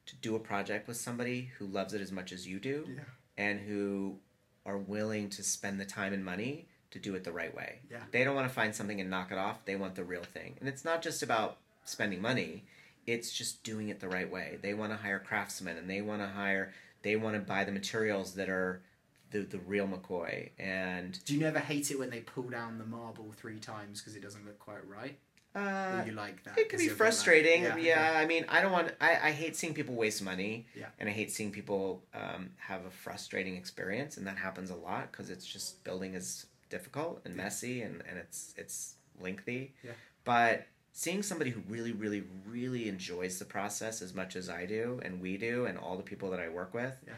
[0.08, 3.04] to do a project with somebody who loves it as much as you do yeah,
[3.38, 4.20] and who
[4.66, 7.80] are willing to spend the time and money to do it the right way.
[7.92, 7.98] Yeah.
[8.12, 9.66] They don't want to find something and knock it off.
[9.66, 10.56] They want the real thing.
[10.60, 12.64] And it's not just about spending money,
[13.06, 14.58] it's just doing it the right way.
[14.62, 16.74] They want to hire craftsmen and they want to hire
[17.04, 18.82] they want to buy the materials that are
[19.30, 22.86] the the real McCoy and do you never hate it when they pull down the
[22.86, 25.20] marble three times because it doesn't look quite right?
[25.56, 26.58] uh, you like that?
[26.58, 27.64] It can be bit like- frustrating.
[27.64, 28.14] yeah, yeah.
[28.18, 28.92] I mean, I don't want.
[29.00, 30.66] I, I hate seeing people waste money.
[30.76, 30.88] Yeah.
[31.00, 35.12] And I hate seeing people um, have a frustrating experience, and that happens a lot
[35.12, 36.46] because it's just building is
[36.76, 39.74] difficult and messy, and, and it's it's lengthy.
[39.84, 39.92] Yeah.
[40.26, 45.00] But seeing somebody who really, really, really enjoys the process as much as I do,
[45.04, 46.96] and we do, and all the people that I work with.
[47.08, 47.14] Yeah.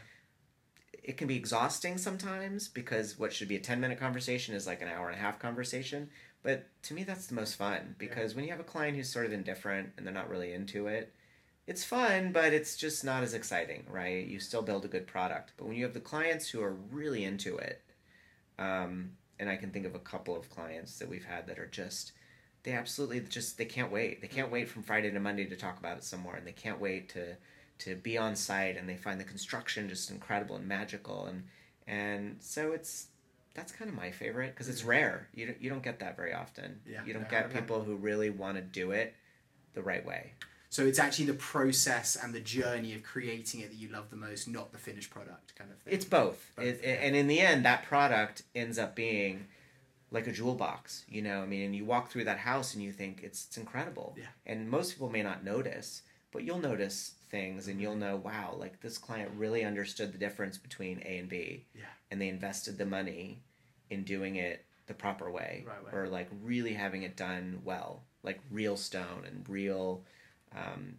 [1.03, 4.81] It can be exhausting sometimes because what should be a 10 minute conversation is like
[4.81, 6.09] an hour and a half conversation.
[6.43, 9.25] But to me, that's the most fun because when you have a client who's sort
[9.25, 11.13] of indifferent and they're not really into it,
[11.65, 14.25] it's fun, but it's just not as exciting, right?
[14.25, 15.53] You still build a good product.
[15.57, 17.81] But when you have the clients who are really into it,
[18.57, 21.67] um, and I can think of a couple of clients that we've had that are
[21.67, 22.13] just,
[22.63, 24.21] they absolutely just, they can't wait.
[24.21, 26.81] They can't wait from Friday to Monday to talk about it somewhere, and they can't
[26.81, 27.37] wait to,
[27.79, 31.43] to be on site, and they find the construction just incredible and magical, and
[31.87, 33.07] and so it's
[33.53, 35.29] that's kind of my favorite because it's rare.
[35.33, 36.79] You don't, you don't get that very often.
[36.85, 39.15] Yeah, you don't get people who really want to do it
[39.73, 40.33] the right way.
[40.77, 44.15] So it's actually the process and the journey of creating it that you love the
[44.15, 45.91] most, not the finished product kind of thing.
[45.91, 46.51] It's both.
[46.55, 46.99] Both, It.
[47.01, 49.47] And in the end, that product ends up being
[50.11, 51.03] like a jewel box.
[51.09, 53.57] You know, I mean, and you walk through that house and you think it's, it's
[53.57, 54.13] incredible.
[54.19, 54.25] Yeah.
[54.45, 58.79] And most people may not notice, but you'll notice things and you'll know, wow, like
[58.79, 61.65] this client really understood the difference between A and B.
[61.73, 61.85] Yeah.
[62.11, 63.39] And they invested the money
[63.89, 65.99] in doing it the proper way, Right way.
[65.99, 70.03] or like really having it done well, like real stone and real,
[70.55, 70.97] um,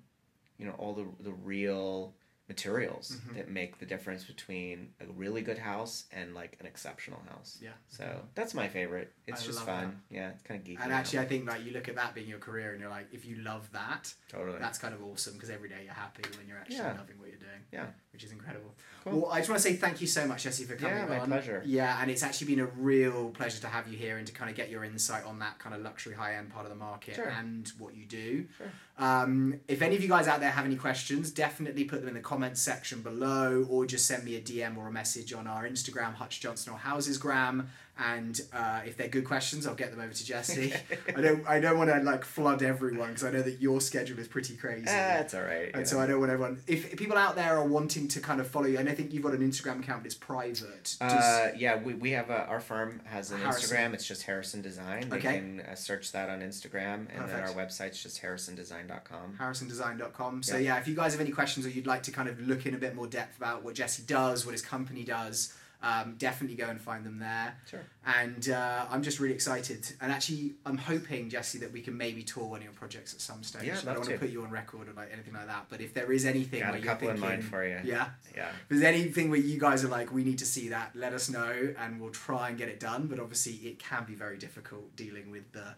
[0.59, 2.15] you know, all the the real
[2.49, 3.35] materials Mhm.
[3.37, 7.59] that make the difference between a really good house and like an exceptional house.
[7.61, 7.73] Yeah.
[7.89, 9.12] So that's my favorite.
[9.27, 10.01] It's I just fun.
[10.11, 10.83] Yeah, it's kind of geeky.
[10.83, 10.99] And out.
[11.01, 13.27] actually, I think like you look at that being your career, and you're like, if
[13.27, 14.59] you love that, totally.
[14.61, 16.97] that's kind of awesome because every day you're happy when you're actually Yeah.
[16.97, 17.65] loving what you're doing.
[17.70, 17.91] Yeah.
[18.12, 18.75] which is incredible.
[19.05, 19.20] Cool.
[19.20, 21.20] Well, I just want to say thank you so much, Jesse, for coming Yeah, my
[21.20, 21.29] on.
[21.29, 21.62] pleasure.
[21.65, 24.51] Yeah, and it's actually been a real pleasure to have you here and to kind
[24.51, 27.15] of get your insight on that kind of luxury high end part of the market
[27.15, 27.29] Sure.
[27.29, 28.49] and what you do.
[28.57, 28.73] Sure.
[28.99, 32.15] Um, if any of you guys out there have any questions, definitely put them in
[32.15, 35.69] the comments section below, or just send me a DM or a message on our
[35.69, 37.66] Instagram, Hutch Johnstone or Housesgram.
[37.99, 40.73] And uh, if they're good questions, I'll get them over to Jesse.
[41.16, 44.19] I don't, I don't want to like flood everyone because I know that your schedule
[44.20, 44.85] is pretty crazy.
[44.85, 45.70] That's all right.
[45.75, 46.03] And so know.
[46.03, 46.61] I don't want everyone.
[46.69, 49.12] If, if people out there are wanting to kind of follow you, and I think
[49.12, 50.97] you've got an Instagram account, but it's private.
[51.01, 53.77] Does- Uh, yeah, we, we have a, our firm has an Harrison.
[53.77, 53.95] Instagram.
[53.95, 55.09] It's just Harrison Design.
[55.09, 55.39] They Okay.
[55.39, 57.49] can uh, search that on Instagram, and then Perfect.
[57.59, 59.37] our website's just harrisondesign.com.
[59.41, 60.43] harrisondesign.com.
[60.43, 60.75] So Yeah.
[60.75, 62.75] yeah, if you guys have any questions or you'd like to kind of look in
[62.75, 66.68] a bit more depth about what Jesse does, what his company does, um, definitely go
[66.68, 67.56] and find them there.
[67.70, 67.84] Sure.
[68.05, 69.92] And uh, I'm just really excited.
[70.00, 73.20] And actually, I'm hoping Jesse that we can maybe tour one of your projects at
[73.20, 73.64] some stage.
[73.64, 75.66] Yeah, I don't want to put you on record or like anything like that.
[75.68, 77.78] But if there is anything Got a couple in mind for you.
[77.84, 78.48] yeah, Yeah.
[78.48, 81.28] if there's anything where you guys are like, we need to see that, let us
[81.30, 83.06] know, and we'll try and get it done.
[83.06, 85.74] But obviously, it can be very difficult dealing with the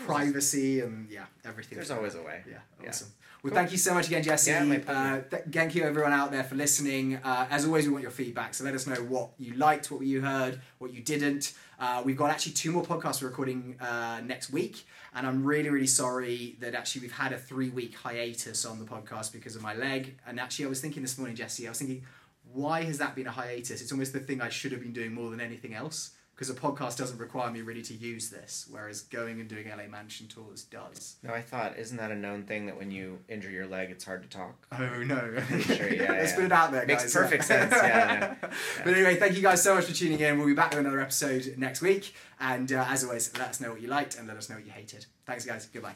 [0.00, 1.76] privacy and yeah, everything.
[1.76, 2.42] There's always a way.
[2.48, 2.88] Yeah, Yeah.
[2.88, 3.08] awesome.
[3.42, 3.56] Well, Cool.
[3.58, 4.52] thank you so much again, Jesse.
[4.52, 5.26] Yeah, my uh, pleasure.
[5.30, 7.16] th- thank you everyone out there for listening.
[7.16, 8.54] Uh, as always, we want your feedback.
[8.54, 11.52] So let us know what you liked, what you heard, what you didn't.
[11.80, 15.70] Uh, we've got actually two more podcasts we're recording uh, next week, and I'm really,
[15.70, 19.62] really sorry that actually we've had a three week hiatus on the podcast because of
[19.62, 20.14] my leg.
[20.24, 22.04] And actually, I was thinking this morning, Jesse, I was thinking,
[22.52, 23.82] why has that been a hiatus?
[23.82, 26.10] It's almost the thing I should have been doing more than anything else.
[26.42, 29.86] Because a podcast doesn't require me really to use this, whereas going and doing LA
[29.86, 31.14] Mansion tours does.
[31.22, 34.02] No, I thought, isn't that a known thing that when you injure your leg, it's
[34.02, 34.66] hard to talk?
[34.72, 35.40] Oh no!
[35.60, 36.34] Sure, yeah, Let's yeah.
[36.34, 37.12] put it out there, Makes guys.
[37.12, 40.36] perfect sense, yeah, But anyway, thank you guys so much for tuning in.
[40.36, 43.70] We'll be back with another episode next week, and uh, as always, let us know
[43.70, 45.06] what you liked and let us know what you hated.
[45.24, 45.66] Thanks, guys.
[45.72, 45.94] Goodbye.